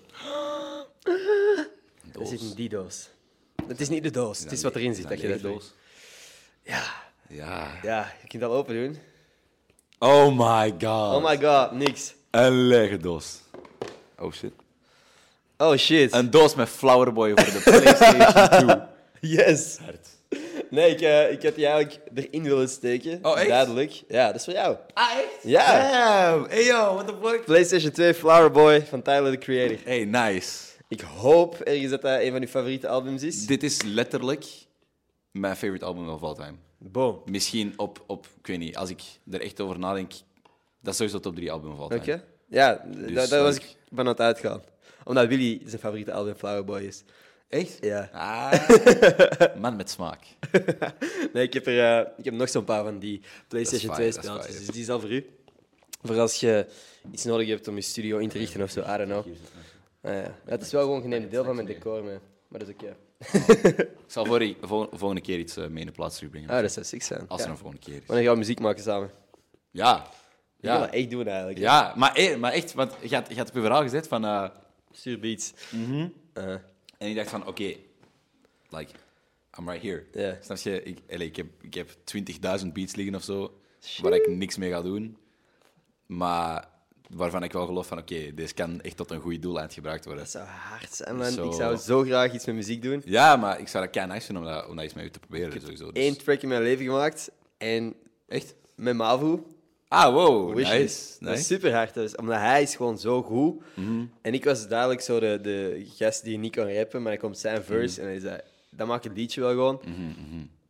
Dat 2.13 2.29
zit 2.29 2.41
in 2.41 2.53
die 2.55 2.69
doos. 2.69 3.09
Het 3.67 3.81
is 3.81 3.89
niet 3.89 4.03
de 4.03 4.11
doos, 4.11 4.39
het 4.39 4.53
is 4.53 4.63
wat 4.63 4.75
erin 4.77 4.95
zit. 4.95 5.09
Dat 5.09 5.21
je 5.21 5.29
dat 5.29 5.41
doos. 5.41 5.73
Ja, 6.63 6.83
Ja. 7.29 7.79
ja, 7.83 8.13
je 8.23 8.29
kunt 8.29 8.43
dat 8.43 8.51
open 8.51 8.75
doen. 8.75 8.99
Oh 9.99 10.27
my 10.39 10.71
god. 10.71 11.15
Oh 11.17 11.25
my 11.25 11.39
god, 11.41 11.73
niks. 11.73 12.15
Een 12.31 12.67
lege 12.67 12.97
doos. 12.97 13.41
Oh 14.19 14.33
shit. 14.33 14.53
Oh 15.57 15.77
shit. 15.77 16.13
Een 16.13 16.31
doos 16.31 16.55
met 16.55 16.69
Flowerboy 16.69 17.33
voor 17.35 17.53
de 17.53 17.81
PlayStation 17.81 18.67
2. 19.21 19.37
Yes. 19.37 19.77
Hard. 19.79 20.09
Nee, 20.71 20.91
ik, 20.91 21.01
eh, 21.01 21.33
ik 21.33 21.43
had 21.43 21.55
die 21.55 21.67
eigenlijk 21.67 22.01
erin 22.15 22.43
willen 22.43 22.69
steken. 22.69 23.19
Oh, 23.23 23.39
echt? 23.39 23.49
Duidelijk. 23.49 24.03
Ja, 24.09 24.27
dat 24.27 24.35
is 24.35 24.45
voor 24.45 24.53
jou. 24.53 24.77
Ah, 24.95 25.11
echt? 25.11 25.43
Ja. 25.43 25.91
Damn. 26.31 26.49
Hey 26.49 26.65
yo, 26.65 26.95
what 26.95 27.07
the 27.07 27.15
fuck? 27.23 27.45
PlayStation 27.45 27.93
2 27.93 28.15
Flower 28.15 28.51
Boy 28.51 28.87
van 28.87 29.03
Tyler, 29.03 29.31
the 29.33 29.39
Creator. 29.39 29.77
Hey, 29.85 30.05
nice. 30.05 30.67
Ik 30.89 31.01
hoop 31.01 31.61
ergens 31.61 31.91
dat 31.91 32.03
dat 32.03 32.21
een 32.21 32.33
van 32.33 32.41
uw 32.41 32.47
favoriete 32.49 32.89
albums 32.89 33.23
is. 33.23 33.47
Dit 33.47 33.63
is 33.63 33.83
letterlijk 33.83 34.47
mijn 35.31 35.57
favorite 35.57 35.85
album 35.85 36.09
of 36.09 36.23
all 36.23 36.35
time. 36.35 36.55
Boom. 36.79 37.23
Misschien 37.25 37.73
op, 37.77 38.05
op, 38.07 38.27
ik 38.39 38.47
weet 38.47 38.59
niet, 38.59 38.77
als 38.77 38.91
ik 38.91 39.01
er 39.31 39.41
echt 39.41 39.61
over 39.61 39.79
nadenk, 39.79 40.13
dat 40.81 40.93
is 40.93 40.97
sowieso 40.97 41.21
top 41.21 41.35
3 41.35 41.53
album 41.53 41.73
of 41.73 41.79
all 41.79 41.89
time. 41.89 42.01
Oké. 42.01 42.25
Ja, 42.49 42.85
daar 43.13 43.29
daar 43.29 43.43
was 43.43 43.57
ik 43.57 43.77
van 43.95 44.07
het 44.07 44.21
uitgaan. 44.21 44.63
Omdat 45.05 45.29
Willy 45.29 45.61
zijn 45.65 45.81
favoriete 45.81 46.13
album 46.13 46.35
Flower 46.35 46.65
Boy 46.65 46.81
is. 46.81 47.03
Echt? 47.49 47.79
Ja. 47.81 48.09
Ah, 48.13 48.53
man 49.61 49.77
met 49.77 49.91
smaak. 49.91 50.19
Nee, 51.33 51.43
ik 51.47 51.53
heb, 51.53 51.67
er, 51.67 51.99
eh, 52.01 52.07
ik 52.19 52.25
heb 52.25 52.35
nog 52.35 52.49
zo'n 52.49 52.65
paar 52.65 52.85
van 52.85 52.99
die 52.99 53.21
PlayStation 53.49 53.91
Dat 53.91 53.99
is 53.99 54.15
2 54.15 54.23
fire, 54.23 54.37
dat 54.37 54.47
is 54.47 54.53
spelletjes. 54.53 54.55
fire. 54.55 54.67
Dus 54.67 54.75
die 54.75 54.83
is 54.83 54.89
al 54.91 55.01
voor 55.01 55.11
u. 55.13 55.27
Voor 56.03 56.19
als 56.19 56.41
je 56.41 56.67
iets 57.13 57.25
nodig 57.25 57.49
hebt 57.49 57.69
om 57.69 57.75
je 57.75 57.81
studio 57.81 58.19
in 58.19 58.29
te 58.29 58.39
richten 58.39 58.63
of 58.63 58.71
zo. 58.71 58.81
I 58.81 58.85
don't 58.97 59.05
know. 59.05 59.27
Ah, 60.03 60.13
ja. 60.13 60.35
Het 60.45 60.63
is 60.63 60.73
wel 60.73 60.83
gewoon 60.83 61.03
geen 61.03 61.29
deel 61.29 61.45
van 61.45 61.55
mijn 61.55 61.67
decor, 61.67 62.05
maar, 62.05 62.21
maar 62.49 62.59
dat 62.61 62.69
is 62.69 62.75
oké. 62.75 62.97
Ik 63.83 63.87
zal 64.07 64.25
voor 64.61 64.89
volgende 64.93 65.21
keer 65.21 65.39
iets 65.39 65.57
eh, 65.57 65.67
mee 65.67 65.81
in 65.81 65.87
de 65.87 65.93
plaats 65.93 66.15
terugbrengen. 66.17 66.51
Ah, 66.51 66.61
dat 66.61 66.73
zou 66.73 66.85
sick 66.87 67.03
zijn. 67.03 67.29
Als 67.29 67.41
Ja. 67.41 67.47
er 67.47 67.53
een 67.53 67.59
volgende 67.59 67.85
keer 67.85 67.95
is. 67.95 68.07
Wanneer 68.07 68.25
gaan 68.25 68.33
we 68.35 68.39
muziek 68.39 68.61
maken 68.61 68.83
samen? 68.83 69.11
Ja. 69.71 70.07
Ja. 70.61 70.73
Ik 70.73 70.79
wil 70.79 70.81
dat 70.81 70.91
echt 70.95 71.11
doen 71.11 71.27
eigenlijk. 71.27 71.59
Ja, 71.59 71.93
maar, 71.97 72.15
eh, 72.15 72.37
maar 72.37 72.53
echt, 72.53 72.73
want 72.75 72.93
je 73.01 73.15
had, 73.15 73.29
je 73.29 73.37
had 73.37 73.49
op 73.49 73.55
je 73.55 73.61
verhaal 73.61 73.83
gezet 73.83 74.09
van... 74.09 74.25
eh, 74.25 74.49
Stuur 74.93 75.19
beats. 75.21 75.53
Mhm. 75.71 76.09
Uh, 76.35 76.55
en 76.99 77.09
ik 77.09 77.17
dacht 77.17 77.31
van, 77.31 77.47
oké, 77.47 77.75
like, 78.68 78.93
I'm 79.59 79.70
right 79.70 79.83
here. 79.83 80.05
Ja. 80.12 80.39
Snap 80.41 80.57
je? 80.57 80.83
Ik, 80.83 80.99
allee, 81.11 81.27
ik 81.27 81.37
heb, 81.37 81.47
ik 81.61 81.75
heb 81.75 81.89
20.000 82.61 82.66
beats 82.72 82.95
liggen 82.95 83.14
of 83.14 83.22
zo, 83.22 83.61
waar 84.03 84.12
ik 84.12 84.29
niks 84.29 84.57
mee 84.57 84.70
ga 84.70 84.83
doen. 84.83 85.16
Maar 86.07 86.68
waarvan 87.09 87.43
ik 87.43 87.53
wel 87.53 87.66
geloof 87.66 87.87
van, 87.87 87.99
oké, 87.99 88.35
deze 88.35 88.55
kan 88.55 88.81
echt 88.81 88.97
tot 88.97 89.11
een 89.11 89.20
goed 89.20 89.43
doel 89.43 89.68
gebruikt 89.68 90.05
worden. 90.05 90.22
dat 90.22 90.33
zou 90.33 90.47
hard 90.47 90.95
zijn, 90.95 91.16
man. 91.16 91.31
Zo. 91.31 91.47
Ik 91.47 91.53
zou 91.53 91.77
zo 91.77 92.03
graag 92.03 92.35
iets 92.35 92.45
met 92.45 92.55
muziek 92.55 92.83
doen. 92.83 93.03
Ja, 93.05 93.37
maar 93.37 93.61
ik 93.61 93.68
zou 93.68 93.85
dat 93.85 93.93
kei 93.93 94.07
nice 94.07 94.27
vinden 94.27 94.45
om 94.45 94.51
dat, 94.51 94.68
om 94.68 94.75
dat 94.75 94.85
eens 94.85 94.95
met 94.95 95.05
u 95.05 95.11
te 95.11 95.18
proberen, 95.18 95.61
sowieso. 95.61 95.93
Dus- 95.93 96.05
Eén 96.07 96.16
track 96.16 96.43
in 96.43 96.49
mijn 96.49 96.62
leven 96.62 96.85
gemaakt. 96.85 97.31
En 97.59 97.95
Echt? 98.27 98.55
met 98.75 98.95
Mavu. 98.97 99.39
Ah, 99.89 100.12
wow, 100.14 100.55
nice. 100.55 100.66
Dat 100.70 100.78
is 100.80 101.16
nice. 101.20 101.43
super 101.43 101.74
hard. 101.74 101.95
Dus, 101.95 102.16
omdat 102.16 102.36
hij 102.36 102.62
is 102.62 102.76
gewoon 102.76 102.99
zo 102.99 103.22
goed. 103.22 103.62
Mhm. 103.74 104.05
En 104.22 104.34
ik 104.34 104.45
was 104.45 104.68
duidelijk 104.68 105.01
zo 105.01 105.20
de, 105.20 105.39
de 105.43 105.86
gast 105.95 106.24
die 106.24 106.39
niet 106.39 106.55
kon 106.57 106.74
rappen, 106.74 107.03
maar 107.03 107.12
dan 107.12 107.20
komt 107.20 107.39
zijn 107.39 107.62
verse 107.62 108.01
Mhm. 108.01 108.09
en 108.09 108.14
hij 108.14 108.20
zei, 108.22 108.41
dat 108.70 108.86
maakt 108.86 109.05
het 109.05 109.16
liedje 109.16 109.41
wel 109.41 109.51
gewoon. 109.51 109.80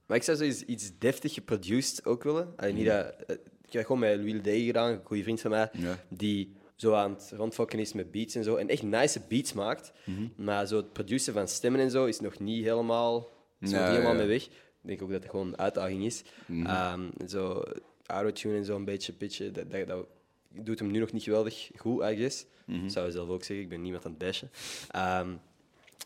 Maar 0.06 0.16
ik 0.16 0.22
zou 0.22 0.36
zoiets 0.36 0.62
iets 0.62 0.90
deftig 0.98 1.34
geproduced 1.34 2.04
ook 2.06 2.22
willen. 2.22 2.52
Allee, 2.56 2.72
niet 2.72 2.86
dat, 2.86 3.14
eh, 3.26 3.36
ik 3.66 3.72
heb 3.72 3.86
gewoon 3.86 4.00
met 4.00 4.16
Louis 4.16 4.42
Day 4.42 4.60
gedaan, 4.64 4.90
een 4.90 5.00
goede 5.04 5.22
vriend 5.22 5.40
van 5.40 5.50
mij, 5.50 5.68
Ja. 5.72 5.98
die 6.08 6.52
zo 6.76 6.92
aan 6.92 7.10
het 7.10 7.32
rondfokken 7.36 7.78
is 7.78 7.92
met 7.92 8.10
beats 8.10 8.34
en 8.34 8.44
zo. 8.44 8.56
En 8.56 8.68
echt 8.68 8.82
nice 8.82 9.20
beats 9.28 9.52
maakt. 9.52 9.92
Mhm. 10.04 10.22
Maar 10.36 10.66
zo 10.66 10.76
het 10.76 10.92
produceren 10.92 11.34
van 11.34 11.48
stemmen 11.48 11.80
en 11.80 11.90
zo 11.90 12.04
is 12.04 12.20
nog 12.20 12.38
niet 12.38 12.64
helemaal, 12.64 13.28
is 13.60 13.70
nog 13.70 13.80
niet 13.80 13.88
helemaal 13.90 14.12
ja. 14.12 14.18
Mhm. 14.18 14.26
mee 14.26 14.38
weg. 14.38 14.44
Ik 14.46 14.50
denk 14.96 15.02
ook 15.02 15.10
dat 15.10 15.22
het 15.22 15.30
gewoon 15.30 15.46
een 15.46 15.58
uitdaging 15.58 16.04
is. 16.04 16.22
Ehm, 16.64 17.00
zo 17.26 17.62
autotune 18.08 18.56
en 18.56 18.64
zo 18.64 18.76
een 18.76 18.84
beetje 18.84 19.12
pitchen, 19.12 19.52
dat, 19.52 19.70
dat, 19.70 19.86
dat 19.86 20.06
doet 20.48 20.78
hem 20.78 20.90
nu 20.90 20.98
nog 20.98 21.12
niet 21.12 21.22
geweldig 21.22 21.70
goed, 21.76 22.02
I 22.02 22.16
guess. 22.16 22.44
Mhm. 22.64 22.88
Zou 22.88 23.06
je 23.06 23.12
zelf 23.12 23.28
ook 23.28 23.44
zeggen, 23.44 23.64
ik 23.64 23.68
ben 23.68 23.82
niemand 23.82 24.04
aan 24.04 24.10
het 24.10 24.20
bashen. 24.20 24.50
Ehm, 24.90 25.34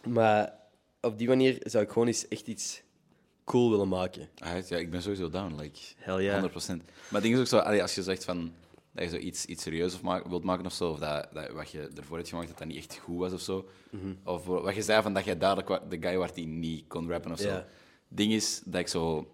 maar 0.08 0.54
op 1.00 1.18
die 1.18 1.28
manier 1.28 1.56
zou 1.64 1.84
ik 1.84 1.90
gewoon 1.90 2.06
eens 2.06 2.28
echt 2.28 2.46
iets 2.46 2.82
cool 3.44 3.70
willen 3.70 3.88
maken. 3.88 4.28
Ah, 4.38 4.68
ja, 4.68 4.76
ik 4.76 4.90
ben 4.90 5.02
sowieso 5.02 5.28
down. 5.30 5.54
Like, 5.60 5.78
Hell 5.96 6.22
yeah. 6.22 6.42
100%. 6.42 6.66
Maar 6.76 6.84
het 7.10 7.22
ding 7.22 7.34
is 7.34 7.40
ook 7.40 7.46
zo, 7.46 7.58
allee, 7.58 7.82
als 7.82 7.94
je 7.94 8.02
zegt 8.02 8.24
van, 8.24 8.52
dat 8.92 9.04
je 9.04 9.10
zo 9.10 9.16
iets, 9.16 9.44
iets 9.46 9.62
serieus 9.62 10.00
wilt 10.28 10.44
maken 10.44 10.66
of 10.66 10.72
zo, 10.72 10.90
of 10.90 10.98
dat, 10.98 11.28
dat 11.32 11.50
wat 11.50 11.70
je 11.70 11.88
ervoor 11.96 12.16
hebt 12.16 12.28
gemaakt, 12.28 12.48
dat 12.48 12.58
dat 12.58 12.66
niet 12.66 12.76
echt 12.76 12.98
goed 12.98 13.18
was 13.18 13.32
of 13.32 13.40
zo. 13.40 13.68
Mhm. 13.90 14.12
Of 14.24 14.44
wat 14.44 14.74
je 14.74 14.82
zei 14.82 15.02
van 15.02 15.14
dat 15.14 15.24
jij 15.24 15.38
duidelijk 15.38 15.68
wa- 15.68 15.82
de 15.88 15.96
guy 16.00 16.16
was 16.16 16.32
die 16.34 16.46
niet 16.46 16.84
kon 16.88 17.08
rappen 17.10 17.32
of 17.32 17.38
zo. 17.38 17.48
Ding 18.08 18.32
is 18.32 18.62
dat 18.64 18.80
ik 18.80 18.88
zo 18.88 19.30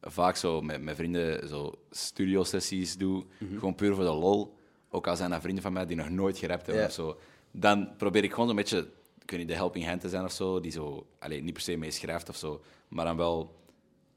vaak 0.00 0.36
zo 0.36 0.60
met 0.60 0.82
mijn 0.82 0.96
vrienden 0.96 1.48
zo 1.48 1.74
studio-sessies 1.90 2.96
doe, 2.96 3.24
Mhm. 3.38 3.54
gewoon 3.58 3.74
puur 3.74 3.94
voor 3.94 4.04
de 4.04 4.10
lol. 4.10 4.56
Ook 4.90 5.06
al 5.06 5.16
zijn 5.16 5.30
dat 5.30 5.40
vrienden 5.40 5.62
van 5.62 5.72
mij 5.72 5.86
die 5.86 5.96
nog 5.96 6.08
nooit 6.10 6.38
gerapt 6.38 6.66
hebben 6.66 6.84
of 6.84 6.92
zo. 6.92 7.18
Dan 7.50 7.96
probeer 7.96 8.24
ik 8.24 8.32
gewoon 8.32 8.48
een 8.48 8.56
beetje, 8.56 8.78
ik 9.22 9.30
weet 9.30 9.38
niet, 9.40 9.48
de 9.48 9.54
helping 9.54 9.86
hand 9.86 10.00
te 10.00 10.08
zijn 10.08 10.24
of 10.24 10.32
zo, 10.32 10.60
die 10.60 10.70
zo, 10.70 11.06
allee, 11.18 11.42
niet 11.42 11.52
per 11.52 11.62
se 11.62 11.76
mee 11.76 11.90
schrijft 11.90 12.28
of 12.28 12.36
zo, 12.36 12.62
maar 12.88 13.04
dan 13.04 13.16
wel 13.16 13.56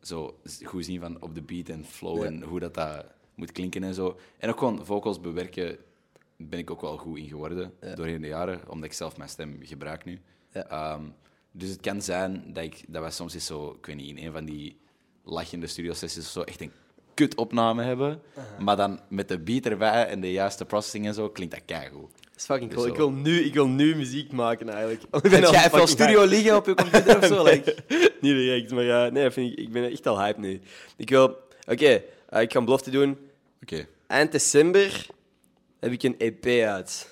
zo 0.02 0.40
goed 0.64 0.86
zien 0.86 1.00
van 1.00 1.22
op 1.22 1.36
de 1.36 1.42
beat 1.42 1.70
en 1.70 1.86
flow 1.86 2.24
en 2.24 2.42
hoe 2.44 2.60
dat, 2.60 2.74
dat 2.74 3.06
moet 3.36 3.52
klinken 3.52 3.84
en 3.84 3.94
zo. 3.94 4.18
En 4.38 4.50
ook 4.50 4.58
gewoon 4.60 4.86
vocals 4.86 5.20
bewerken 5.22 5.78
ben 6.38 6.60
ik 6.60 6.72
ook 6.72 6.82
wel 6.82 6.98
goed 6.98 7.18
in 7.18 7.28
geworden 7.28 7.74
doorheen 7.96 8.22
de 8.22 8.28
jaren, 8.28 8.70
omdat 8.70 8.86
ik 8.86 8.94
zelf 8.94 9.18
mijn 9.18 9.30
stem 9.30 9.58
gebruik 9.62 10.06
nu. 10.06 10.22
Ehm, 10.52 11.04
dus 11.52 11.70
het 11.70 11.82
kan 11.82 12.02
zijn 12.02 12.54
dat, 12.54 12.64
ik, 12.64 12.84
dat 12.88 13.02
wij 13.02 13.12
soms 13.12 13.34
eens 13.34 13.46
zo, 13.46 13.72
ik 13.80 13.86
weet 13.86 13.96
niet, 13.96 14.18
in 14.18 14.26
een 14.26 14.32
van 14.32 14.46
die 14.46 14.80
lachende 15.24 15.68
studiosessies 15.68 16.26
of 16.26 16.32
zo 16.32 16.42
echt 16.42 16.62
een 16.62 16.72
kut 17.14 17.36
opname 17.36 17.84
hebben, 17.84 18.22
maar 18.60 18.76
dan 18.76 19.00
met 19.08 19.28
de 19.28 19.40
beat 19.40 19.66
erbij 19.66 20.08
en 20.08 20.22
de 20.22 20.32
juiste 20.32 20.66
processing 20.66 21.06
en 21.06 21.14
zo 21.14 21.30
klinkt 21.30 21.54
dat 21.54 21.64
keigoed. 21.66 22.12
Dat 22.22 22.36
is 22.36 22.46
fucking 22.46 22.70
Dus 22.70 22.80
cool. 22.80 22.90
Ik 22.90 22.96
wil, 22.96 23.12
nu, 23.12 23.40
ik 23.40 23.54
wil 23.54 23.68
nu 23.68 23.96
muziek 23.96 24.32
maken 24.32 24.70
eigenlijk. 24.70 25.02
Ik 25.24 25.30
ben 25.30 25.52
jij 25.52 25.66
even 25.66 25.88
studio 25.88 26.26
liggen 26.26 26.56
op 26.56 26.66
je 26.66 26.74
computer 26.74 27.18
of 27.18 27.26
zo? 27.26 27.44
Like? 27.50 27.76
Niet 28.22 28.36
direct, 28.36 28.72
maar 28.72 28.84
ja, 28.84 29.10
nee, 29.10 29.32
vind 29.32 29.52
ik, 29.52 29.60
ik 29.60 29.72
ben 29.72 29.92
echt 29.92 30.08
al 30.08 30.22
hype 30.22 30.40
nu. 30.40 30.62
Ik 30.98 31.10
wil... 31.10 31.38
Oké, 31.68 32.04
eh, 32.30 32.42
ik 32.42 32.52
ga 32.52 32.60
een 32.60 32.66
belofte 32.66 32.90
doen. 32.90 33.18
Oké. 33.62 33.88
Eind 34.08 34.32
december 34.32 35.08
heb 35.80 35.92
ik 35.92 36.04
een 36.04 36.16
EP 36.18 36.46
uit. 36.68 37.10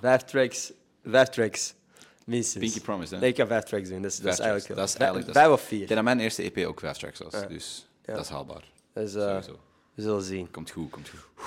Vijf 0.00 0.22
tracks. 0.22 0.72
Vijf 1.04 1.28
tracks. 1.28 1.74
Minstens. 2.28 2.64
Pinky 2.64 2.80
Promise, 2.80 3.14
hè? 3.14 3.20
Nee, 3.20 3.30
ik 3.30 3.36
ga 3.36 3.46
vijf 3.46 3.64
tracks 3.64 3.88
doen. 3.88 4.02
Dat 4.02 4.10
is, 4.10 4.16
dat 4.18 4.32
is 4.32 4.36
Vijf 4.38 4.48
eigenlijk... 4.50 4.80
Dat 4.80 4.88
is 4.88 4.94
eigenlijk- 4.94 5.32
Vijf 5.32 5.48
of 5.48 5.60
Ik 5.62 5.66
vier. 5.68 5.78
denk 5.78 5.90
dat 5.94 6.02
mijn 6.04 6.20
eerste 6.20 6.42
EP 6.52 6.66
ook 6.66 6.80
vijf 6.80 6.96
tracks 6.96 7.18
was, 7.18 7.32
dus 7.48 7.86
dat 8.04 8.20
is 8.20 8.28
haalbaar. 8.28 8.64
Dus, 8.94 9.14
eh, 9.14 9.22
Sowieso. 9.22 9.58
we 9.94 10.02
zullen 10.02 10.22
zien. 10.22 10.50
Komt 10.50 10.70
goed, 10.70 10.90
komt 10.90 11.08
goed. 11.08 11.20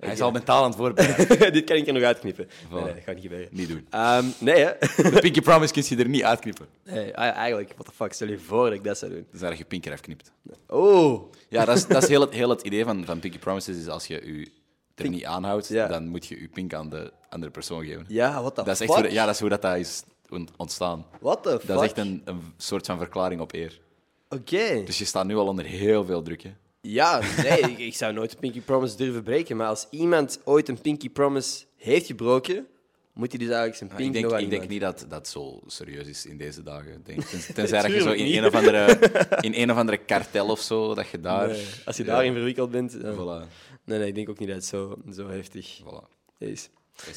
Hij 0.00 0.12
is 0.12 0.20
al 0.20 0.30
mentaal 0.30 0.62
aan 0.62 0.68
het 0.68 0.78
voorbereiden. 0.78 1.52
Dit 1.52 1.64
kan 1.64 1.76
ik 1.76 1.86
er 1.86 1.92
nog 1.92 2.02
uitknippen. 2.02 2.48
Nee, 2.70 2.82
nee, 2.82 2.94
dat 2.94 3.02
gaat 3.02 3.14
niet 3.14 3.22
gebeuren. 3.24 3.48
niet 3.52 3.68
doen. 3.68 3.86
Ehm, 3.90 4.24
nee, 4.38 4.56
hè. 4.64 4.72
De 5.10 5.18
Pinky 5.20 5.40
Promise 5.40 5.72
kun 5.72 5.82
je 5.86 5.96
er 5.96 6.08
niet 6.08 6.22
uitknippen. 6.22 6.66
nee, 6.84 7.16
ah, 7.16 7.36
eigenlijk, 7.36 7.72
what 7.74 7.86
the 7.86 7.92
fuck, 7.92 8.12
stel 8.12 8.28
je 8.28 8.38
voor 8.38 8.64
dat 8.64 8.72
ik 8.74 8.84
dat 8.84 8.98
zou 8.98 9.10
doen. 9.12 9.26
Dus 9.30 9.40
dat 9.40 9.58
je 9.58 9.64
pinker 9.64 9.92
afknipt. 9.92 10.30
Oh, 10.66 11.32
Ja, 11.48 11.64
dat 11.64 11.76
is, 11.76 11.86
dat 11.86 12.02
is 12.02 12.08
heel, 12.08 12.20
het, 12.20 12.32
heel 12.32 12.48
het 12.50 12.62
idee 12.62 12.84
van, 12.84 13.04
van 13.04 13.18
Pinky 13.18 13.38
Promises. 13.38 13.76
Is 13.76 13.88
als 13.88 14.06
je 14.06 14.14
je 14.38 14.50
er 14.98 15.08
niet 15.08 15.24
aanhoudt, 15.24 15.68
Ja. 15.68 15.86
dan 15.86 16.06
moet 16.08 16.26
je 16.26 16.40
je 16.40 16.48
pink 16.48 16.74
aan 16.74 16.88
de 16.88 17.12
andere 17.30 17.52
persoon 17.52 17.84
geven. 17.84 18.04
ja, 18.08 18.42
the 18.42 18.54
dat 18.54 18.66
is 18.68 18.80
echt 18.80 18.92
fuck? 18.94 19.04
hoe, 19.04 19.12
ja, 19.14 19.24
dat 19.24 19.34
is 19.34 19.40
hoe 19.40 19.48
dat, 19.48 19.62
dat 19.62 19.76
is 19.76 20.02
ont- 20.28 20.50
ontstaan. 20.56 21.06
What 21.20 21.42
the 21.42 21.50
fuck? 21.50 21.66
Dat 21.66 21.76
is 21.82 21.88
echt 21.88 21.98
een, 21.98 22.22
een 22.24 22.40
soort 22.56 22.86
van 22.86 22.98
verklaring 22.98 23.40
op 23.40 23.52
eer. 23.54 23.80
Oké. 24.28 24.82
Dus 24.84 24.98
je 24.98 25.04
staat 25.04 25.26
nu 25.26 25.36
al 25.36 25.46
onder 25.46 25.64
heel 25.64 26.04
veel 26.04 26.22
druk. 26.22 26.42
Hè. 26.42 26.52
Ja, 26.80 27.20
nee, 27.42 27.60
ik, 27.60 27.78
ik 27.78 27.94
zou 27.94 28.12
nooit 28.12 28.32
een 28.32 28.38
Pinky 28.38 28.60
Promise 28.60 28.96
durven 28.96 29.22
breken. 29.22 29.56
Maar 29.56 29.68
als 29.68 29.86
iemand 29.90 30.40
ooit 30.44 30.68
een 30.68 30.80
Pinky 30.80 31.10
Promise 31.10 31.64
heeft 31.76 32.06
gebroken, 32.06 32.66
moet 33.12 33.28
hij 33.28 33.38
dus 33.38 33.48
eigenlijk 33.48 33.76
zijn 33.76 33.90
pink 33.90 34.14
ik 34.14 34.22
denk, 34.30 34.40
ik 34.40 34.50
denk 34.50 34.68
niet 34.68 34.80
dat 34.80 35.06
dat 35.08 35.28
zo 35.28 35.60
serieus 35.66 36.06
is 36.06 36.26
in 36.26 36.36
deze 36.36 36.62
dagen. 36.62 37.02
Denk, 37.04 37.22
ten- 37.22 37.54
tenzij 37.54 37.82
dat 37.82 37.92
je 37.92 38.00
zo 38.00 38.10
in 38.12 38.36
een, 38.38 38.46
of 38.46 38.54
andere, 38.54 38.98
in 39.40 39.52
een 39.54 39.70
of 39.70 39.76
andere 39.76 39.96
kartel 39.98 40.46
of 40.48 40.60
zo, 40.60 40.94
dat 40.94 41.08
je 41.08 41.20
daar... 41.20 41.48
Nee, 41.48 41.64
als 41.84 41.96
je 41.96 42.04
Ja, 42.04 42.10
daarin 42.10 42.32
verwikkeld 42.32 42.70
bent... 42.70 43.00
dan- 43.02 43.14
Voilà, 43.14 43.48
Nee, 43.88 43.98
nee, 43.98 44.08
ik 44.08 44.14
denk 44.14 44.28
ook 44.28 44.38
niet 44.38 44.48
dat 44.48 44.56
het 44.56 44.66
zo, 44.66 44.96
zo 45.12 45.28
heftig 45.28 45.80
voilà. 45.82 46.08
is. 46.38 46.68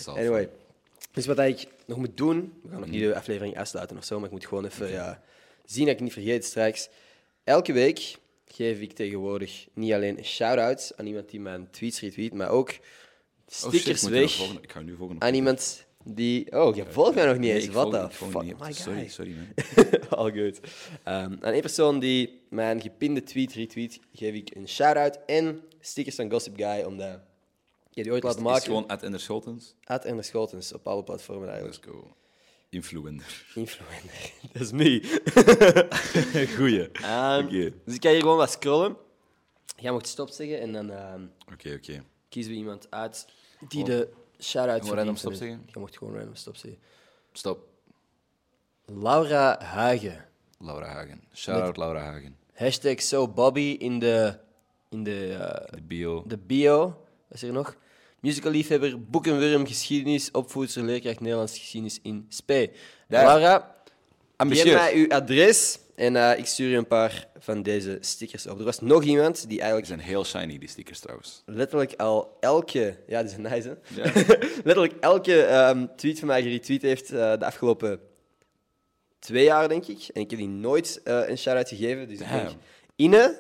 Anyway, 0.06 0.50
dus 1.12 1.26
wat 1.26 1.40
ik 1.40 1.68
nog 1.86 1.98
moet 1.98 2.18
doen... 2.18 2.54
We 2.64 2.70
gaan 2.70 2.80
nog 2.80 2.90
niet 2.90 3.02
de 3.02 3.16
aflevering 3.16 3.58
afsluiten 3.58 3.98
of 3.98 4.04
zo, 4.04 4.16
maar 4.16 4.26
ik 4.26 4.32
moet 4.32 4.46
gewoon 4.46 4.66
even 4.66 4.90
ja, 4.90 5.22
zien 5.66 5.86
dat 5.86 5.94
ik 5.94 6.02
niet 6.02 6.14
vergeet 6.14 6.46
straks. 6.46 6.90
Elke 7.44 7.74
week 7.74 8.16
geef 8.46 8.80
ik 8.80 8.94
tegenwoordig 8.94 9.68
niet 9.74 9.94
alleen 9.94 10.26
shout-outs 10.26 10.98
aan 10.98 11.06
iemand 11.06 11.30
die 11.30 11.40
mijn 11.40 11.70
tweets 11.70 12.00
retweet, 12.00 12.34
maar 12.34 12.50
ook 12.50 12.70
Oh 12.70 12.76
shit, 13.72 13.82
stickers 13.82 14.04
weg 14.04 14.32
volgen. 14.32 14.58
Ik 14.62 14.72
ga 14.72 14.80
nu 14.82 14.96
volgen. 14.96 15.22
aan 15.22 15.34
iemand 15.34 15.86
die... 16.04 16.52
Oh, 16.52 16.76
je 16.76 16.86
volgt 16.90 17.16
mij 17.16 17.26
nog 17.26 17.38
niet 17.38 17.52
eens. 17.52 17.68
Wat 17.68 18.14
volg 18.14 18.32
fuck? 18.32 18.60
My 18.60 18.74
Sorry, 18.74 19.00
guy. 19.00 19.08
sorry 19.08 19.36
man. 19.36 20.00
All 20.20 20.32
good. 20.32 20.60
Ehm, 21.04 21.36
aan 21.40 21.54
één 21.54 21.62
persoon 21.62 22.00
die 22.00 22.42
mijn 22.50 22.82
gepinde 22.82 23.24
tweet 23.24 23.54
retweet, 23.54 24.00
geef 24.14 24.34
ik 24.34 24.56
een 24.56 24.68
shout-out 24.68 25.20
en 25.26 25.62
stickers 25.82 26.16
van 26.16 26.32
Gossip 26.32 26.56
Guy, 26.56 26.82
omdat 26.84 27.20
je 27.90 28.04
die 28.04 28.12
ooit 28.12 28.24
laten 28.24 28.40
Is 28.40 28.46
het 28.46 28.54
maken. 28.54 28.66
gewoon 28.68 28.88
at 28.88 29.04
Ender 29.04 29.20
Scholtens? 29.20 29.76
At 29.84 30.06
Ernest 30.06 30.30
Schotens, 30.30 30.74
op 30.74 30.88
alle 30.88 31.04
platformen 31.04 31.50
eigenlijk. 31.50 31.86
Let's 31.86 31.96
go. 31.98 32.16
Influencer. 32.70 33.46
Influencer. 33.56 34.32
Dat 34.54 34.62
is 34.62 34.72
me. 34.72 36.48
Goeie. 36.58 36.88
Oké. 37.46 37.74
Dus 37.86 37.96
ik 37.96 38.04
ga 38.04 38.10
hier 38.10 38.20
gewoon 38.20 38.38
wat 38.38 38.52
scrollen. 38.52 38.96
Jij 39.78 39.92
mocht 39.92 40.08
stop 40.08 40.30
zeggen 40.30 40.60
en 40.60 40.72
dan 40.72 40.92
ehm, 40.92 41.26
Oké, 41.54 41.74
oké. 41.74 42.04
kiezen 42.30 42.52
we 42.52 42.58
iemand 42.58 42.88
uit 42.92 43.28
die 43.60 43.68
Gewoon- 43.86 43.86
de 44.00 44.10
shout-out 44.40 44.82
gewoon 44.82 44.96
random 44.98 45.18
verdient. 45.18 45.20
stop 45.20 45.34
zeggen? 45.34 45.64
Je 45.74 45.80
mocht 45.80 45.98
gewoon 45.98 46.14
random 46.16 46.36
stop 46.36 46.56
zeggen. 46.56 46.80
Stop. 47.34 47.68
Laura 48.86 49.60
Hagen. 49.64 50.26
Laura 50.60 50.88
Hagen. 50.88 51.22
Shout-out 51.34 51.78
Laura 51.78 52.00
Hagen. 52.04 52.38
Hashtag 52.54 53.02
so 53.02 53.28
Bobby 53.28 53.76
in 53.80 54.00
de, 54.00 54.40
in 54.92 55.04
de, 55.04 55.38
eh, 55.40 55.76
De 55.76 55.82
bio. 55.82 56.24
de 56.28 56.38
bio. 56.38 56.80
Wat 57.28 57.42
is 57.42 57.44
er 57.44 57.54
nog? 57.54 57.76
Musical-liefhebber, 58.20 59.04
boekenwurm, 59.04 59.66
geschiedenis, 59.68 60.32
opvoedster, 60.32 60.84
leerkracht 60.84 61.20
Nederlands 61.20 61.58
geschiedenis 61.58 62.00
in 62.02 62.26
Spee. 62.30 62.72
Ja. 63.08 63.24
Laura, 63.24 63.76
geef 64.38 64.74
mij 64.74 64.94
uw 64.96 65.10
adres 65.10 65.80
en 65.96 66.16
eh, 66.16 66.38
ik 66.38 66.46
stuur 66.46 66.70
je 66.70 66.78
een 66.78 66.88
paar 66.88 67.28
van 67.40 67.64
deze 67.64 67.98
stickers 68.00 68.48
op. 68.48 68.60
Er 68.60 68.66
was 68.66 68.80
nog 68.80 69.04
iemand 69.04 69.40
die 69.40 69.48
Die 69.48 69.58
eigenlijk 69.60 69.88
zijn 69.88 70.00
heel 70.00 70.26
shiny, 70.26 70.58
die 70.58 70.70
stickers 70.70 71.00
trouwens. 71.00 71.44
letterlijk 71.46 71.94
al 71.94 72.38
elke... 72.40 72.98
Ja, 73.08 73.22
die 73.22 73.30
zijn 73.30 73.42
nice, 73.42 73.68
hè? 73.68 74.02
Ja. 74.02 74.12
letterlijk 74.68 74.94
elke 75.00 75.42
ehm, 75.42 75.86
tweet 75.96 76.20
van 76.20 76.28
mij 76.28 76.42
geretweet 76.42 76.82
heeft 76.82 77.12
eh, 77.12 77.38
de 77.40 77.46
afgelopen 77.46 78.00
twee 79.20 79.44
jaar, 79.44 79.70
denk 79.70 79.86
ik. 79.88 80.08
En 80.14 80.22
ik 80.22 80.30
heb 80.30 80.40
die 80.40 80.48
nooit 80.48 81.02
een 81.04 81.38
shout-out 81.38 81.68
gegeven. 81.70 82.08
Dus 82.08 82.20
ik 82.20 82.30
denk. 82.30 82.50
Ine, 82.96 83.40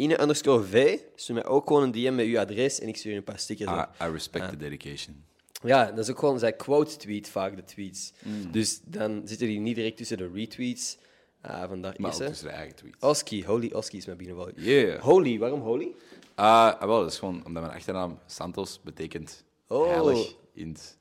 Ine 0.00 0.20
underscore 0.20 0.62
V, 0.64 0.98
stuur 1.14 1.34
mij 1.34 1.44
ook 1.46 1.66
gewoon 1.66 1.82
een 1.82 1.90
DM 1.92 2.14
met 2.14 2.26
uw 2.26 2.38
adres 2.38 2.80
en 2.80 2.88
ik 2.88 2.96
stuur 2.96 3.10
je 3.10 3.16
een 3.16 3.24
paar 3.24 3.38
stickers 3.38 3.70
op. 3.70 3.88
I, 4.00 4.04
I 4.04 4.10
respect 4.12 4.48
the 4.48 4.56
dedication. 4.56 5.24
Ja, 5.62 5.84
dat 5.90 5.98
is 5.98 6.10
ook 6.10 6.18
gewoon, 6.18 6.38
zij 6.38 6.52
quote-tweet 6.52 7.28
vaak 7.28 7.56
de 7.56 7.64
tweets. 7.64 8.12
Mm. 8.22 8.52
Dus 8.52 8.80
dan 8.84 9.22
zitten 9.24 9.46
die 9.46 9.58
niet 9.60 9.74
direct 9.74 9.96
tussen 9.96 10.16
de 10.16 10.30
retweets. 10.34 10.98
Ah, 11.40 11.68
vandaar 11.68 11.94
Maar 11.98 12.10
is 12.10 12.20
ook 12.20 12.26
tussen 12.28 12.46
de 12.46 12.52
eigen 12.52 12.76
tweets. 12.76 12.96
Oski, 13.00 13.44
Holy 13.44 13.70
Oski 13.72 13.96
is 13.96 14.06
mijn 14.06 14.18
binnenvallen. 14.18 14.52
Yeah. 14.56 15.00
Holy, 15.02 15.38
waarom 15.38 15.60
Holy? 15.60 15.88
Ah, 16.34 16.80
wel, 16.82 17.00
dat 17.00 17.12
is 17.12 17.18
gewoon 17.18 17.42
omdat 17.44 17.62
mijn 17.62 17.74
achternaam 17.74 18.18
Santos 18.26 18.80
betekent 18.84 19.44
Oh. 19.68 19.86
heilig 19.88 20.34
in 20.54 20.68
het... 20.68 20.98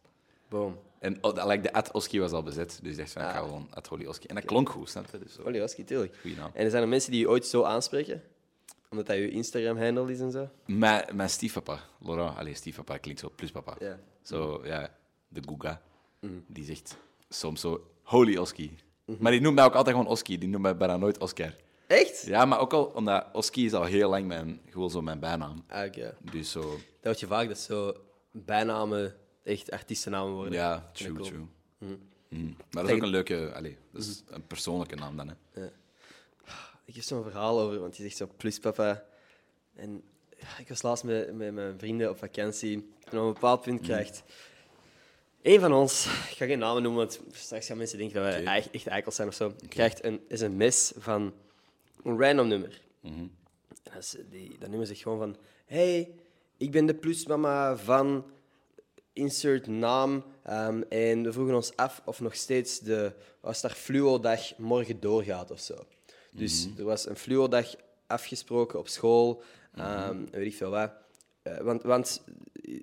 Boom. 0.49 0.77
En 0.99 1.17
oh, 1.21 1.35
dat- 1.35 1.47
like, 1.47 1.61
de 1.61 1.73
at 1.73 1.91
Oski 1.91 2.19
was 2.19 2.31
al 2.31 2.43
bezet, 2.43 2.79
dus 2.81 2.91
ik 2.91 2.97
dacht 2.97 3.11
van, 3.11 3.21
ik 3.21 3.27
ga 3.27 3.37
Ah. 3.39 3.43
gewoon 3.43 3.67
at 3.73 3.87
Holy 3.87 4.05
Oski. 4.05 4.27
En 4.27 4.35
dat 4.35 4.45
klonk 4.45 4.69
goed, 4.69 4.89
snap 4.89 5.05
je? 5.11 5.19
Dus 5.19 5.33
zo. 5.33 5.41
Holy 5.43 5.61
Oski, 5.61 5.83
tuurlijk. 5.83 6.15
Goeie 6.21 6.35
naam. 6.37 6.51
En 6.53 6.63
er 6.63 6.69
zijn 6.69 6.83
er 6.83 6.89
mensen 6.89 7.11
die 7.11 7.19
je 7.19 7.29
ooit 7.29 7.45
zo 7.45 7.63
aanspreken? 7.63 8.21
Omdat 8.89 9.05
dat 9.07 9.15
je 9.15 9.29
Instagram-handle 9.29 10.11
is 10.11 10.19
en 10.19 10.31
zo? 10.31 10.49
Mijn, 10.65 11.05
mijn 11.15 11.29
stiefpapa, 11.29 11.79
Laurent, 11.99 12.37
allee, 12.37 12.53
stiefpapa 12.53 12.97
klinkt 12.97 13.19
zo, 13.21 13.31
plus 13.35 13.51
papa. 13.51 13.75
Ja. 13.79 13.99
Zo, 14.21 14.61
ja, 14.65 14.95
de 15.27 15.41
Guga, 15.47 15.81
Mhm. 16.19 16.33
die 16.47 16.63
zegt 16.65 16.97
soms 17.29 17.61
zo, 17.61 17.87
Holy 18.03 18.37
Oski. 18.37 18.77
Maar 19.19 19.31
die 19.31 19.41
noemt 19.41 19.55
mij 19.55 19.63
ook 19.65 19.73
altijd 19.75 19.95
gewoon 19.95 20.11
Oski, 20.11 20.37
die 20.37 20.49
noemt 20.49 20.63
mij 20.63 20.77
bijna 20.77 20.97
nooit 20.97 21.17
Oscar. 21.19 21.55
Echt? 21.87 22.25
Ja, 22.25 22.45
maar 22.45 22.59
ook 22.59 22.73
al, 22.73 22.85
omdat 22.85 23.25
Oski 23.33 23.65
is 23.65 23.73
al 23.73 23.83
heel 23.83 24.09
lang 24.09 24.27
mijn, 24.27 24.61
gewoon 24.69 24.89
zo 24.89 25.01
mijn 25.01 25.19
bijnaam. 25.19 25.63
Ah, 25.67 25.85
oké. 25.87 26.17
Dus 26.31 26.51
zo, 26.51 26.77
Dat 27.01 27.19
je 27.19 27.27
vaak, 27.27 27.47
dat 27.47 27.57
zo 27.59 27.93
bijnamen 28.31 29.15
echt 29.43 29.71
artiestennamen 29.71 30.33
worden. 30.33 30.53
ja, 30.53 30.89
true, 30.93 31.13
cool. 31.13 31.25
true. 31.27 31.45
Mhm. 31.77 32.45
Maar 32.45 32.83
dat 32.83 32.87
is 32.89 32.91
ook 32.95 33.01
een 33.01 33.07
leuke, 33.07 33.51
allee, 33.55 33.77
dat 33.91 34.01
is 34.01 34.23
een 34.27 34.47
persoonlijke 34.47 34.95
naam 34.95 35.17
dan. 35.17 35.27
Hè. 35.51 35.61
Ik 36.89 36.95
heb 36.95 37.03
zo'n 37.03 37.23
verhaal 37.23 37.59
over, 37.59 37.79
want 37.79 37.97
je 37.97 38.03
zegt 38.03 38.17
zo 38.17 38.29
pluspapa. 38.37 39.05
En 39.75 40.03
ja, 40.37 40.47
ik 40.59 40.69
was 40.69 40.81
laatst 40.81 41.03
met, 41.03 41.33
met 41.33 41.53
mijn 41.53 41.79
vrienden 41.79 42.09
op 42.09 42.17
vakantie. 42.17 42.73
En 43.03 43.17
op 43.17 43.25
een 43.25 43.33
bepaald 43.33 43.61
punt 43.61 43.81
krijgt 43.81 44.23
een 45.41 45.59
van 45.59 45.73
ons, 45.73 46.05
ik 46.05 46.35
ga 46.37 46.45
geen 46.45 46.59
namen 46.59 46.81
noemen, 46.81 46.99
want 46.99 47.21
straks 47.31 47.65
gaan 47.67 47.77
mensen 47.77 47.97
denken 47.97 48.23
dat 48.23 48.43
wij 48.43 48.69
echt 48.71 48.87
eikels 48.87 49.15
zijn 49.15 49.27
of 49.27 49.33
zo, 49.33 49.53
krijgt 49.67 50.03
een 50.03 50.21
sms 50.29 50.93
van 50.97 51.33
een 52.03 52.19
random 52.19 52.47
nummer. 52.47 52.81
En 53.01 53.37
dat, 53.83 53.97
is, 53.97 54.15
die, 54.29 54.55
dat 54.59 54.69
nummer 54.69 54.87
zegt 54.87 55.01
gewoon 55.01 55.19
van... 55.19 55.37
Hey, 55.65 56.11
ik 56.57 56.71
ben 56.71 56.85
de 56.85 56.95
plusmama 56.95 57.77
van 57.77 58.25
insert 59.13 59.67
naam. 59.67 60.23
ehm, 60.43 60.81
en 60.81 61.23
we 61.23 61.33
vroegen 61.33 61.55
ons 61.55 61.75
af 61.75 62.01
of 62.05 62.19
nog 62.19 62.35
steeds 62.35 62.79
de 62.79 63.13
daar 63.41 63.71
fluo-dag 63.71 64.57
morgen 64.57 64.99
doorgaat 64.99 65.51
of 65.51 65.59
zo. 65.59 65.85
Dus 66.31 66.67
er 66.77 66.83
was 66.83 67.07
een 67.07 67.15
fluo-dag 67.15 67.75
afgesproken 68.07 68.79
op 68.79 68.87
school. 68.87 69.43
ehm, 69.75 70.17
Weet 70.31 70.45
ik 70.45 70.55
veel 70.55 70.69
wat. 70.69 70.91
Eh, 71.41 71.57
want, 71.57 71.83
want 71.83 72.21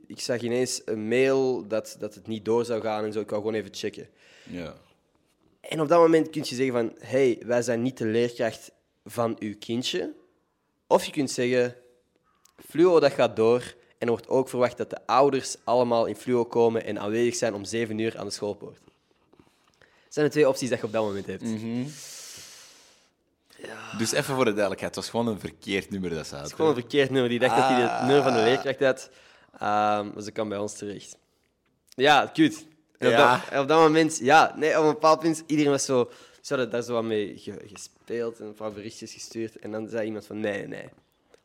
ik 0.07 0.21
zag 0.21 0.41
ineens 0.41 0.83
een 0.85 1.09
mail 1.09 1.67
dat, 1.67 1.97
dat 1.99 2.15
het 2.15 2.27
niet 2.27 2.45
door 2.45 2.65
zou 2.65 2.81
gaan 2.81 3.05
en 3.05 3.13
zo. 3.13 3.21
Ik 3.21 3.31
wou 3.31 3.43
gewoon 3.43 3.57
even 3.57 3.75
checken. 3.75 4.09
Ja. 4.51 4.75
En 5.61 5.81
op 5.81 5.89
dat 5.89 6.01
moment 6.01 6.31
kun 6.31 6.43
je 6.45 6.55
zeggen 6.55 6.75
van... 6.75 6.93
hey, 6.99 7.43
wij 7.47 7.63
zijn 7.63 7.83
niet 7.83 7.99
de 7.99 8.07
leerkracht 8.07 8.71
van 9.05 9.37
uw 9.39 9.55
kindje. 9.59 10.15
Of 10.87 11.05
je 11.05 11.13
kunt 11.13 11.31
zeggen... 11.31 11.75
Fluo, 12.69 13.01
dat 13.01 13.13
gaat 13.13 13.37
door. 13.37 13.61
En 13.99 14.07
er 14.07 14.09
wordt 14.09 14.29
ook 14.29 14.49
verwacht 14.49 14.77
dat 14.77 14.91
de 14.91 15.07
ouders 15.07 15.57
allemaal 15.65 16.07
in 16.07 16.17
fluo 16.17 16.45
komen 16.45 16.85
en 16.85 16.99
aanwezig 16.99 17.35
zijn 17.35 17.55
om 17.55 17.65
zeven 17.65 17.99
uur 17.99 18.19
aan 18.19 18.27
de 18.27 18.33
schoolpoort. 18.33 18.79
Dat 19.79 20.15
zijn 20.15 20.27
de 20.27 20.33
twee 20.33 20.49
opties 20.49 20.69
dat 20.69 20.79
je 20.79 20.85
op 20.87 20.93
dat 20.93 21.05
moment 21.05 21.27
hebt. 21.27 21.43
Dus 23.99 24.13
even 24.13 24.35
voor 24.35 24.45
de 24.45 24.51
duidelijkheid, 24.53 24.95
het 24.95 25.05
was 25.05 25.11
gewoon 25.11 25.27
een 25.29 25.41
verkeerd 25.41 25.91
nummer 25.91 26.11
dat 26.11 26.27
ze 26.27 26.33
had. 26.33 26.41
Het 26.43 26.51
is 26.51 26.57
gewoon 26.57 26.71
een 26.75 26.81
verkeerd 26.81 27.11
nummer. 27.11 27.31
Die 27.31 27.39
dacht 27.39 27.57
dat 27.57 27.69
hij 27.69 27.81
het 27.81 28.01
nummer 28.01 28.23
van 28.23 28.33
Ah. 28.33 28.39
de 28.39 28.45
leerkracht 28.45 28.81
had. 28.81 29.11
Ehm 29.59 30.15
dus 30.15 30.25
dat 30.25 30.33
kan 30.35 30.49
bij 30.49 30.59
ons 30.59 30.73
terecht. 30.79 31.17
Ja, 31.89 32.31
cute. 32.33 32.57
En 32.99 33.07
op, 33.07 33.13
Ja. 33.13 33.33
dat, 33.37 33.49
en 33.51 33.61
op 33.61 33.69
dat 33.69 33.79
moment, 33.81 34.19
ja, 34.19 34.55
nee, 34.57 34.79
op 34.79 34.85
een 34.85 34.91
bepaald 34.93 35.21
punt, 35.21 35.43
iedereen 35.47 35.71
was 35.71 35.85
zo... 35.85 36.11
Ze 36.41 36.55
hadden 36.55 36.71
daar 36.73 36.83
zo 36.83 36.93
wat 36.93 37.05
mee 37.05 37.33
ge- 37.39 37.63
gespeeld 37.73 38.41
en 38.41 38.47
een 38.47 38.55
paar 38.55 38.73
berichtjes 38.73 39.13
gestuurd. 39.13 39.59
En 39.59 39.71
dan 39.71 39.89
zei 39.89 40.07
iemand 40.07 40.27
van, 40.27 40.41
nee, 40.41 40.67
nee. 40.67 40.89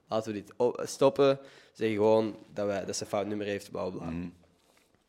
Laten 0.07 0.33
we 0.33 0.39
dit 0.41 0.53
op- 0.57 0.81
stoppen. 0.85 1.39
Zeg 1.73 1.91
gewoon 1.91 2.35
dat, 2.53 2.65
wij, 2.65 2.85
dat 2.85 2.95
ze 2.95 3.03
een 3.03 3.09
fout 3.09 3.25
nummer 3.25 3.45
heeft, 3.47 3.71
bla, 3.71 3.89
bla. 3.89 4.05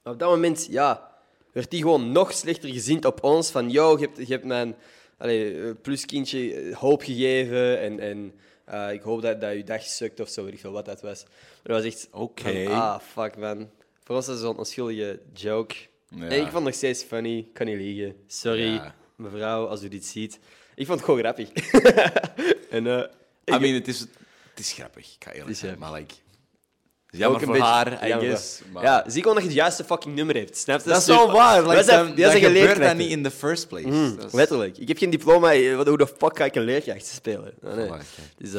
Maar 0.03 0.13
op 0.13 0.19
dat 0.19 0.31
moment, 0.31 0.67
ja, 0.71 1.11
werd 1.53 1.71
die 1.71 1.81
gewoon 1.83 2.13
nog 2.13 2.33
slechter 2.33 2.69
gezind 2.69 3.05
op 3.05 3.23
ons. 3.25 3.51
Van, 3.51 3.71
yo, 3.71 3.99
je 3.99 4.05
hebt, 4.07 4.17
je 4.17 4.33
hebt 4.33 4.45
mijn 4.45 4.77
allee, 5.23 5.63
eh, 5.63 5.71
pluskindje 5.83 6.55
eh, 6.55 6.77
hoop 6.77 7.03
gegeven 7.03 7.81
en, 7.81 8.01
en 8.01 8.35
eh, 8.65 8.93
ik 8.93 9.03
hoop 9.03 9.23
dat, 9.23 9.41
dat 9.41 9.53
je 9.53 9.65
dag 9.65 9.83
sukt 9.83 10.21
of 10.21 10.29
zo, 10.29 10.45
weet 10.45 10.53
ik 10.53 10.61
veel 10.61 10.73
wat 10.73 10.85
dat 10.85 11.01
was. 11.01 11.25
Maar 11.25 11.35
dat 11.63 11.77
was 11.83 11.93
echt... 11.93 12.09
Oké. 12.11 12.67
Ah, 12.69 13.01
fuck, 13.01 13.37
man. 13.37 13.71
Voor 14.05 14.17
ons 14.17 14.27
was 14.27 14.35
het 14.37 14.45
zo'n 14.45 14.59
onschuldige 14.59 15.21
joke. 15.35 15.75
Ja. 16.09 16.25
En 16.25 16.33
ik 16.33 16.43
vond 16.43 16.53
het 16.55 16.63
nog 16.65 16.75
steeds 16.75 17.03
funny, 17.03 17.39
ik 17.39 17.53
kan 17.53 17.67
niet 17.67 17.77
liegen. 17.77 18.17
Sorry, 18.27 18.73
Ja. 18.73 18.95
mevrouw, 19.17 19.67
als 19.67 19.83
u 19.83 19.89
dit 19.89 20.05
ziet. 20.05 20.39
Ik 20.75 20.87
vond 20.87 21.01
het 21.01 21.09
gewoon 21.09 21.21
grappig. 21.21 21.51
en, 22.77 22.87
eh, 22.87 23.57
I 23.57 23.59
mean, 23.59 23.75
het 23.75 23.89
is, 23.89 24.01
het 24.01 24.59
is 24.59 24.73
grappig, 24.73 25.15
ik 25.15 25.25
ga 25.25 25.33
eerlijk 25.33 25.57
zijn. 25.57 25.79
Maar 25.79 25.93
like, 25.93 26.15
jammer 27.19 27.41
ook 27.41 27.47
voor 27.47 27.55
een 27.55 27.61
beetje- 27.61 27.75
haar, 27.75 28.05
I 28.05 28.09
jammer 28.09 28.29
guess. 28.29 28.59
voor- 28.59 28.71
maar- 28.73 28.83
Ja, 28.83 29.05
zie 29.07 29.21
gewoon 29.21 29.35
dat 29.35 29.43
je 29.43 29.49
het 29.51 29.59
juiste 29.59 29.85
fucking 29.85 30.15
nummer 30.15 30.35
hebt. 30.37 30.57
Snap 30.57 30.81
je? 30.81 30.89
Dat 30.89 31.01
is 31.01 31.07
wel 31.07 31.33
waar. 31.33 31.67
Like, 31.69 31.83
zijn- 31.83 32.05
wij 32.05 32.15
dan 32.15 32.31
zijn 32.31 32.43
gebeurt 32.45 32.79
dat 32.79 32.97
niet 32.97 33.11
in 33.11 33.23
the 33.23 33.31
first 33.31 33.69
place. 33.69 33.87
Mm, 33.89 34.17
Dat 34.17 34.25
is- 34.27 34.33
letterlijk. 34.33 34.79
Ik 34.79 34.89
heb 34.89 34.99
geen 34.99 35.11
diploma. 35.11 35.53
eh, 35.53 35.75
Hoe 35.87 35.97
de 35.99 36.07
fuck 36.07 36.37
ga 36.37 36.45
ik 36.45 36.55
een 36.55 36.63
leerkracht 36.63 37.07
spelen? 37.07 37.55
Nee, 37.61 37.75
nee. 37.75 37.91
Dus, 38.37 38.53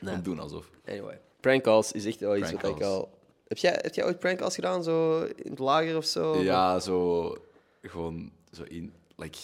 nee. 0.00 0.14
Om 0.14 0.22
doen 0.22 0.38
alsof. 0.38 0.70
Anyway. 0.88 1.20
Prank 1.40 1.62
calls 1.62 1.92
is 1.92 2.04
echt 2.04 2.20
wel 2.20 2.36
iets 2.36 2.48
Prank 2.48 2.62
wat 2.62 2.76
ik 2.76 2.82
al... 2.82 3.16
Heb 3.48 3.58
jij, 3.58 3.78
heb 3.82 3.94
jij 3.94 4.04
ooit 4.04 4.18
prank 4.18 4.38
calls 4.38 4.54
gedaan, 4.54 4.82
zo 4.82 5.20
in 5.22 5.50
het 5.50 5.58
lager 5.58 5.96
of 5.96 6.04
zo? 6.04 6.36
Ja, 6.42 6.78
zo 6.80 7.36
gewoon 7.82 8.30
zo 8.56 8.62
in, 8.62 8.92
like, 9.16 9.38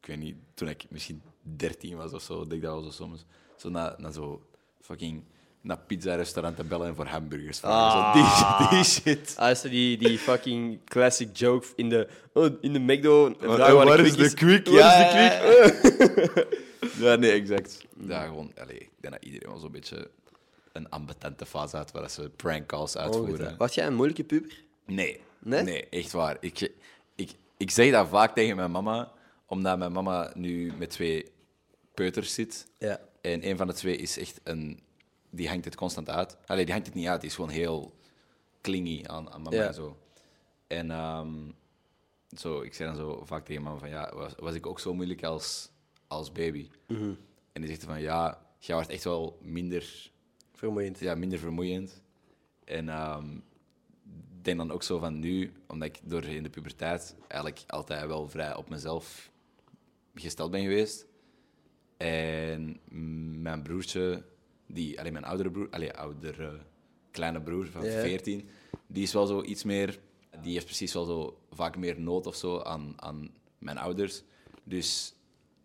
ik 0.00 0.06
weet 0.06 0.18
niet, 0.18 0.36
toen 0.54 0.68
ik 0.68 0.84
misschien 0.88 1.22
13 1.42 1.96
was 1.96 2.12
of 2.12 2.22
zo, 2.22 2.38
denk 2.38 2.52
ik 2.52 2.62
dat 2.62 2.72
wel 2.72 2.82
zo 2.82 2.90
soms. 2.90 3.24
Zo 3.56 3.68
naar, 3.68 3.94
naar 3.98 4.12
zo 4.12 4.42
fucking 4.80 5.22
naar 5.60 5.78
pizza-restauranten 5.86 6.68
bellen 6.68 6.86
en 6.86 6.94
voor 6.94 7.06
hamburgers 7.06 7.58
vragen. 7.58 8.02
Ah. 8.02 8.14
Zo 8.14 8.58
die, 8.58 8.68
die 8.68 8.84
shit. 8.84 9.34
Ah, 9.36 9.50
is 9.50 9.62
dat 9.62 9.70
die, 9.70 9.98
die 9.98 10.18
fucking 10.18 10.78
classic 10.84 11.36
joke 11.36 11.66
in 11.76 11.88
de, 11.88 12.08
oh, 12.32 12.50
in 12.60 12.72
de 12.72 12.78
McDo? 12.78 13.34
Waar- 13.40 14.00
is 14.00 14.16
de 14.16 14.34
quick? 14.34 14.68
Ja, 14.68 14.94
is 14.94 15.12
de 15.12 16.28
quick? 16.30 16.46
Ja, 16.98 17.14
nee, 17.14 17.30
exact. 17.30 17.86
Ja, 18.06 18.26
gewoon, 18.26 18.52
allee, 18.60 18.78
ik 18.78 18.90
denk 19.00 19.14
dat 19.14 19.24
iedereen 19.24 19.48
wel 19.48 19.58
zo'n 19.58 19.72
beetje 19.72 20.10
een 20.72 20.88
ambetente 20.88 21.46
fase 21.46 21.76
had 21.76 21.92
waar 21.92 22.10
ze 22.10 22.30
prank 22.36 22.66
calls 22.66 22.96
uitvoeren. 22.96 23.54
Was 23.56 23.74
jij 23.74 23.86
een 23.86 23.94
moeilijke 23.94 24.24
puber? 24.24 24.62
Nee. 24.86 25.20
Nee? 25.38 25.88
echt 25.88 26.12
waar. 26.12 26.36
Ik, 26.40 26.72
ik, 27.14 27.30
ik 27.56 27.70
zeg 27.70 27.90
dat 27.90 28.08
vaak 28.08 28.34
tegen 28.34 28.56
mijn 28.56 28.70
mama, 28.70 29.12
omdat 29.46 29.78
mijn 29.78 29.92
mama 29.92 30.32
nu 30.34 30.72
met 30.78 30.90
twee 30.90 31.26
peuters 31.94 32.34
zit. 32.34 32.66
Ja. 32.78 33.00
En 33.20 33.48
een 33.48 33.56
van 33.56 33.66
de 33.66 33.72
twee 33.72 33.96
is 33.96 34.18
echt 34.18 34.40
een... 34.44 34.80
Die 35.30 35.48
hangt 35.48 35.64
het 35.64 35.74
constant 35.74 36.08
uit. 36.10 36.36
Allee, 36.46 36.64
die 36.64 36.72
hangt 36.72 36.86
het 36.88 36.96
niet 36.96 37.06
uit. 37.06 37.20
Die 37.20 37.30
is 37.30 37.36
gewoon 37.36 37.50
heel 37.50 37.94
clingy 38.60 39.04
aan, 39.06 39.30
aan 39.30 39.42
mama 39.42 39.56
Ja. 39.56 39.66
en 39.66 39.74
zo. 39.74 39.98
En 40.66 40.90
ehm, 40.90 41.34
zo, 42.36 42.60
ik 42.60 42.74
zei 42.74 42.88
dan 42.88 42.98
zo 42.98 43.24
vaak 43.24 43.44
tegen 43.44 43.62
mama 43.62 43.78
van... 43.78 43.88
Ja, 43.88 44.14
was, 44.14 44.32
was 44.38 44.54
ik 44.54 44.66
ook 44.66 44.80
zo 44.80 44.94
moeilijk 44.94 45.24
als, 45.24 45.70
als 46.06 46.32
baby? 46.32 46.68
Mhm. 46.86 47.12
En 47.52 47.60
die 47.60 47.66
zegt 47.70 47.84
van... 47.84 48.00
Ja, 48.00 48.42
jij 48.58 48.74
wordt 48.76 48.90
echt 48.90 49.04
wel 49.04 49.38
minder 49.42 50.10
Vermoeiend. 50.52 50.98
ja, 50.98 51.14
minder 51.14 51.38
vermoeiend. 51.38 52.02
En 52.64 52.88
ik 54.38 54.44
denk 54.44 54.58
dan 54.58 54.70
ook 54.70 54.82
zo 54.82 54.98
van 54.98 55.18
nu, 55.18 55.52
omdat 55.66 55.88
ik 55.88 56.00
door 56.04 56.24
in 56.24 56.42
de 56.42 56.50
puberteit 56.50 57.16
eigenlijk 57.28 57.62
altijd 57.66 58.06
wel 58.06 58.28
vrij 58.28 58.56
op 58.56 58.68
mezelf 58.68 59.30
gesteld 60.14 60.50
ben 60.50 60.62
geweest. 60.62 61.06
En 61.96 62.80
mijn 63.42 63.62
broertje, 63.62 64.24
die, 64.68 64.98
alleen 64.98 65.12
mijn 65.12 65.24
oudere 65.24 65.50
broer, 65.50 65.68
alleen 65.70 65.92
oudere 65.94 66.58
kleine 67.10 67.40
broer 67.42 67.66
van 67.66 67.84
Ja. 67.84 68.00
14, 68.00 68.48
die 68.86 69.02
is 69.02 69.12
wel 69.12 69.26
zo 69.26 69.42
iets 69.42 69.64
meer, 69.64 69.98
die 70.42 70.52
heeft 70.52 70.64
precies 70.64 70.92
wel 70.92 71.04
zo 71.04 71.38
vaak 71.50 71.76
meer 71.76 72.00
nood 72.00 72.26
of 72.26 72.36
zo 72.36 72.60
aan, 72.60 72.92
aan 72.96 73.30
mijn 73.58 73.78
ouders. 73.78 74.22
Dus 74.64 75.14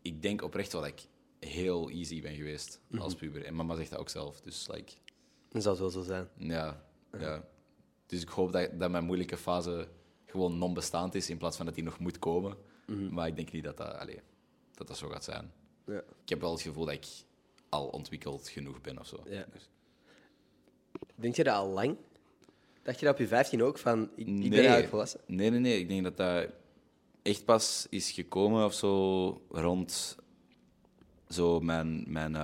ik 0.01 0.21
denk 0.21 0.41
oprecht 0.41 0.71
wel 0.71 0.81
dat 0.81 0.89
ik 0.91 1.07
heel 1.49 1.89
easy 1.89 2.21
ben 2.21 2.35
geweest 2.35 2.79
als 2.97 3.15
puber. 3.15 3.45
En 3.45 3.55
mama 3.55 3.75
zegt 3.75 3.89
dat 3.89 3.99
ook 3.99 4.09
zelf. 4.09 4.41
Dus 4.41 4.67
like, 4.67 4.93
Dat 5.49 5.61
zou 5.63 5.73
het 5.75 5.83
wel 5.83 6.03
zo 6.03 6.09
zijn. 6.09 6.27
ja, 6.37 6.85
ja. 7.19 7.45
Dus 8.05 8.21
ik 8.21 8.29
hoop 8.29 8.51
dat, 8.51 8.79
dat 8.79 8.91
mijn 8.91 9.03
moeilijke 9.05 9.37
fase 9.37 9.87
gewoon 10.25 10.57
non-bestaand 10.57 11.15
is 11.15 11.29
in 11.29 11.37
plaats 11.37 11.57
van 11.57 11.65
dat 11.65 11.75
die 11.75 11.83
nog 11.83 11.99
moet 11.99 12.19
komen. 12.19 12.57
Maar 13.11 13.27
ik 13.27 13.35
denk 13.35 13.51
niet 13.51 13.63
dat 13.63 13.77
dat, 13.77 13.95
allee, 13.97 14.19
dat 14.73 14.87
dat 14.87 14.97
zo 14.97 15.07
gaat 15.09 15.23
zijn. 15.23 15.51
Ja. 15.85 15.97
Ik 16.23 16.29
heb 16.29 16.41
wel 16.41 16.51
het 16.51 16.61
gevoel 16.61 16.85
dat 16.85 16.93
ik 16.93 17.05
al 17.73 17.87
ontwikkeld 17.87 18.49
genoeg 18.49 18.81
ben 18.81 18.99
of 18.99 19.07
zo. 19.07 19.17
Ja. 19.29 19.45
Dus- 19.51 19.69
Denk 21.15 21.35
je 21.35 21.43
dat 21.43 21.55
al 21.55 21.67
lang? 21.69 21.97
Dacht 22.83 22.99
je 22.99 23.05
dat 23.05 23.13
op 23.13 23.19
je 23.19 23.27
15 23.27 23.63
ook? 23.63 23.77
Van, 23.77 24.01
ik, 24.15 24.27
ik 24.27 24.39
ben 24.39 24.49
Nee. 24.49 24.59
eigenlijk 24.59 24.89
volwassen? 24.89 25.19
Nee, 25.27 25.49
nee, 25.49 25.59
nee. 25.59 25.79
Ik 25.79 25.87
denk 25.87 26.03
dat 26.03 26.17
dat 26.17 26.47
echt 27.21 27.45
pas 27.45 27.87
is 27.89 28.11
gekomen 28.11 28.65
of 28.65 28.73
zo 28.73 29.41
rond 29.49 30.17
zo 31.29 31.59
mijn... 31.59 32.03
mijn 32.07 32.35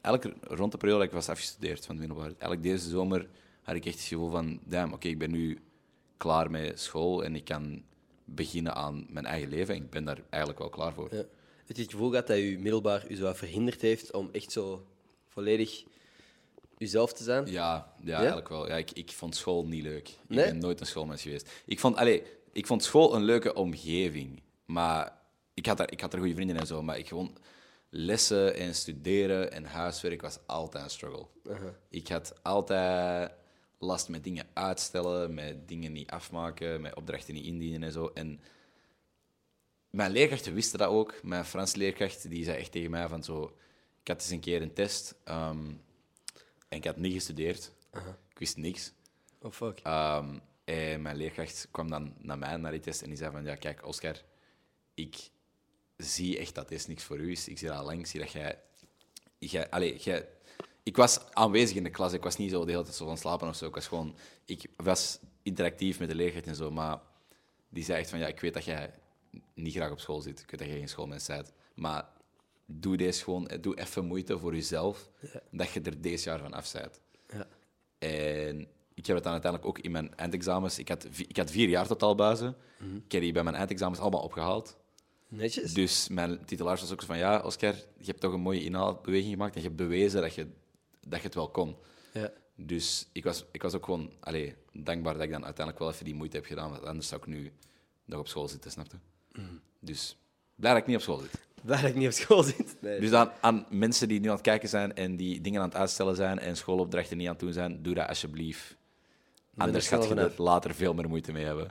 eigenlijk 0.00 0.44
rond 0.46 0.72
de 0.72 0.78
periode 0.78 0.98
dat 1.00 1.08
ik 1.08 1.14
was 1.14 1.28
afgestudeerd 1.28 1.86
van 1.86 1.96
het 1.96 2.06
middelbaar. 2.06 2.26
Eigenlijk 2.38 2.62
deze 2.62 2.88
zomer 2.88 3.28
had 3.62 3.74
ik 3.74 3.84
echt 3.86 3.94
het 3.98 4.04
gevoel 4.06 4.30
van... 4.30 4.60
Damn, 4.64 4.92
oké, 4.92 5.08
ik 5.08 5.18
ben 5.18 5.30
nu 5.30 5.58
klaar 6.16 6.50
met 6.50 6.80
school 6.80 7.24
en 7.24 7.34
ik 7.34 7.44
kan 7.44 7.82
beginnen 8.24 8.74
aan 8.74 9.06
mijn 9.08 9.26
eigen 9.26 9.48
leven. 9.48 9.74
En 9.74 9.82
ik 9.82 9.90
ben 9.90 10.04
daar 10.04 10.20
eigenlijk 10.30 10.60
wel 10.62 10.70
klaar 10.70 10.92
voor. 10.92 11.14
Ja. 11.14 11.24
Heb 11.72 11.80
je 11.80 11.86
het 11.86 11.96
gevoel 11.96 12.10
gehad 12.10 12.26
dat 12.26 12.36
je 12.36 12.58
middelbaar 12.58 13.04
je 13.08 13.16
zo 13.16 13.32
verhinderd 13.32 13.80
heeft 13.80 14.12
om 14.12 14.28
echt 14.32 14.52
zo 14.52 14.86
volledig 15.28 15.84
jezelf 16.78 17.12
te 17.12 17.22
zijn? 17.22 17.46
Ja, 17.46 17.94
ja, 18.04 18.16
eigenlijk 18.16 18.48
wel. 18.48 18.68
Ja, 18.68 18.76
ik, 18.76 18.90
ik 18.90 19.10
vond 19.12 19.36
school 19.36 19.66
niet 19.66 19.82
leuk. 19.82 20.08
Ik 20.08 20.16
Nee? 20.28 20.44
ben 20.44 20.58
nooit 20.58 20.80
een 20.80 20.86
schoolmens 20.86 21.22
geweest. 21.22 21.50
Ik 21.66 21.80
vond, 21.80 21.96
allee, 21.96 22.22
ik 22.52 22.66
vond 22.66 22.82
school 22.82 23.14
een 23.14 23.22
leuke 23.22 23.54
omgeving. 23.54 24.42
Maar 24.64 25.18
ik 25.54 25.66
had, 25.66 25.76
daar, 25.76 25.92
ik 25.92 26.00
had 26.00 26.12
er 26.12 26.18
goede 26.18 26.34
vrienden 26.34 26.56
en 26.56 26.66
zo. 26.66 26.82
Maar 26.82 26.98
ik 26.98 27.08
gewoon 27.08 27.36
lessen 27.88 28.56
en 28.56 28.74
studeren 28.74 29.52
en 29.52 29.64
huiswerk 29.64 30.20
was 30.20 30.38
altijd 30.46 30.84
een 30.84 30.90
struggle. 30.90 31.26
Ik 31.88 32.08
had 32.08 32.34
altijd 32.42 33.30
last 33.78 34.08
met 34.08 34.24
dingen 34.24 34.46
uitstellen, 34.52 35.34
met 35.34 35.68
dingen 35.68 35.92
niet 35.92 36.10
afmaken, 36.10 36.80
met 36.80 36.94
opdrachten 36.94 37.34
niet 37.34 37.44
indienen 37.46 37.82
en 37.82 37.92
zo. 37.92 38.10
En 38.14 38.40
mijn 39.92 40.10
leerkrachten 40.10 40.54
wisten 40.54 40.78
dat 40.78 40.88
ook. 40.88 41.22
Mijn 41.22 41.44
Frans 41.44 41.74
leerkracht 41.74 42.28
die 42.30 42.44
zei 42.44 42.58
echt 42.58 42.72
tegen 42.72 42.90
mij 42.90 43.08
van 43.08 43.24
zo... 43.24 43.56
Ik 44.00 44.08
had 44.08 44.20
eens 44.20 44.30
een 44.30 44.40
keer 44.40 44.62
een 44.62 44.72
test 44.72 45.14
ehm, 45.24 45.66
en 46.68 46.76
ik 46.76 46.84
had 46.84 46.96
niet 46.96 47.12
gestudeerd. 47.12 47.72
Ik 48.30 48.38
wist 48.38 48.56
niks. 48.56 48.92
Oh 49.40 49.52
fuck. 49.52 49.80
Ehm, 49.82 50.38
en 50.64 51.02
mijn 51.02 51.16
leerkracht 51.16 51.68
kwam 51.70 51.90
dan 51.90 52.14
naar 52.18 52.38
mij, 52.38 52.56
naar 52.56 52.70
die 52.70 52.80
test, 52.80 53.02
en 53.02 53.08
die 53.08 53.16
zei 53.16 53.32
van, 53.32 53.44
ja, 53.44 53.54
kijk, 53.54 53.86
Oscar, 53.86 54.22
ik 54.94 55.30
zie 55.96 56.38
echt 56.38 56.54
dat 56.54 56.68
dit 56.68 56.88
niks 56.88 57.04
voor 57.04 57.18
u 57.18 57.30
is. 57.30 57.48
Ik 57.48 57.58
zie 57.58 57.68
dat 57.68 57.76
al 57.76 57.84
lang, 57.84 57.98
ik 57.98 58.06
zie 58.06 58.20
dat 58.20 58.32
jij... 58.32 58.58
jij, 59.38 59.70
allee, 59.70 59.96
jij 59.96 60.28
ik 60.82 60.96
was 60.96 61.20
aanwezig 61.32 61.76
in 61.76 61.82
de 61.82 61.90
klas, 61.90 62.12
ik 62.12 62.22
was 62.22 62.36
niet 62.36 62.50
zo 62.50 62.64
de 62.64 62.70
hele 62.70 62.82
tijd 62.82 62.96
zo 62.96 63.06
van 63.06 63.18
slapen 63.18 63.48
of 63.48 63.56
zo. 63.56 63.66
Ik 63.66 63.74
was 63.74 63.86
gewoon... 63.86 64.16
Ik 64.44 64.70
was 64.76 65.18
interactief 65.42 65.98
met 65.98 66.08
de 66.08 66.14
leerkracht 66.14 66.46
en 66.46 66.54
zo, 66.54 66.70
maar 66.70 67.00
die 67.68 67.84
zei 67.84 68.00
echt 68.00 68.10
van, 68.10 68.18
ja, 68.18 68.26
ik 68.26 68.40
weet 68.40 68.54
dat 68.54 68.64
jij 68.64 68.90
niet 69.54 69.74
graag 69.74 69.90
op 69.90 70.00
school 70.00 70.20
zit. 70.20 70.40
Ik 70.40 70.50
weet 70.50 70.60
dat 70.60 70.68
jij 70.68 70.78
geen 70.78 70.88
schoolmens 70.88 71.26
bent. 71.26 71.52
Maar 71.74 72.08
doe 72.66 72.96
deze 72.96 73.22
gewoon, 73.22 73.50
doe 73.60 73.78
even 73.78 74.04
moeite 74.04 74.38
voor 74.38 74.54
jezelf, 74.54 75.10
dat 75.50 75.70
je 75.70 75.80
er 75.80 76.00
deze 76.00 76.28
jaar 76.28 76.38
van 76.38 76.52
af 76.52 76.72
bent. 76.72 77.00
Ja. 77.28 77.46
En 77.98 78.68
ik 78.94 79.06
heb 79.06 79.14
het 79.14 79.24
dan 79.24 79.32
uiteindelijk 79.32 79.70
ook 79.70 79.78
in 79.78 79.90
mijn 79.90 80.16
eindexamens... 80.16 80.78
Ik 80.78 80.88
had, 80.88 81.08
ik 81.16 81.36
had 81.36 81.50
vier 81.50 81.68
jaar 81.68 81.86
totaal 81.86 82.14
buizen. 82.14 82.56
Ik 83.04 83.12
heb 83.12 83.20
die 83.20 83.32
bij 83.32 83.42
mijn 83.42 83.56
eindexamens 83.56 84.00
allemaal 84.00 84.22
opgehaald. 84.22 84.76
Netjes. 85.28 85.72
Dus 85.72 86.08
mijn 86.08 86.44
titularis 86.44 86.80
was 86.80 86.92
ook 86.92 87.02
van... 87.02 87.18
Ja, 87.18 87.40
Oscar, 87.40 87.74
je 87.74 88.06
hebt 88.06 88.20
toch 88.20 88.32
een 88.32 88.40
mooie 88.40 88.64
inhaalbeweging 88.64 89.32
gemaakt 89.32 89.54
en 89.54 89.60
je 89.60 89.66
hebt 89.66 89.80
bewezen 89.80 90.20
dat 90.20 90.34
je, 90.34 90.46
dat 91.00 91.18
je 91.18 91.24
het 91.24 91.34
wel 91.34 91.50
kon. 91.50 91.76
Ja. 92.12 92.32
Dus 92.56 93.08
ik 93.12 93.24
was, 93.24 93.44
ik 93.52 93.62
was 93.62 93.74
ook 93.74 93.84
gewoon 93.84 94.12
allee, 94.20 94.54
dankbaar 94.72 95.14
dat 95.14 95.22
ik 95.22 95.30
dan 95.30 95.44
uiteindelijk 95.44 95.78
wel 95.84 95.92
even 95.92 96.04
die 96.04 96.14
moeite 96.14 96.36
heb 96.36 96.44
gedaan. 96.44 96.70
Want 96.70 96.84
anders 96.84 97.08
zou 97.08 97.20
ik 97.20 97.26
nu 97.26 97.52
nog 98.04 98.20
op 98.20 98.28
school 98.28 98.48
zitten, 98.48 98.70
snap 98.70 98.86
je? 98.90 98.96
Dus 99.80 100.16
blij 100.54 100.72
dat 100.72 100.80
ik 100.80 100.86
niet 100.86 100.96
op 100.96 101.02
school 101.02 101.18
zit. 101.18 101.40
Waar 101.62 101.84
ik 101.84 101.94
niet 101.94 102.06
op 102.06 102.12
school 102.12 102.42
zit. 102.42 102.76
Nee. 102.80 103.00
Dus 103.00 103.10
dan 103.10 103.30
aan 103.40 103.66
mensen 103.70 104.08
die 104.08 104.20
nu 104.20 104.26
aan 104.28 104.32
het 104.34 104.42
kijken 104.42 104.68
zijn 104.68 104.94
en 104.94 105.16
die 105.16 105.40
dingen 105.40 105.60
aan 105.60 105.68
het 105.68 105.76
uitstellen 105.76 106.16
zijn 106.16 106.38
en 106.38 106.56
schoolopdrachten 106.56 107.16
niet 107.16 107.26
aan 107.26 107.32
het 107.32 107.42
doen 107.42 107.52
zijn, 107.52 107.82
doe 107.82 107.94
dat 107.94 108.08
alsjeblieft. 108.08 108.76
Anders 109.56 109.88
gaat 109.88 110.08
je 110.08 110.14
er 110.14 110.32
later 110.42 110.74
veel 110.74 110.94
meer 110.94 111.08
moeite 111.08 111.32
mee 111.32 111.44
hebben. 111.44 111.70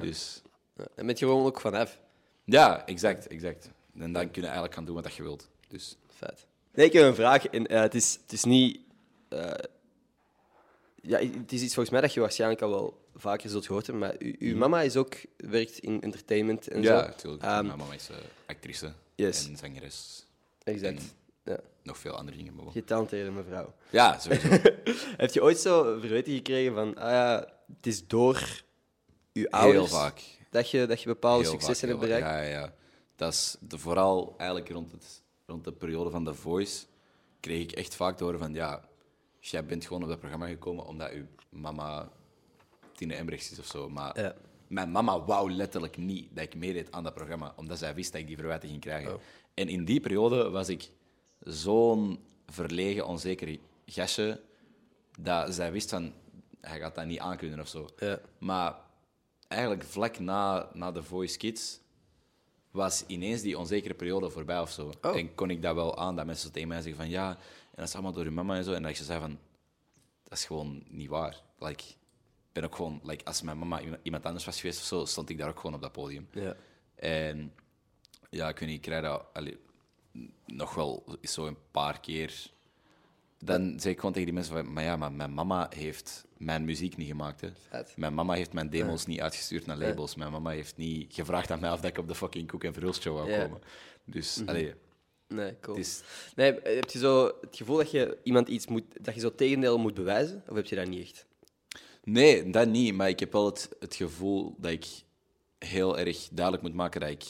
Dus 0.00 0.42
Ja, 0.76 0.84
En 0.94 1.06
met 1.06 1.18
gewoon 1.18 1.46
ook 1.46 1.60
vanaf. 1.60 1.98
ja, 2.44 2.86
exact, 2.86 3.26
exact. 3.26 3.70
En 3.98 4.12
dan 4.12 4.24
kun 4.30 4.40
je 4.40 4.42
eigenlijk 4.42 4.74
gaan 4.74 4.84
doen 4.84 4.94
wat 5.02 5.14
je 5.14 5.22
wilt. 5.22 5.50
Dus 5.68 5.96
Feit. 6.08 6.46
Nee, 6.74 6.86
ik 6.86 6.92
heb 6.92 7.02
een 7.04 7.14
vraag. 7.14 7.46
En, 7.46 7.66
eh, 7.66 7.80
het, 7.80 7.94
is, 7.94 8.18
het 8.22 8.32
is 8.32 8.44
niet... 8.44 8.80
eh, 9.28 9.50
ja, 11.02 11.18
het 11.18 11.52
is 11.52 11.62
iets 11.62 11.74
volgens 11.74 11.90
mij 11.90 12.00
dat 12.00 12.14
je 12.14 12.20
waarschijnlijk 12.20 12.62
al 12.62 12.70
wel 12.70 13.01
vaker 13.14 13.50
zult 13.50 13.66
gehoord 13.66 13.86
hebben, 13.86 14.08
maar 14.08 14.16
u- 14.22 14.36
uw 14.38 14.56
mama 14.56 14.80
is 14.82 14.96
ook, 14.96 15.14
werkt 15.36 15.78
in 15.78 16.00
entertainment 16.02 16.68
en 16.68 16.78
Mhm. 16.78 16.88
ja, 16.88 17.00
zo. 17.00 17.06
natuurlijk. 17.06 17.42
Ehm, 17.42 17.66
Mijn 17.66 17.78
mama 17.78 17.94
is 17.94 18.08
eh, 18.10 18.16
actrice 18.46 18.92
Yes. 19.14 19.48
en 19.48 19.56
zangeres. 19.56 20.26
Exact. 20.62 21.02
Ja. 21.44 21.58
Nog 21.82 21.98
veel 21.98 22.12
andere 22.12 22.36
dingen. 22.36 22.54
Maar. 22.54 22.64
Getalenteerde 22.72 23.30
mevrouw. 23.30 23.74
Ja, 23.90 24.18
sowieso. 24.18 24.48
Heb 25.22 25.32
je 25.32 25.42
ooit 25.42 25.58
zo 25.58 25.98
verweten 26.00 26.32
gekregen 26.32 26.74
van, 26.74 26.96
ah 26.96 27.10
ja, 27.10 27.52
het 27.76 27.86
is 27.86 28.06
door 28.06 28.62
uw 29.32 29.48
ouders 29.50 29.90
Heel 29.90 29.98
vaak. 29.98 30.22
dat 30.50 30.70
je, 30.70 30.86
dat 30.86 31.00
je 31.02 31.06
bepaalde 31.06 31.42
Heel 31.42 31.50
successen 31.52 31.88
vaak, 31.88 31.98
hebt 32.00 32.12
bereikt? 32.12 32.26
Ja, 32.36 32.42
ja, 32.42 32.60
ja. 32.60 32.74
Dat 33.16 33.32
is 33.32 33.56
de, 33.60 33.78
vooral 33.78 34.34
eigenlijk 34.36 34.70
rond, 34.70 34.92
het, 34.92 35.22
rond 35.46 35.64
de 35.64 35.72
periode 35.72 36.10
van 36.10 36.24
The 36.24 36.34
Voice 36.34 36.84
kreeg 37.40 37.62
ik 37.62 37.72
echt 37.72 37.94
vaak 37.94 38.16
te 38.16 38.24
horen 38.24 38.38
van 38.38 38.54
ja, 38.54 38.88
jij 39.40 39.64
bent 39.66 39.86
gewoon 39.86 40.02
op 40.02 40.08
dat 40.08 40.18
programma 40.18 40.46
gekomen 40.46 40.86
omdat 40.86 41.10
uw 41.10 41.26
mama 41.48 42.10
Tine 42.94 43.14
Embrechts 43.14 43.50
is 43.52 43.58
of 43.58 43.66
zo. 43.66 43.88
Maar 43.88 44.20
Ja. 44.20 44.34
mijn 44.66 44.90
mama 44.90 45.24
wou 45.24 45.50
letterlijk 45.52 45.96
niet 45.96 46.28
dat 46.34 46.44
ik 46.44 46.54
meedeed 46.54 46.92
aan 46.92 47.02
dat 47.02 47.14
programma, 47.14 47.52
omdat 47.56 47.78
zij 47.78 47.94
wist 47.94 48.12
dat 48.12 48.20
ik 48.20 48.26
die 48.26 48.36
verwijten 48.36 48.68
ging 48.68 48.80
krijgen. 48.80 49.14
Oh. 49.14 49.20
En 49.54 49.68
in 49.68 49.84
die 49.84 50.00
periode 50.00 50.50
was 50.50 50.68
ik 50.68 50.90
zo'n 51.40 52.18
verlegen, 52.46 53.06
onzeker 53.06 53.58
gastje, 53.86 54.40
dat 55.18 55.54
zij 55.54 55.72
wist 55.72 55.90
van, 55.90 56.12
hij 56.60 56.78
gaat 56.78 56.94
dat 56.94 57.06
niet 57.06 57.18
aankunnen 57.18 57.60
of 57.60 57.68
zo. 57.68 57.88
Ja. 57.98 58.20
Maar 58.38 58.76
eigenlijk 59.48 59.82
vlak 59.84 60.18
na, 60.18 60.70
na 60.72 60.92
The 60.92 61.02
Voice 61.02 61.36
Kids 61.38 61.80
was 62.70 63.04
ineens 63.06 63.40
die 63.42 63.58
onzekere 63.58 63.94
periode 63.94 64.30
voorbij 64.30 64.60
of 64.60 64.70
zo. 64.70 64.92
Oh. 65.02 65.16
En 65.16 65.34
kon 65.34 65.50
ik 65.50 65.62
dat 65.62 65.74
wel 65.74 65.98
aan, 65.98 66.16
dat 66.16 66.26
mensen 66.26 66.52
tegen 66.52 66.68
mij 66.68 66.80
zeggen 66.80 66.96
van 67.02 67.10
ja, 67.10 67.30
en 67.30 67.76
dat 67.78 67.86
is 67.86 67.94
allemaal 67.94 68.12
door 68.12 68.24
je 68.24 68.30
mama 68.30 68.56
en 68.56 68.64
zo. 68.64 68.72
En 68.72 68.82
dat 68.82 68.90
ik 68.90 68.96
ze 68.96 69.04
zei 69.04 69.20
van, 69.20 69.38
dat 70.22 70.38
is 70.38 70.44
gewoon 70.44 70.82
niet 70.88 71.08
waar. 71.08 71.42
Like, 71.58 71.82
ik 71.82 71.96
ben 72.52 72.64
ook 72.64 72.74
gewoon, 72.74 73.00
like, 73.04 73.24
als 73.24 73.42
mijn 73.42 73.58
mama 73.58 73.80
iemand- 74.02 74.24
anders 74.26 74.44
was 74.44 74.60
geweest 74.60 74.78
of 74.80 74.84
zo, 74.86 75.04
stond 75.04 75.28
ik 75.30 75.38
daar 75.38 75.48
ook 75.48 75.56
gewoon 75.60 75.74
op 75.74 75.82
dat 75.82 75.92
podium. 75.92 76.28
Ja. 76.32 76.56
En 76.94 77.52
ja, 78.30 78.48
ik 78.48 78.58
weet 78.58 78.68
niet, 78.68 78.76
ik 78.76 78.82
krijg 78.82 79.02
dat 79.02 79.24
allee, 79.32 79.58
nog 80.46 80.74
wel 80.74 81.04
zo 81.22 81.46
een 81.46 81.56
paar 81.70 82.00
keer. 82.00 82.50
Dan 83.38 83.80
zeg 83.80 83.92
ik 83.92 83.96
gewoon 83.98 84.12
tegen 84.12 84.26
die 84.26 84.34
mensen 84.36 84.54
van, 84.54 84.72
maar 84.72 84.82
ja, 84.84 84.96
maar 84.96 85.12
mijn 85.12 85.34
mama 85.34 85.70
heeft 85.74 86.24
mijn 86.36 86.64
muziek 86.64 86.96
niet 86.96 87.08
gemaakt. 87.08 87.40
Hè. 87.40 87.48
Mijn 87.96 88.14
mama 88.14 88.34
heeft 88.34 88.52
mijn 88.52 88.70
demos 88.70 89.06
niet 89.06 89.20
uitgestuurd 89.20 89.66
naar 89.66 89.76
labels. 89.76 90.14
Mijn 90.14 90.32
mama 90.32 90.50
heeft 90.50 90.76
niet 90.76 91.14
gevraagd 91.14 91.50
aan 91.50 91.60
mij 91.60 91.70
of 91.72 91.80
dat 91.80 91.90
ik 91.90 91.98
op 91.98 92.08
de 92.08 92.14
fucking 92.14 92.48
Koek 92.48 92.64
en 92.64 92.72
Verhulst 92.72 93.02
show 93.02 93.14
wou 93.16 93.30
Ja. 93.30 93.42
komen. 93.44 93.60
Dus, 94.04 94.42
allee, 94.46 94.74
Nee, 95.28 95.54
cool. 95.60 95.76
is... 95.76 96.02
Nee, 96.36 96.52
heb 96.62 96.90
je 96.90 96.98
zo 96.98 97.26
het 97.40 97.56
gevoel 97.56 97.76
dat 97.76 97.90
je 97.90 98.18
iemand 98.22 98.48
iets 98.48 98.66
moet, 98.66 98.84
dat 99.04 99.14
je 99.14 99.20
zo 99.20 99.34
tegendeel 99.34 99.78
moet 99.78 99.94
bewijzen? 99.94 100.42
Of 100.48 100.56
heb 100.56 100.66
je 100.66 100.76
dat 100.76 100.86
niet 100.88 101.02
echt? 101.02 101.26
Nee, 102.04 102.50
dat 102.50 102.68
niet. 102.68 102.94
Maar 102.94 103.08
ik 103.08 103.20
heb 103.20 103.32
wel 103.32 103.46
het, 103.46 103.68
het 103.80 103.94
gevoel 103.94 104.54
dat 104.58 104.70
ik 104.70 104.86
heel 105.58 105.98
erg 105.98 106.28
duidelijk 106.32 106.64
moet 106.64 106.74
maken 106.74 107.00
dat 107.00 107.10
ik 107.10 107.24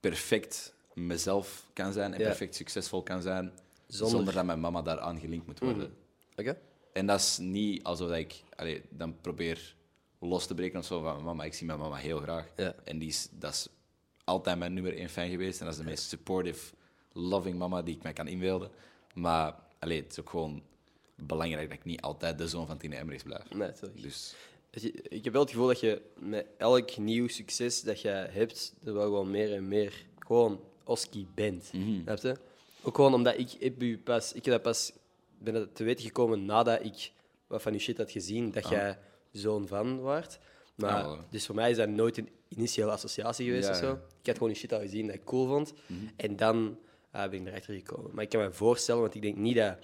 perfect 0.00 0.74
mezelf 0.94 1.66
kan 1.72 1.92
zijn 1.92 2.12
en 2.14 2.18
Ja. 2.20 2.26
perfect 2.26 2.54
succesvol 2.54 3.02
kan 3.02 3.22
zijn, 3.22 3.52
Zonder- 3.86 4.16
zonder, 4.16 4.34
dat 4.34 4.44
mijn 4.44 4.60
mama 4.60 4.82
daar 4.82 5.00
aan 5.00 5.20
gelinkt 5.20 5.46
moet 5.46 5.58
worden. 5.58 5.94
Oké. 6.36 6.58
En 6.92 7.06
dat 7.06 7.20
is 7.20 7.38
niet 7.38 7.82
alsof 7.84 8.08
dat 8.08 8.16
ik 8.16 8.42
allee, 8.56 8.82
dan 8.90 9.20
probeer 9.20 9.74
los 10.18 10.46
te 10.46 10.54
breken 10.54 10.78
of 10.78 10.84
zo 10.86 11.02
van 11.02 11.12
mijn 11.12 11.24
mama. 11.24 11.44
Ik 11.44 11.54
zie 11.54 11.66
mijn 11.66 11.78
mama 11.78 11.96
heel 11.96 12.18
graag. 12.18 12.46
Ja. 12.56 12.74
En 12.84 12.98
die 12.98 13.08
is, 13.08 13.28
dat 13.30 13.52
is 13.52 13.68
altijd 14.24 14.58
mijn 14.58 14.74
nummer 14.74 14.96
één 14.96 15.08
fan 15.08 15.28
geweest. 15.28 15.58
En 15.60 15.64
dat 15.66 15.74
is 15.74 15.80
de 15.80 15.86
meest 15.86 16.08
supportive, 16.08 16.74
loving 17.12 17.58
mama 17.58 17.82
die 17.82 17.96
ik 17.96 18.02
mij 18.02 18.12
kan 18.12 18.28
inbeelden. 18.28 18.70
Maar 19.14 19.54
allee, 19.78 20.02
het 20.02 20.12
is 20.12 20.20
ook 20.20 20.30
gewoon 20.30 20.62
belangrijk 21.16 21.68
dat 21.68 21.78
ik 21.78 21.84
niet 21.84 22.00
altijd 22.00 22.38
de 22.38 22.48
zoon 22.48 22.66
van 22.66 22.78
Tine 22.78 22.96
Emmerichs 22.96 23.22
blijf. 23.22 23.50
Nee, 23.50 23.58
natuurlijk. 23.68 24.02
Dus 24.02 24.34
Ik 25.08 25.24
heb 25.24 25.32
wel 25.32 25.42
het 25.42 25.50
gevoel 25.50 25.66
dat 25.66 25.80
je 25.80 26.02
met 26.18 26.46
elk 26.58 26.96
nieuw 26.96 27.28
succes 27.28 27.82
dat 27.82 28.00
je 28.00 28.08
hebt, 28.08 28.74
er 28.84 28.92
wel 28.94 29.02
gewoon 29.02 29.30
meer 29.30 29.54
en 29.54 29.68
meer 29.68 30.04
gewoon 30.18 30.60
Oski 30.84 31.26
bent. 31.34 31.72
Mhm. 31.72 32.16
Je? 32.22 32.36
Ook 32.82 32.94
gewoon 32.94 33.14
omdat 33.14 33.38
ik 33.38 33.50
heb 33.60 33.82
u 33.82 33.98
pas, 33.98 34.32
ik 34.32 34.44
heb 34.44 34.54
dat 34.54 34.62
pas 34.62 34.92
ben 35.38 35.54
dat 35.54 35.74
te 35.74 35.84
weten 35.84 36.04
gekomen 36.04 36.44
nadat 36.44 36.84
ik 36.84 37.12
wat 37.46 37.62
van 37.62 37.72
je 37.72 37.78
shit 37.78 37.98
had 37.98 38.10
gezien 38.10 38.50
dat 38.50 38.68
jij 38.68 38.98
zoon 39.32 39.66
van 39.66 40.00
waart. 40.00 40.38
Maar, 40.74 41.04
Ah, 41.04 41.18
dus 41.30 41.46
voor 41.46 41.54
mij 41.54 41.70
is 41.70 41.76
dat 41.76 41.88
nooit 41.88 42.16
een 42.18 42.28
initiële 42.48 42.90
associatie 42.90 43.46
geweest 43.46 43.66
Ja, 43.68 43.72
of 43.72 43.78
zo. 43.78 43.92
Mhm. 43.92 44.00
Ik 44.20 44.26
had 44.26 44.36
gewoon 44.36 44.52
je 44.52 44.58
shit 44.58 44.72
al 44.72 44.80
gezien 44.80 45.06
dat 45.06 45.14
ik 45.14 45.24
cool 45.24 45.46
vond. 45.46 45.72
En 46.16 46.36
dan 46.36 46.78
ah, 47.10 47.30
ben 47.30 47.40
ik 47.40 47.46
erachter 47.46 47.74
gekomen. 47.74 48.10
Maar 48.14 48.24
ik 48.24 48.30
kan 48.30 48.40
me 48.40 48.52
voorstellen, 48.52 49.00
want 49.00 49.14
ik 49.14 49.22
denk 49.22 49.36
niet 49.36 49.56
dat 49.56 49.78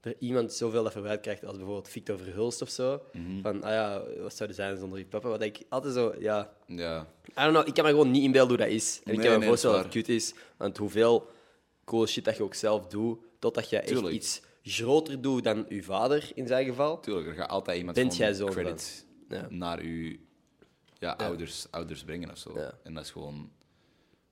er 0.00 0.16
iemand 0.18 0.52
zoveel 0.52 0.82
dat 0.82 0.92
verwijt 0.92 1.20
krijgt 1.20 1.44
als 1.44 1.56
bijvoorbeeld 1.56 1.88
Victor 1.88 2.18
Verhulst 2.18 2.62
of 2.62 2.68
zo. 2.68 3.02
Mhm. 3.12 3.40
Van, 3.40 3.62
ah 3.62 3.70
ja, 3.70 4.02
wat 4.22 4.36
zou 4.36 4.48
er 4.48 4.54
zijn 4.54 4.78
zonder 4.78 4.98
je 4.98 5.06
papa? 5.06 5.28
Wat 5.28 5.42
ik 5.42 5.62
altijd 5.68 5.94
zo, 5.94 6.14
ja... 6.18 6.52
ja, 6.66 7.06
I 7.26 7.32
don't 7.34 7.52
know, 7.52 7.68
ik 7.68 7.74
kan 7.74 7.84
me 7.84 7.90
gewoon 7.90 8.10
niet 8.10 8.22
inbeelden 8.22 8.56
hoe 8.56 8.66
dat 8.66 8.74
is. 8.74 9.00
En 9.04 9.12
ik 9.12 9.20
kan 9.20 9.30
me 9.30 9.38
nee, 9.38 9.48
voorstellen 9.48 9.76
dat 9.76 9.84
het 9.84 9.94
cute 9.94 10.14
is. 10.14 10.34
Want 10.56 10.76
hoeveel 10.76 11.30
cool 11.84 12.06
shit 12.06 12.24
dat 12.24 12.36
je 12.36 12.42
ook 12.42 12.54
zelf 12.54 12.86
doet, 12.86 13.18
totdat 13.38 13.70
je 13.70 13.76
echt 13.76 13.86
Tuurlijk. 13.86 14.14
iets 14.14 14.42
groter 14.62 15.20
doet 15.20 15.44
dan 15.44 15.66
je 15.68 15.82
vader, 15.82 16.30
in 16.34 16.46
zijn 16.46 16.66
geval. 16.66 17.00
tuurlijk, 17.00 17.26
er 17.26 17.34
gaat 17.34 17.48
altijd 17.48 17.78
iemand 17.78 17.96
Bent 17.96 18.12
gewoon 18.14 18.28
jij 18.28 18.36
zoon 18.36 18.50
credit? 18.50 19.06
Ja. 19.28 19.46
naar 19.50 19.78
uw 19.78 20.16
ja, 20.98 21.12
Ouders, 21.12 21.66
ouders 21.70 22.04
brengen 22.04 22.30
of 22.30 22.38
zo. 22.38 22.56
En 22.82 22.94
dat 22.94 23.04
is 23.04 23.10
gewoon... 23.10 23.50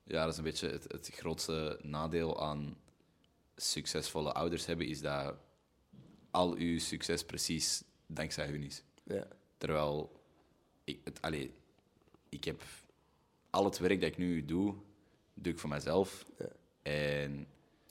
Ja, 0.05 0.23
dat 0.23 0.33
is 0.33 0.39
een 0.39 0.45
beetje 0.45 0.69
het, 0.69 0.85
het 0.93 1.11
grootste 1.13 1.79
nadeel 1.83 2.43
aan 2.43 2.77
succesvolle 3.57 4.33
ouders 4.33 4.67
hebben, 4.67 4.87
is 4.87 5.01
dat 5.01 5.35
al 6.31 6.55
uw 6.55 6.79
succes 6.79 7.25
precies 7.25 7.83
dankzij 8.07 8.47
hun 8.47 8.63
is. 8.63 8.83
Ja. 9.05 9.27
Terwijl, 9.59 10.21
ik, 10.85 11.01
het, 11.05 11.23
allee, 11.23 11.55
ik 12.29 12.45
heb 12.45 12.63
al 13.51 13.65
het 13.65 13.79
werk 13.79 14.01
dat 14.01 14.11
ik 14.11 14.19
nu 14.19 14.45
doe, 14.45 14.75
doe 15.35 15.53
ik 15.53 15.59
voor 15.59 15.71
mezelf. 15.71 16.27
En 16.83 17.47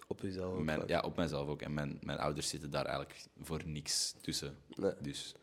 Op 0.07 0.21
jezelf. 0.21 0.53
ook 0.53 0.63
mijn, 0.63 0.81
ja, 0.87 0.99
op 0.99 1.17
mezelf 1.17 1.47
ook. 1.47 1.61
En 1.61 1.73
mijn, 1.73 1.99
mijn 2.01 2.17
ouders 2.19 2.49
zitten 2.49 2.71
daar 2.71 2.85
eigenlijk 2.85 3.19
voor 3.41 3.61
niks 3.65 4.13
tussen. 4.21 4.57
Nee. 4.75 4.91
Dus 5.01 5.33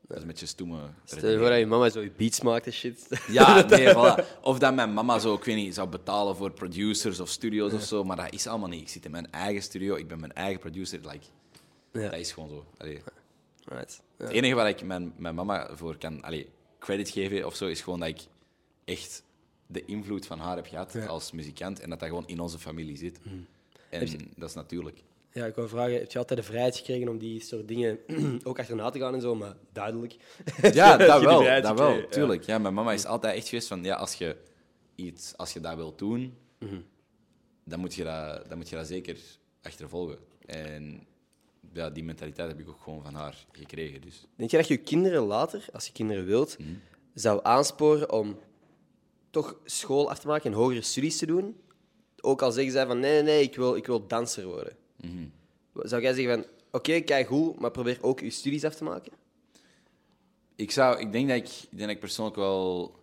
dat 0.00 0.16
is 0.16 0.22
een 0.22 0.28
beetje 0.28 0.46
stoeme. 0.46 0.80
Stel 1.04 1.30
je 1.30 1.38
voor 1.38 1.48
dat 1.48 1.58
je 1.58 1.66
mama 1.66 1.90
zo 1.90 2.00
je 2.00 2.10
beats 2.10 2.40
maakt 2.40 2.66
en 2.66 2.72
shit. 2.72 3.06
Ja, 3.28 3.62
nee, 3.68 3.94
voilà. 3.94 4.40
Of 4.40 4.58
dat 4.58 4.74
mijn 4.74 4.92
mama 4.94 5.18
zo, 5.18 5.34
ik 5.34 5.44
weet 5.44 5.56
niet, 5.56 5.74
zou 5.74 5.88
betalen 5.88 6.36
voor 6.36 6.50
producers 6.52 7.20
of 7.20 7.28
studio's 7.28 7.72
of 7.72 7.82
zo, 7.82 8.04
maar 8.04 8.16
dat 8.16 8.32
is 8.32 8.46
allemaal 8.46 8.68
niet. 8.68 8.80
Ik 8.80 8.88
zit 8.88 9.04
in 9.04 9.10
mijn 9.10 9.30
eigen 9.30 9.62
studio, 9.62 9.94
ik 9.94 10.08
ben 10.08 10.20
mijn 10.20 10.32
eigen 10.32 10.60
producer. 10.60 11.00
Like, 11.02 11.26
Ja. 11.92 12.08
Dat 12.08 12.18
is 12.18 12.32
gewoon 12.32 12.48
zo. 12.48 12.64
Allee. 12.78 13.02
Right. 13.64 14.02
Ja. 14.18 14.24
Het 14.24 14.34
enige 14.34 14.54
waar 14.54 14.68
ik 14.68 14.82
mijn, 14.84 15.12
mijn 15.16 15.34
mama 15.34 15.76
voor 15.76 15.96
kan 15.98 16.22
allee, 16.22 16.48
credit 16.78 17.08
geven 17.10 17.46
of 17.46 17.54
zo, 17.56 17.66
is 17.66 17.80
gewoon 17.80 17.98
dat 18.00 18.08
ik 18.08 18.20
echt 18.84 19.22
de 19.66 19.84
invloed 19.84 20.26
van 20.26 20.38
haar 20.38 20.56
heb 20.56 20.66
gehad 20.66 20.92
Ja. 20.92 21.06
als 21.06 21.32
muzikant 21.32 21.80
en 21.80 21.90
dat 21.90 22.00
dat 22.00 22.08
gewoon 22.08 22.26
in 22.26 22.40
onze 22.40 22.58
familie 22.58 22.96
zit. 22.96 23.18
En 23.90 24.08
dat 24.36 24.48
is 24.48 24.54
natuurlijk. 24.54 25.02
Ja, 25.32 25.46
ik 25.46 25.54
wou 25.54 25.68
vragen, 25.68 25.92
heb 25.94 26.12
je 26.12 26.18
altijd 26.18 26.40
de 26.40 26.46
vrijheid 26.46 26.76
gekregen 26.76 27.08
om 27.08 27.18
die 27.18 27.40
soort 27.42 27.68
dingen 27.68 27.98
ook 28.44 28.58
achterna 28.58 28.90
te 28.90 28.98
gaan 28.98 29.14
en 29.14 29.20
zo, 29.20 29.34
maar 29.34 29.54
duidelijk. 29.72 30.16
Ja, 30.72 30.96
dat 31.06 31.22
wel. 31.22 31.62
Dat 31.62 31.78
wel, 31.78 32.08
tuurlijk. 32.08 32.42
Ja, 32.42 32.58
mijn 32.58 32.74
mama 32.74 32.92
is 32.92 33.04
altijd 33.04 33.36
echt 33.36 33.48
geweest 33.48 33.68
van, 33.68 33.84
ja, 33.84 33.94
als 33.94 34.14
je 34.14 34.36
iets, 34.94 35.36
als 35.36 35.52
je 35.52 35.60
dat 35.60 35.76
wilt 35.76 35.98
doen, 35.98 36.36
Mhm. 36.58 36.80
dan, 37.64 37.80
moet 37.80 37.94
je 37.94 38.04
dat, 38.04 38.48
dan 38.48 38.58
moet 38.58 38.68
je 38.68 38.76
dat 38.76 38.86
zeker 38.86 39.16
achtervolgen. 39.62 40.18
En 40.46 41.06
ja, 41.72 41.90
die 41.90 42.04
mentaliteit 42.04 42.48
heb 42.48 42.60
ik 42.60 42.68
ook 42.68 42.80
gewoon 42.80 43.02
van 43.02 43.14
haar 43.14 43.46
gekregen. 43.52 44.00
Dus. 44.00 44.26
Denk 44.36 44.50
je 44.50 44.56
dat 44.56 44.68
je 44.68 44.74
je 44.74 44.80
kinderen 44.80 45.22
later, 45.22 45.66
als 45.72 45.86
je 45.86 45.92
kinderen 45.92 46.24
wilt, 46.24 46.56
zou 47.14 47.40
aansporen 47.42 48.12
om 48.12 48.38
toch 49.30 49.56
school 49.64 50.10
af 50.10 50.18
te 50.18 50.26
maken 50.26 50.50
en 50.50 50.56
hogere 50.56 50.82
studies 50.82 51.18
te 51.18 51.26
doen? 51.26 51.60
Ook 52.20 52.42
al 52.42 52.52
zeggen 52.52 52.72
zij 52.72 52.86
van 52.86 53.00
nee, 53.00 53.12
nee, 53.12 53.22
nee, 53.22 53.42
ik 53.42 53.56
wil, 53.56 53.76
ik 53.76 53.86
wil 53.86 54.06
danser 54.06 54.46
worden. 54.46 54.76
Zou 55.74 56.02
jij 56.02 56.14
zeggen 56.14 56.34
van 56.34 56.50
oké, 56.70 57.00
kijk 57.00 57.26
goed, 57.26 57.60
maar 57.60 57.70
probeer 57.70 57.98
ook 58.02 58.20
je 58.20 58.30
studies 58.30 58.64
af 58.64 58.74
te 58.74 58.84
maken? 58.84 59.12
Ik, 60.54 60.70
zou, 60.70 60.98
ik, 60.98 61.12
denk 61.12 61.28
dat 61.28 61.36
ik, 61.36 61.48
ik 61.48 61.68
denk 61.70 61.80
dat 61.80 61.90
ik 61.90 62.00
persoonlijk 62.00 62.36
wel... 62.36 63.00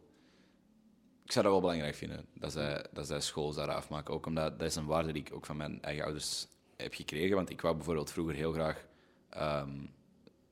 Ik 1.24 1.32
zou 1.32 1.44
dat 1.44 1.54
wel 1.54 1.64
belangrijk 1.64 1.96
vinden, 1.96 2.26
dat 2.34 2.52
zij, 2.52 2.86
dat 2.94 3.08
zij 3.08 3.22
school 3.22 3.52
zouden 3.52 3.76
afmaken. 3.76 4.14
Ook 4.14 4.26
omdat 4.26 4.60
dat 4.60 4.68
is 4.68 4.76
een 4.76 4.86
waarde 4.86 5.12
die 5.12 5.22
ik 5.22 5.34
ook 5.34 5.46
van 5.46 5.58
mijn 5.58 5.82
eigen 5.82 6.04
ouders 6.04 6.48
heb 6.82 6.94
gekregen. 6.94 7.36
Want 7.36 7.50
ik 7.50 7.62
wou 7.62 7.76
bijvoorbeeld 7.76 8.12
vroeger 8.12 8.36
heel 8.36 8.52
graag 8.52 8.86
ehm, 9.30 9.86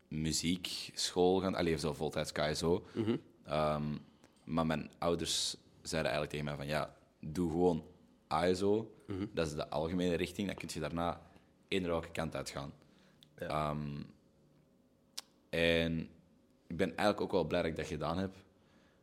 muziekschool 0.08 1.40
gaan. 1.40 1.56
Alleen 1.56 1.80
zo 1.80 1.94
voltijds 1.94 2.32
KSO. 2.32 2.84
Ehm, 3.46 3.84
maar 4.44 4.66
mijn 4.66 4.92
ouders 4.98 5.56
zeiden 5.82 6.12
eigenlijk 6.12 6.30
tegen 6.32 6.46
mij 6.46 6.56
van... 6.56 6.68
Ja, 6.68 6.96
doe 7.20 7.50
gewoon 7.50 7.84
ASO. 8.28 8.92
Dat 9.34 9.48
is 9.48 9.54
de 9.54 9.70
algemene 9.70 10.16
richting. 10.16 10.48
Dan 10.48 10.56
kun 10.56 10.70
je 10.72 10.80
daarna 10.80 11.22
eender 11.68 11.92
welke 11.92 12.12
kant 12.12 12.36
uit 12.36 12.50
gaan. 12.50 12.74
Ehm, 13.36 14.02
en 15.50 16.10
ik 16.68 16.78
ben 16.78 16.88
eigenlijk 16.88 17.22
ook 17.22 17.32
wel 17.32 17.44
blij 17.46 17.62
dat 17.62 17.72
ik 17.72 17.78
dat 17.78 17.88
gedaan 17.88 18.18
heb. 18.18 18.36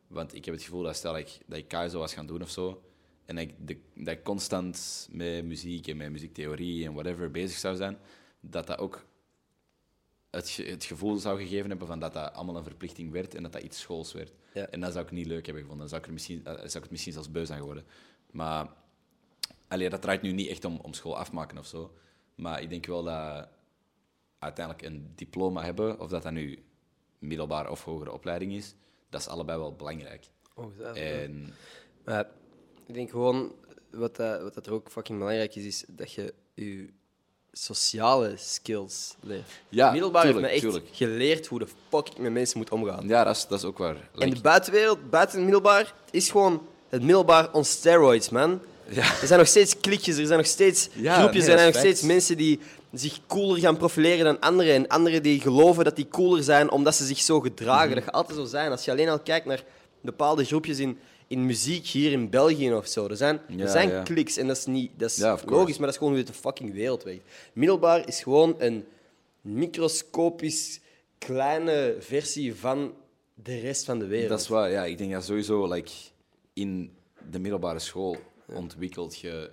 Want 0.07 0.35
ik 0.35 0.45
heb 0.45 0.53
het 0.53 0.63
gevoel 0.63 0.83
dat 0.83 0.95
stel 0.95 1.17
ik, 1.17 1.37
dat 1.45 1.57
ik 1.57 1.67
KSO 1.67 1.99
was 1.99 2.13
gaan 2.13 2.25
doen 2.25 2.41
of 2.41 2.49
zo, 2.49 2.83
en 3.25 3.35
dat 3.35 3.43
ik, 3.43 3.53
de, 3.57 3.77
dat 3.95 4.13
ik 4.13 4.23
constant 4.23 5.07
met 5.11 5.45
muziek 5.45 5.87
en 5.87 5.97
met 5.97 6.11
muziektheorie 6.11 6.85
en 6.85 6.93
whatever 6.93 7.31
bezig 7.31 7.57
zou 7.57 7.75
zijn, 7.75 7.97
dat 8.39 8.67
dat 8.67 8.77
ook 8.77 9.05
het, 10.29 10.55
het 10.55 10.83
gevoel 10.83 11.17
zou 11.17 11.41
gegeven 11.41 11.69
hebben 11.69 11.87
van 11.87 11.99
dat 11.99 12.13
dat 12.13 12.33
allemaal 12.33 12.55
een 12.55 12.63
verplichting 12.63 13.11
werd 13.11 13.35
en 13.35 13.43
dat 13.43 13.51
dat 13.51 13.61
iets 13.61 13.79
schools 13.79 14.13
werd. 14.13 14.33
Ja. 14.53 14.67
En 14.67 14.79
dat 14.79 14.93
zou 14.93 15.05
ik 15.05 15.11
niet 15.11 15.25
leuk 15.25 15.45
hebben 15.45 15.63
gevonden. 15.63 15.89
Dan 15.89 15.89
zou 15.89 16.01
ik, 16.01 16.07
er 16.07 16.13
misschien, 16.13 16.45
eh, 16.45 16.53
zou 16.53 16.65
ik 16.65 16.81
het 16.81 16.91
misschien 16.91 17.13
zelfs 17.13 17.31
beu 17.31 17.45
zijn 17.45 17.59
geworden. 17.59 17.85
Maar 18.31 18.69
allee, 19.67 19.89
dat 19.89 20.01
draait 20.01 20.21
nu 20.21 20.31
niet 20.31 20.49
echt 20.49 20.65
om, 20.65 20.79
om 20.81 20.93
school 20.93 21.17
afmaken 21.17 21.57
of 21.57 21.65
zo. 21.65 21.93
Maar 22.35 22.61
ik 22.61 22.69
denk 22.69 22.85
wel 22.85 23.03
dat 23.03 23.47
uiteindelijk 24.39 24.85
een 24.85 25.11
diploma 25.15 25.63
hebben, 25.63 25.99
of 25.99 26.09
dat 26.09 26.23
dat 26.23 26.31
nu 26.31 26.63
middelbare 27.19 27.69
of 27.69 27.83
hogere 27.83 28.11
opleiding 28.11 28.53
is, 28.53 28.75
dat 29.09 29.21
is 29.21 29.27
allebei 29.27 29.59
wel 29.59 29.75
belangrijk. 29.75 30.27
En 30.93 31.53
Maar 32.03 32.29
ik 32.87 32.93
denk 32.93 33.09
gewoon, 33.09 33.51
wat, 33.91 34.15
dat, 34.15 34.41
wat 34.41 34.53
dat 34.53 34.65
er 34.65 34.73
ook 34.73 34.89
fucking 34.91 35.17
belangrijk 35.17 35.55
is, 35.55 35.63
is 35.63 35.83
dat 35.87 36.11
je 36.11 36.33
je 36.53 36.89
sociale 37.51 38.33
skills 38.37 39.15
leert. 39.21 39.49
Ja, 39.69 39.91
Middelbaar 39.91 40.23
tuurlijk, 40.23 40.47
heeft 40.47 40.63
me 40.63 40.67
echt 40.67 40.73
tuurlijk. 40.73 40.95
geleerd 40.97 41.47
hoe 41.47 41.59
de 41.59 41.67
fuck 41.89 42.07
ik 42.09 42.17
met 42.17 42.31
mensen 42.31 42.57
moet 42.57 42.69
omgaan. 42.71 43.07
ja, 43.07 43.23
dat 43.23 43.35
is, 43.35 43.47
dat 43.47 43.59
is 43.59 43.65
ook 43.65 43.77
waar. 43.77 44.09
En 44.17 44.29
de 44.29 44.41
buitenwereld, 44.41 45.09
buiten 45.09 45.35
het 45.35 45.43
middelbaar, 45.45 45.93
is 46.11 46.29
gewoon 46.29 46.67
het 46.89 47.01
middelbaar 47.01 47.53
on 47.53 47.63
steroids, 47.63 48.29
man. 48.29 48.61
Ja. 48.89 49.03
Er 49.21 49.27
zijn 49.27 49.39
nog 49.39 49.47
steeds 49.47 49.79
klikjes, 49.79 50.17
er 50.17 50.25
zijn 50.25 50.37
nog 50.37 50.47
steeds 50.47 50.89
Ja, 50.93 51.19
groepjes, 51.19 51.45
nee, 51.45 51.51
er 51.51 51.59
zijn 51.59 51.71
nog 51.71 51.81
steeds 51.81 52.01
mensen 52.01 52.37
die 52.37 52.59
zich 52.93 53.19
cooler 53.27 53.59
gaan 53.59 53.77
profileren 53.77 54.25
dan 54.25 54.39
anderen. 54.39 54.73
En 54.73 54.87
anderen 54.87 55.23
die 55.23 55.41
geloven 55.41 55.83
dat 55.83 55.95
die 55.95 56.07
cooler 56.07 56.43
zijn 56.43 56.71
omdat 56.71 56.95
ze 56.95 57.05
zich 57.05 57.19
zo 57.19 57.39
gedragen. 57.39 57.85
Mhm. 57.85 57.95
Dat 57.95 58.03
gaat 58.03 58.13
altijd 58.13 58.37
zo 58.37 58.45
zijn. 58.45 58.71
Als 58.71 58.85
je 58.85 58.91
alleen 58.91 59.09
al 59.09 59.19
kijkt 59.19 59.45
naar 59.45 59.63
bepaalde 60.01 60.45
groepjes 60.45 60.79
in, 60.79 60.99
in 61.27 61.45
muziek 61.45 61.85
hier 61.85 62.11
in 62.11 62.29
België 62.29 62.73
of 62.73 62.87
zo. 62.87 63.07
Er 63.07 63.17
zijn, 63.17 63.39
er 63.59 63.69
zijn 63.69 63.89
ja. 63.89 64.03
kliks 64.03 64.37
en 64.37 64.47
dat 64.47 64.57
is, 64.57 64.65
niet, 64.65 64.91
dat 64.97 65.09
is 65.09 65.17
Ja, 65.17 65.39
logisch, 65.45 65.77
maar 65.77 65.85
dat 65.85 65.95
is 65.95 65.97
gewoon 65.97 66.13
hoe 66.13 66.23
de 66.23 66.33
fucking 66.33 66.73
wereld 66.73 67.03
werkt. 67.03 67.23
Middelbaar 67.53 68.07
is 68.07 68.23
gewoon 68.23 68.55
een 68.57 68.85
microscopisch 69.41 70.79
kleine 71.17 71.95
versie 71.99 72.55
van 72.55 72.93
de 73.33 73.59
rest 73.59 73.85
van 73.85 73.99
de 73.99 74.05
wereld. 74.05 74.29
dat 74.29 74.39
is 74.39 74.47
waar, 74.47 74.71
ja. 74.71 74.85
Ik 74.85 74.97
denk 74.97 75.11
dat 75.11 75.25
sowieso, 75.25 75.67
like, 75.67 75.91
in 76.53 76.95
de 77.31 77.39
middelbare 77.39 77.79
school 77.79 78.17
ontwikkelt 78.47 79.19
je 79.19 79.51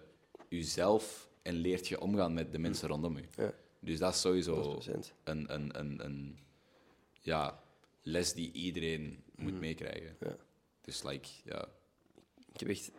jezelf 0.49 1.29
en 1.43 1.55
leert 1.55 1.89
je 1.89 2.01
omgaan 2.01 2.35
met 2.35 2.53
de 2.53 2.59
mensen 2.59 2.89
rondom 2.89 3.17
je. 3.17 3.25
Ja. 3.37 3.53
Dus 3.81 3.99
dat 3.99 4.15
is 4.15 4.21
sowieso 4.21 4.81
100%. 4.81 4.91
een, 5.25 5.55
een, 5.55 5.79
een, 5.79 6.05
een 6.05 6.39
ja, 7.21 7.63
les 8.03 8.33
die 8.33 8.53
iedereen 8.53 9.23
moet 9.37 9.61
meekrijgen. 9.61 10.17
Ja. 10.21 10.37
Dus, 10.85 11.03
like, 11.03 11.29
ja. 11.45 11.69
Ik 12.53 12.61
heb 12.61 12.69
echt 12.69 12.91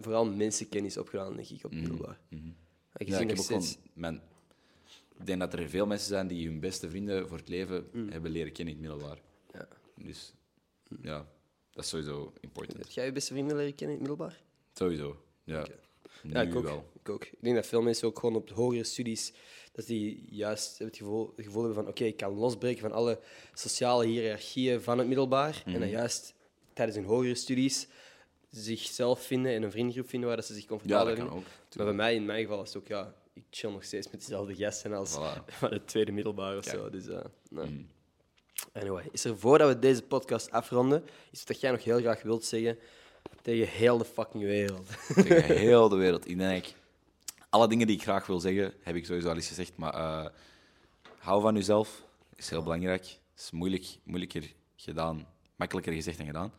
vooral 0.00 0.24
mensenkennis 0.26 0.96
opgedaan, 0.96 1.36
denk 1.36 1.48
ik, 1.48 1.64
op 1.64 1.72
middelbaar. 1.72 2.18
Ik 2.28 2.38
Mhm. 2.38 2.46
ja, 2.92 3.16
zie 3.16 3.20
ik 3.22 3.28
heb 3.28 3.38
ook 3.38 3.44
steeds... 3.44 3.78
mijn, 3.92 4.22
ik 5.18 5.26
denk 5.26 5.40
dat 5.40 5.52
er 5.52 5.68
veel 5.68 5.86
mensen 5.86 6.08
zijn 6.08 6.26
die 6.26 6.46
hun 6.48 6.60
beste 6.60 6.90
vrienden 6.90 7.28
voor 7.28 7.38
het 7.38 7.48
leven 7.48 7.88
hebben 8.10 8.30
leren 8.30 8.52
kennen 8.52 8.74
in 8.74 8.80
het 8.82 8.90
middelbaar. 8.90 9.20
Ja. 9.52 9.68
Dus 9.96 10.32
ja, 11.02 11.26
dat 11.70 11.84
is 11.84 11.90
sowieso 11.90 12.32
important. 12.40 12.78
Heb 12.78 12.88
jij 12.90 13.04
je 13.04 13.12
beste 13.12 13.32
vrienden 13.32 13.56
leren 13.56 13.74
kennen 13.74 13.96
in 13.96 14.02
het 14.02 14.08
middelbaar? 14.10 14.40
Sowieso, 14.74 15.22
ja. 15.44 15.66
Nu 16.22 16.32
Ja, 16.32 16.42
ik 16.42 16.54
ook. 16.54 16.62
wel. 16.62 16.90
ik 17.02 17.08
ook. 17.08 17.24
Ik 17.24 17.38
denk 17.40 17.54
dat 17.54 17.66
veel 17.66 17.82
mensen 17.82 18.08
ook 18.08 18.18
gewoon 18.18 18.36
op 18.36 18.50
hogere 18.50 18.84
studies, 18.84 19.32
dat 19.72 19.86
die 19.86 20.24
juist 20.30 20.78
het 20.78 20.96
gevoel, 20.96 21.32
het 21.36 21.44
gevoel 21.44 21.62
hebben 21.62 21.82
van 21.82 21.92
oké, 21.92 22.04
ik 22.04 22.16
kan 22.16 22.32
losbreken 22.32 22.80
van 22.80 22.92
alle 22.92 23.20
sociale 23.54 24.06
hiërarchieën 24.06 24.80
van 24.82 24.98
het 24.98 25.06
middelbaar. 25.06 25.62
En 25.64 25.70
Mhm. 25.70 25.80
dan 25.80 25.88
juist 25.88 26.34
tijdens 26.74 26.96
hun 26.96 27.06
hogere 27.06 27.34
studies 27.34 27.86
zichzelf 28.50 29.22
vinden 29.22 29.52
en 29.52 29.62
een 29.62 29.70
vriendengroep 29.70 30.08
vinden 30.08 30.28
waar 30.28 30.36
dat 30.36 30.46
ze 30.46 30.54
zich 30.54 30.64
comfortabel 30.64 31.08
Ja, 31.08 31.14
dat 31.14 31.28
kan 31.28 31.36
ook. 31.36 31.44
Maar 31.76 31.84
bij 31.86 31.94
mij, 31.94 32.14
in 32.14 32.24
mijn 32.24 32.40
geval, 32.42 32.62
is 32.62 32.68
het 32.68 32.76
ook, 32.76 32.88
ja, 32.88 33.14
ik 33.32 33.44
chill 33.50 33.70
nog 33.70 33.84
steeds 33.84 34.10
met 34.10 34.20
dezelfde 34.20 34.54
gasten 34.54 34.92
als 34.92 35.16
Voilà. 35.16 35.44
van 35.60 35.72
het 35.72 35.86
tweede 35.86 36.12
middelbaar 36.12 36.56
of 36.56 36.64
Kijk. 36.64 36.76
zo. 36.76 36.90
Dus, 36.90 37.06
eh, 37.08 37.24
nee. 37.50 37.66
Mm. 37.66 37.88
Anyway, 38.72 39.08
is 39.12 39.24
er 39.24 39.38
voordat 39.38 39.68
we 39.68 39.78
deze 39.78 40.02
podcast 40.02 40.50
afronden, 40.50 41.04
iets 41.30 41.44
wat 41.44 41.60
jij 41.60 41.70
nog 41.70 41.84
heel 41.84 41.98
graag 41.98 42.22
wilt 42.22 42.44
zeggen 42.44 42.78
tegen 43.42 43.68
heel 43.68 43.98
de 43.98 44.04
fucking 44.04 44.44
wereld? 44.44 44.88
Tegen 45.14 45.56
heel 45.68 45.88
de 45.88 45.96
wereld. 45.96 46.28
Ik 46.28 46.38
denk, 46.38 46.66
alle 47.48 47.68
dingen 47.68 47.86
die 47.86 47.96
ik 47.96 48.02
graag 48.02 48.26
wil 48.26 48.40
zeggen, 48.40 48.74
heb 48.82 48.96
ik 48.96 49.06
sowieso 49.06 49.28
al 49.28 49.34
eens 49.34 49.48
gezegd. 49.48 49.76
Maar 49.76 49.94
eh, 49.94 50.26
hou 51.18 51.42
van 51.42 51.54
jezelf, 51.54 52.04
is 52.36 52.50
heel 52.50 52.62
belangrijk. 52.62 53.02
Het 53.02 53.42
is 53.42 53.50
moeilijk, 53.50 53.96
moeilijker 54.02 54.52
gedaan, 54.76 55.26
makkelijker 55.56 55.92
gezegd 55.92 56.16
dan 56.16 56.26
gedaan. 56.26 56.52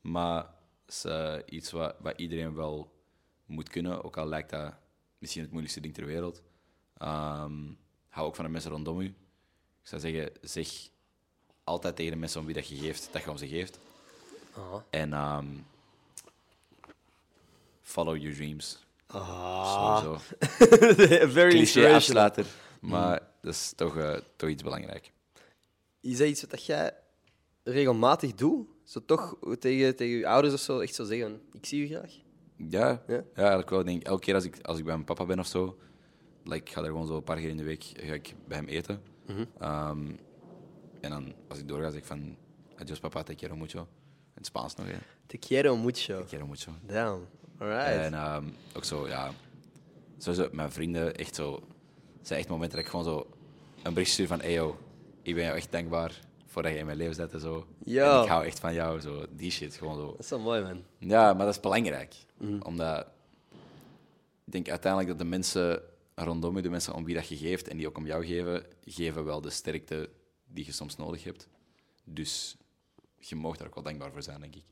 Maar 0.00 0.38
het 0.84 0.94
is 0.94 1.04
eh, 1.04 1.36
iets 1.46 1.70
wat, 1.70 1.94
wat 1.98 2.18
iedereen 2.18 2.54
wel 2.54 2.92
moet 3.46 3.68
kunnen, 3.68 4.04
ook 4.04 4.16
al 4.16 4.26
lijkt 4.26 4.50
dat 4.50 4.74
misschien 5.18 5.42
het 5.42 5.50
moeilijkste 5.50 5.82
ding 5.82 5.94
ter 5.94 6.06
wereld. 6.06 6.42
Ehm, 6.96 7.72
hou 8.08 8.26
ook 8.26 8.34
van 8.34 8.44
de 8.44 8.50
mensen 8.50 8.70
rondom 8.70 9.00
u. 9.00 9.06
Ik 9.82 9.94
zou 9.94 10.00
zeggen, 10.00 10.32
zeg 10.40 10.68
altijd 11.64 11.96
tegen 11.96 12.12
de 12.12 12.18
mensen 12.18 12.40
om 12.40 12.46
wie 12.46 12.54
dat 12.54 12.68
je 12.68 12.76
geeft, 12.76 13.08
dat 13.12 13.22
je 13.22 13.30
om 13.30 13.36
ze 13.36 13.48
geeft. 13.48 13.78
En 14.90 15.12
ehm, 15.12 15.46
follow 17.80 18.16
your 18.16 18.34
dreams. 18.34 18.86
Ah. 19.06 20.02
Sowieso. 20.02 20.22
Very 21.38 21.50
Cliché 21.50 21.94
afsluiter, 21.94 22.46
maar 22.80 23.22
dat 23.40 23.54
is 23.54 23.72
toch, 23.76 23.96
eh, 23.96 24.16
toch 24.36 24.48
iets 24.48 24.62
belangrijk. 24.62 25.12
Is 26.00 26.18
dat 26.18 26.28
iets 26.28 26.44
wat 26.50 26.64
jij 26.64 26.94
regelmatig 27.62 28.34
doet? 28.34 28.68
Zo 28.88 29.04
toch 29.04 29.36
tegen, 29.58 29.96
tegen 29.96 30.18
je 30.18 30.26
ouders 30.26 30.54
of 30.54 30.60
zo 30.60 30.78
echt 30.78 30.94
zo 30.94 31.04
zeggen, 31.04 31.40
ik 31.52 31.66
zie 31.66 31.80
je 31.80 31.94
graag? 31.94 32.12
Ja, 32.56 32.88
Ja? 32.88 33.02
ja? 33.06 33.22
eigenlijk 33.34 33.70
wel. 33.70 33.80
Ik 33.80 33.86
denk, 33.86 34.02
elke 34.02 34.20
keer 34.20 34.34
als 34.34 34.44
ik, 34.44 34.58
als 34.62 34.78
ik 34.78 34.84
bij 34.84 34.92
mijn 34.94 35.06
papa 35.06 35.24
ben 35.24 35.38
of 35.38 35.46
zo, 35.46 35.78
like, 36.44 36.56
ik 36.56 36.70
ga 36.70 36.80
er 36.80 36.86
gewoon 36.86 37.06
zo 37.06 37.16
een 37.16 37.22
paar 37.22 37.36
keer 37.36 37.48
in 37.48 37.56
de 37.56 37.62
week 37.62 37.84
ga 37.96 38.12
ik 38.12 38.34
bij 38.46 38.56
hem 38.56 38.66
eten. 38.66 39.02
Ehm, 39.58 40.06
en 41.00 41.10
dan, 41.10 41.32
als 41.48 41.58
ik 41.58 41.68
doorga, 41.68 41.90
zeg 41.90 41.98
ik 42.00 42.04
van, 42.06 42.36
adios 42.76 42.98
papa, 43.00 43.22
te 43.22 43.34
quiero 43.34 43.56
mucho. 43.56 43.78
In 43.78 43.86
het 44.34 44.46
Spaans 44.46 44.74
nog, 44.74 44.86
hè. 44.86 44.96
Te 45.26 45.36
quiero 45.38 45.76
mucho. 45.76 46.18
Te 46.18 46.24
quiero 46.28 46.46
mucho. 46.46 46.72
Damn. 46.86 47.26
Alright. 47.58 47.86
En 47.86 48.14
ehm, 48.14 48.44
ook 48.76 48.84
zo, 48.84 49.08
ja, 49.08 49.30
sowieso 50.18 50.48
mijn 50.52 50.70
vrienden, 50.72 51.14
echt 51.14 51.34
zo, 51.34 51.62
zijn 52.22 52.38
echt 52.38 52.48
momenten 52.48 52.76
dat 52.76 52.84
ik 52.86 52.90
gewoon 52.90 53.04
zo 53.04 53.26
een 53.82 53.92
bericht 53.94 54.10
stuur 54.12 54.26
van, 54.26 54.40
hey 54.40 54.52
yo, 54.52 54.78
ik 55.22 55.34
ben 55.34 55.44
jou 55.44 55.56
echt 55.56 55.72
dankbaar 55.72 56.20
voor 56.48 56.62
dat 56.62 56.72
je 56.72 56.78
in 56.78 56.86
mijn 56.86 56.98
leven 56.98 57.14
zet 57.14 57.32
en 57.32 57.40
zo. 57.40 57.66
Ja. 57.84 58.16
En 58.16 58.22
ik 58.22 58.28
hou 58.28 58.44
echt 58.44 58.58
van 58.58 58.74
jou, 58.74 59.00
zo, 59.00 59.26
die 59.30 59.50
shit, 59.50 59.74
gewoon 59.74 59.96
zo. 59.96 60.10
Dat 60.10 60.20
is 60.20 60.30
wel 60.30 60.38
mooi, 60.38 60.62
man. 60.62 60.84
Ja, 60.98 61.32
maar 61.32 61.44
dat 61.44 61.54
is 61.54 61.60
belangrijk. 61.60 62.14
Omdat 62.62 63.06
ik 64.44 64.52
denk 64.52 64.68
uiteindelijk 64.68 65.10
dat 65.10 65.18
de 65.18 65.24
mensen 65.24 65.82
rondom 66.14 66.56
je, 66.56 66.62
de 66.62 66.70
mensen 66.70 66.94
om 66.94 67.04
wie 67.04 67.14
dat 67.14 67.28
je 67.28 67.36
geeft 67.36 67.68
en 67.68 67.76
die 67.76 67.86
ook 67.86 67.96
om 67.96 68.06
jou 68.06 68.26
geven, 68.26 68.66
geven 68.84 69.24
wel 69.24 69.40
de 69.40 69.50
sterkte 69.50 70.10
die 70.46 70.64
je 70.66 70.72
soms 70.72 70.96
nodig 70.96 71.24
hebt. 71.24 71.48
Dus 72.04 72.56
je 73.18 73.36
mag 73.36 73.56
daar 73.56 73.66
ook 73.66 73.74
wel 73.74 73.84
dankbaar 73.84 74.12
voor 74.12 74.22
zijn, 74.22 74.40
denk 74.40 74.54
ik. 74.54 74.64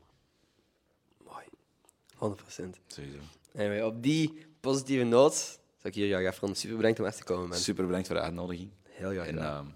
Mooi. 1.25 1.45
100%. 2.15 2.45
Sowieso. 2.87 3.19
Anyway, 3.57 3.83
op 3.83 4.03
die 4.03 4.47
positieve 4.61 5.05
noot 5.05 5.35
zou 5.35 5.59
ik 5.83 5.95
hier 5.95 6.09
graag 6.09 6.27
afronden. 6.27 6.59
Super 6.59 6.77
bedankt 6.77 7.01
om 7.01 7.07
af 7.07 7.17
te 7.17 7.25
komen, 7.25 7.49
man. 7.49 7.59
Super 7.59 7.87
bedankt 7.87 8.07
voor 8.07 8.17
de 8.17 8.23
uitnodiging. 8.23 8.71
Heel 8.83 9.11
graag 9.11 9.27
En. 9.27 9.75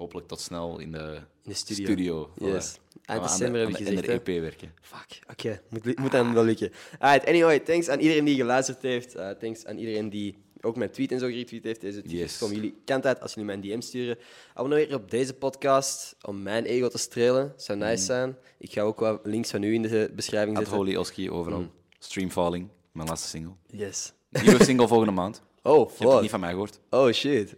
Hopelijk 0.00 0.28
tot 0.28 0.40
snel 0.40 0.78
in 0.78 0.92
de, 0.92 0.98
In 1.42 1.50
de 1.50 1.54
studio. 1.54 1.84
studio. 1.84 2.30
Yes. 2.36 2.78
Eind 3.04 3.22
de- 3.22 3.28
december 3.28 3.60
heb 3.60 3.68
ik 3.68 3.76
de 3.76 3.84
gezegd. 3.84 4.06
hè. 4.06 4.12
NREP 4.12 4.40
werken. 4.40 4.72
Fuck, 4.82 5.18
oké. 5.30 5.60
Moet, 5.68 5.98
moet 5.98 6.10
dan 6.12 6.34
wel 6.34 6.44
lukken. 6.44 6.72
Alright, 6.98 7.28
anyway, 7.28 7.58
thanks 7.60 7.88
aan 7.88 7.98
iedereen 7.98 8.24
die 8.24 8.36
geluisterd 8.36 8.82
heeft. 8.82 9.16
Uh, 9.16 9.30
thanks 9.30 9.66
aan 9.66 9.76
iedereen 9.78 10.10
die 10.10 10.36
ook 10.60 10.76
mijn 10.76 10.90
tweet 10.90 11.12
en 11.12 11.18
zo 11.18 11.26
geretweet 11.26 11.64
heeft. 11.64 11.80
Deze 11.80 12.00
tweets 12.02 12.14
Yes. 12.20 12.38
komen 12.38 12.54
jullie 12.56 12.74
kant 12.84 13.06
uit 13.06 13.20
als 13.20 13.30
jullie 13.34 13.46
mij 13.46 13.54
een 13.54 13.60
DM 13.60 13.80
sturen. 13.86 14.18
Abonneer 14.54 14.88
je 14.88 14.94
op 14.94 15.10
deze 15.10 15.34
podcast 15.34 16.16
om 16.26 16.42
mijn 16.42 16.64
ego 16.64 16.88
te 16.88 16.98
strelen. 16.98 17.52
Zou 17.56 17.78
Mm. 17.78 17.84
nice 17.84 18.04
zijn. 18.04 18.36
Ik 18.58 18.72
ga 18.72 18.80
ook 18.82 19.00
wat 19.00 19.20
links 19.22 19.50
van 19.50 19.62
u 19.62 19.74
in 19.74 19.82
de 19.82 20.10
beschrijving 20.14 20.56
At 20.56 20.62
zetten. 20.62 20.82
Holy 20.82 20.96
Oski 20.96 21.30
overal. 21.30 21.58
Mm. 21.60 21.70
Streamfalling, 21.98 22.68
mijn 22.92 23.08
laatste 23.08 23.28
single. 23.28 23.52
Yes. 23.66 24.12
Nieuwe 24.30 24.64
single 24.64 24.88
volgende 24.88 25.12
maand. 25.12 25.42
Oh, 25.62 25.74
Je 25.74 25.80
hebt 25.86 25.98
het 25.98 26.10
fuck. 26.10 26.20
niet 26.20 26.30
van 26.30 26.40
mij 26.40 26.50
gehoord. 26.50 26.80
Oh, 26.90 27.12
shit. 27.12 27.56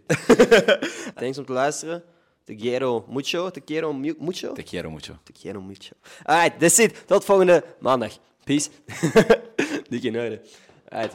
thanks 1.15 1.37
om 1.37 1.45
te 1.45 1.51
luisteren. 1.53 2.03
Te 2.45 2.55
quiero 2.57 3.05
mucho. 3.07 3.51
Te 3.51 3.61
quiero 3.61 3.93
mu- 3.93 4.15
mucho. 4.19 4.53
Te 4.53 4.63
quiero 4.63 4.89
mucho. 4.89 5.19
Te 5.23 5.33
quiero 5.33 5.61
mucho. 5.61 5.95
Alright, 6.25 6.57
that's 6.59 6.79
it. 6.79 6.93
Tot 7.07 7.25
volgende 7.25 7.63
maandag. 7.79 8.11
Peace. 8.45 8.69
Dik 9.89 10.03
in 10.03 10.17
orde. 10.17 10.41
Alright. 10.91 11.13